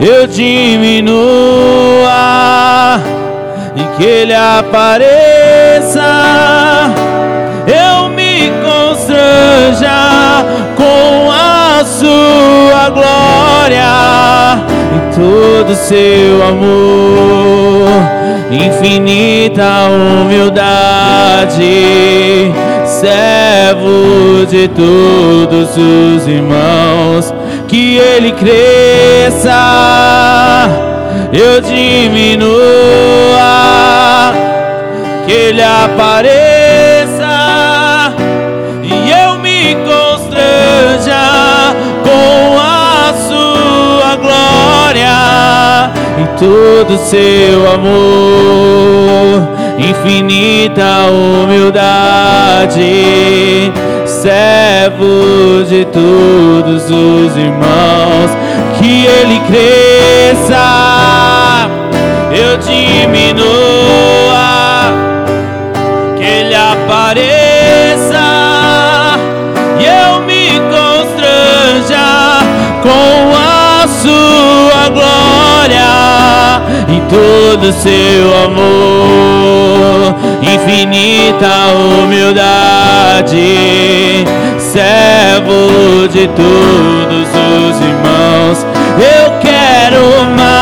eu 0.00 0.26
diminua, 0.26 1.20
e 3.76 3.84
que 3.96 4.04
ele 4.04 4.34
apareça, 4.34 6.00
eu 7.66 8.08
me 8.08 8.50
constranja. 8.62 10.00
com 10.76 11.30
a 11.30 11.84
sua 11.84 12.88
glória 12.90 14.58
e 14.96 14.98
todo 15.14 15.74
seu 15.74 16.42
amor. 16.48 17.88
Infinita 18.50 19.86
humildade, 20.24 21.62
servo 22.84 24.46
de 24.46 24.68
todos 24.68 25.76
os 25.76 26.26
irmãos, 26.26 27.32
que 27.80 27.96
ele 27.96 28.32
cresça, 28.32 29.48
eu 31.32 31.62
diminua, 31.62 32.50
que 35.26 35.32
ele 35.32 35.62
apareça 35.62 36.12
e 38.82 39.10
eu 39.10 39.38
me 39.38 39.76
constranja 39.76 41.74
com 42.04 42.58
a 42.60 43.14
sua 43.26 44.16
glória 44.16 45.90
e 46.18 46.24
todo 46.38 46.98
seu 46.98 47.66
amor, 47.72 49.48
infinita 49.78 51.06
humildade, 51.10 52.82
servo 54.20 55.64
de 55.66 55.86
todos 55.86 56.84
os 56.90 57.36
irmãos, 57.38 58.30
que 58.78 59.06
ele 59.06 59.40
cresça, 59.48 60.56
eu 62.30 62.58
diminua, 62.58 63.48
que 66.18 66.24
ele 66.24 66.54
apareça. 66.54 68.20
E 69.78 69.86
eu 69.86 70.20
me 70.20 70.60
constranja 70.68 72.06
com 72.82 73.34
a 73.34 73.88
sua 73.88 74.59
todo 77.10 77.72
seu 77.72 78.44
amor, 78.44 80.14
infinita 80.40 81.50
humildade, 82.02 83.38
servo 84.58 86.08
de 86.08 86.28
todos 86.28 87.28
os 87.28 87.80
irmãos. 87.80 88.66
Eu 88.96 89.38
quero 89.40 90.02
mais 90.36 90.59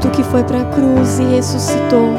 Cristo 0.00 0.10
que 0.10 0.22
foi 0.22 0.42
para 0.44 0.62
a 0.62 0.64
cruz 0.64 1.18
e 1.18 1.24
ressuscitou. 1.24 2.14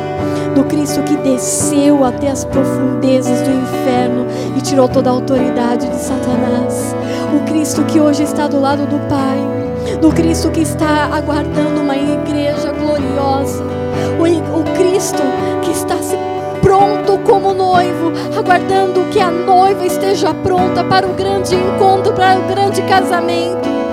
Do 0.54 0.64
Cristo 0.66 1.02
que 1.02 1.18
desceu 1.18 2.04
até 2.06 2.30
as 2.30 2.46
profundezas 2.46 3.42
do 3.42 3.50
inferno 3.50 4.28
e 4.56 4.62
tirou 4.62 4.88
toda 4.88 5.10
a 5.10 5.14
autoridade 5.14 5.88
de 5.88 5.96
Satanás. 5.96 6.96
O 7.36 7.40
Cristo 7.46 7.84
que 7.86 8.00
hoje 8.00 8.24
está 8.24 8.48
do 8.48 8.60
lado 8.60 8.86
do 8.86 9.00
Pai. 9.10 9.40
Do 10.00 10.10
Cristo 10.12 10.52
que 10.52 10.62
está 10.62 11.10
aguardando 11.12 11.82
uma 11.82 11.98
igreja 11.98 12.72
gloriosa. 12.72 13.64
O, 14.20 14.60
o 14.60 14.64
Cristo 14.76 15.24
que 15.64 15.72
está 15.72 15.98
se 15.98 16.16
pronto 16.62 17.18
como 17.20 17.52
noivo, 17.52 18.12
aguardando 18.38 19.06
que 19.12 19.20
a 19.20 19.32
noiva 19.32 19.88
esteja 19.88 20.34
pronta 20.36 20.84
para 20.84 21.08
o 21.08 21.14
grande 21.14 21.56
encontro, 21.56 22.14
para 22.14 22.38
o 22.38 22.44
grande 22.44 22.84
casamento. 22.84 23.91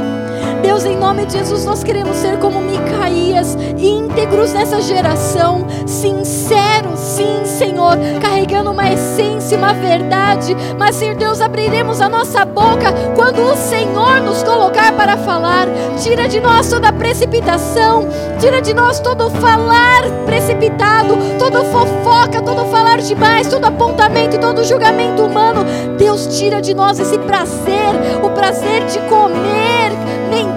Deus, 0.68 0.84
em 0.84 0.98
nome 0.98 1.24
de 1.24 1.32
Jesus, 1.32 1.64
nós 1.64 1.82
queremos 1.82 2.14
ser 2.18 2.36
como 2.40 2.60
Micaías, 2.60 3.56
íntegros 3.78 4.52
nessa 4.52 4.82
geração, 4.82 5.66
sinceros, 5.86 7.00
sim, 7.00 7.40
Senhor, 7.46 7.96
carregando 8.20 8.70
uma 8.72 8.92
essência, 8.92 9.56
uma 9.56 9.72
verdade. 9.72 10.54
Mas, 10.78 10.96
Senhor 10.96 11.16
Deus, 11.16 11.40
abriremos 11.40 12.02
a 12.02 12.08
nossa 12.10 12.44
boca 12.44 12.92
quando 13.16 13.40
o 13.40 13.56
Senhor 13.56 14.20
nos 14.20 14.42
colocar 14.42 14.92
para 14.92 15.16
falar. 15.16 15.66
Tira 16.02 16.28
de 16.28 16.38
nós 16.38 16.68
toda 16.68 16.92
precipitação, 16.92 18.06
tira 18.38 18.60
de 18.60 18.74
nós 18.74 19.00
todo 19.00 19.30
falar 19.30 20.02
precipitado, 20.26 21.16
todo 21.38 21.64
fofoca, 21.64 22.42
todo 22.42 22.66
falar 22.66 22.98
demais, 22.98 23.48
todo 23.48 23.64
apontamento 23.64 24.38
todo 24.38 24.62
julgamento 24.62 25.22
humano. 25.22 25.64
Deus, 25.96 26.38
tira 26.38 26.60
de 26.60 26.74
nós 26.74 27.00
esse 27.00 27.16
prazer, 27.20 27.94
o 28.22 28.28
prazer 28.28 28.84
de 28.84 28.98
comer 29.08 30.07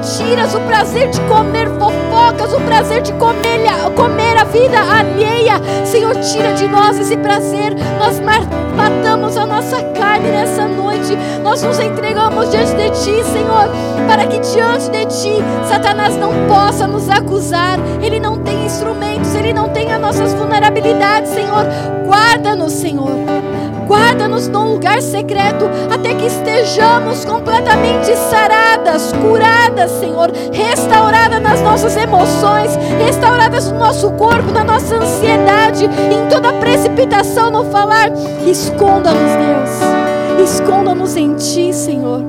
mentiras, 0.01 0.55
o 0.55 0.59
prazer 0.61 1.09
de 1.09 1.21
comer 1.21 1.69
fofocas, 1.77 2.51
o 2.53 2.59
prazer 2.61 3.01
de 3.03 3.13
comer, 3.13 3.61
comer 3.95 4.35
a 4.37 4.43
vida 4.45 4.79
alheia. 4.79 5.61
Senhor, 5.85 6.15
tira 6.15 6.53
de 6.53 6.67
nós 6.67 6.97
esse 6.99 7.15
prazer. 7.17 7.75
Nós 7.99 8.19
ma- 8.19 8.41
matamos 8.75 9.37
a 9.37 9.45
nossa 9.45 9.79
carne 9.93 10.29
nessa 10.31 10.67
noite. 10.67 11.15
Nós 11.43 11.61
nos 11.61 11.79
entregamos 11.79 12.49
diante 12.49 12.73
de 12.73 12.89
Ti, 12.89 13.23
Senhor, 13.23 13.69
para 14.07 14.25
que 14.25 14.39
diante 14.39 14.89
de 14.89 15.05
Ti 15.05 15.43
Satanás 15.69 16.17
não 16.17 16.31
possa 16.47 16.87
nos 16.87 17.07
acusar. 17.07 17.77
Ele 18.01 18.19
não 18.19 18.37
tem 18.39 18.65
instrumentos, 18.65 19.35
ele 19.35 19.53
não 19.53 19.69
tem 19.69 19.93
as 19.93 20.01
nossas 20.01 20.33
vulnerabilidades, 20.33 21.29
Senhor. 21.31 21.65
Guarda-nos, 22.07 22.73
Senhor. 22.73 23.11
Guarda-nos 23.91 24.47
num 24.47 24.71
lugar 24.71 25.01
secreto 25.01 25.69
até 25.93 26.13
que 26.13 26.25
estejamos 26.25 27.25
completamente 27.25 28.15
saradas, 28.15 29.11
curadas, 29.11 29.91
Senhor, 29.91 30.31
restauradas 30.53 31.41
nas 31.41 31.59
nossas 31.59 31.97
emoções, 31.97 32.73
restauradas 33.05 33.69
no 33.69 33.77
nosso 33.77 34.09
corpo, 34.11 34.49
na 34.53 34.63
nossa 34.63 34.95
ansiedade, 34.95 35.83
em 35.83 36.29
toda 36.29 36.53
precipitação 36.53 37.51
no 37.51 37.65
falar. 37.65 38.07
Esconda-nos, 38.47 39.19
Deus. 39.19 40.49
Esconda-nos 40.49 41.17
em 41.17 41.35
Ti, 41.35 41.73
Senhor. 41.73 42.23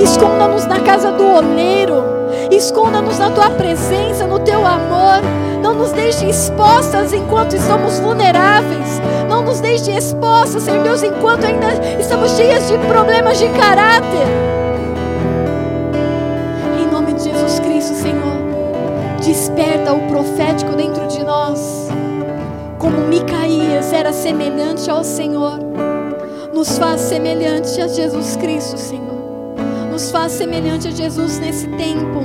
Esconda-nos 0.00 0.64
na 0.66 0.78
casa 0.78 1.10
do 1.10 1.26
oleiro. 1.26 2.19
Esconda-nos 2.50 3.18
na 3.18 3.30
Tua 3.30 3.50
presença, 3.50 4.26
no 4.26 4.38
Teu 4.38 4.66
amor. 4.66 5.20
Não 5.62 5.74
nos 5.74 5.92
deixe 5.92 6.26
expostas 6.28 7.12
enquanto 7.12 7.54
estamos 7.54 7.98
vulneráveis. 7.98 9.00
Não 9.28 9.42
nos 9.42 9.60
deixe 9.60 9.90
expostas, 9.90 10.62
Senhor 10.62 10.82
Deus, 10.82 11.02
enquanto 11.02 11.44
ainda 11.46 11.68
estamos 11.98 12.32
cheias 12.32 12.68
de 12.68 12.78
problemas 12.78 13.38
de 13.38 13.48
caráter. 13.50 14.26
Em 16.78 16.90
nome 16.90 17.12
de 17.12 17.24
Jesus 17.24 17.60
Cristo, 17.60 17.94
Senhor, 17.94 18.34
desperta 19.24 19.92
o 19.92 20.00
profético 20.08 20.74
dentro 20.74 21.06
de 21.06 21.22
nós. 21.24 21.88
Como 22.78 22.96
Micaías 23.02 23.92
era 23.92 24.12
semelhante 24.12 24.90
ao 24.90 25.04
Senhor, 25.04 25.58
nos 26.52 26.78
faz 26.78 27.02
semelhante 27.02 27.80
a 27.80 27.86
Jesus 27.86 28.36
Cristo, 28.36 28.78
Senhor. 28.78 29.19
Nos 30.00 30.10
faz 30.10 30.32
semelhante 30.32 30.88
a 30.88 30.90
Jesus 30.90 31.38
nesse 31.38 31.68
tempo, 31.68 32.20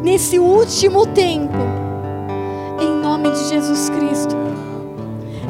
nesse 0.00 0.38
último 0.38 1.04
tempo. 1.08 1.58
Em 2.80 3.02
nome 3.02 3.32
de 3.32 3.48
Jesus 3.48 3.90
Cristo. 3.90 4.36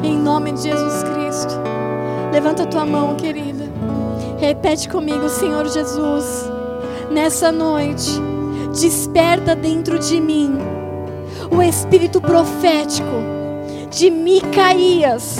Em 0.01 0.17
nome 0.17 0.53
de 0.53 0.63
Jesus 0.63 1.03
Cristo. 1.03 1.53
Levanta 2.33 2.65
tua 2.65 2.83
mão, 2.83 3.15
querida. 3.15 3.65
Repete 4.39 4.89
comigo, 4.89 5.29
Senhor 5.29 5.67
Jesus. 5.67 6.49
Nessa 7.11 7.51
noite, 7.51 8.19
desperta 8.73 9.55
dentro 9.55 9.99
de 9.99 10.19
mim 10.19 10.57
o 11.55 11.61
espírito 11.61 12.19
profético 12.19 13.05
de 13.91 14.09
Micaías, 14.09 15.37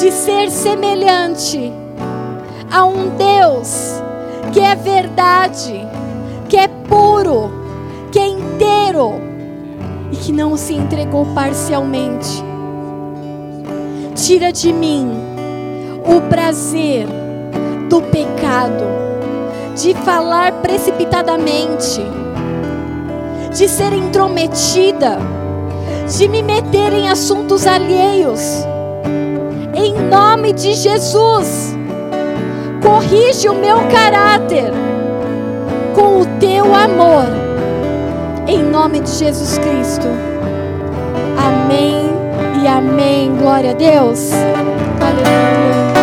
de 0.00 0.10
ser 0.10 0.50
semelhante 0.50 1.70
a 2.70 2.86
um 2.86 3.10
Deus 3.10 4.07
que 4.52 4.60
é 4.60 4.74
verdade, 4.74 5.86
que 6.48 6.56
é 6.56 6.68
puro, 6.68 7.50
que 8.10 8.18
é 8.18 8.26
inteiro 8.26 9.14
e 10.10 10.16
que 10.16 10.32
não 10.32 10.56
se 10.56 10.74
entregou 10.74 11.26
parcialmente. 11.34 12.42
Tira 14.14 14.52
de 14.52 14.72
mim 14.72 15.10
o 16.04 16.20
prazer 16.28 17.06
do 17.88 18.02
pecado, 18.02 18.84
de 19.76 19.94
falar 19.94 20.52
precipitadamente, 20.60 22.00
de 23.54 23.68
ser 23.68 23.92
intrometida, 23.92 25.18
de 26.16 26.28
me 26.28 26.42
meter 26.42 26.92
em 26.92 27.08
assuntos 27.08 27.66
alheios. 27.66 28.40
Em 29.74 29.94
nome 30.08 30.52
de 30.52 30.74
Jesus, 30.74 31.77
corrige 32.82 33.48
o 33.48 33.54
meu 33.54 33.78
caráter 33.88 34.72
com 35.94 36.20
o 36.20 36.26
teu 36.38 36.74
amor. 36.74 37.26
Em 38.46 38.62
nome 38.62 39.00
de 39.00 39.10
Jesus 39.10 39.58
Cristo. 39.58 40.08
Amém 41.36 42.10
e 42.62 42.66
amém. 42.66 43.36
Glória 43.36 43.70
a 43.70 43.74
Deus. 43.74 44.30
Aleluia. 45.00 45.97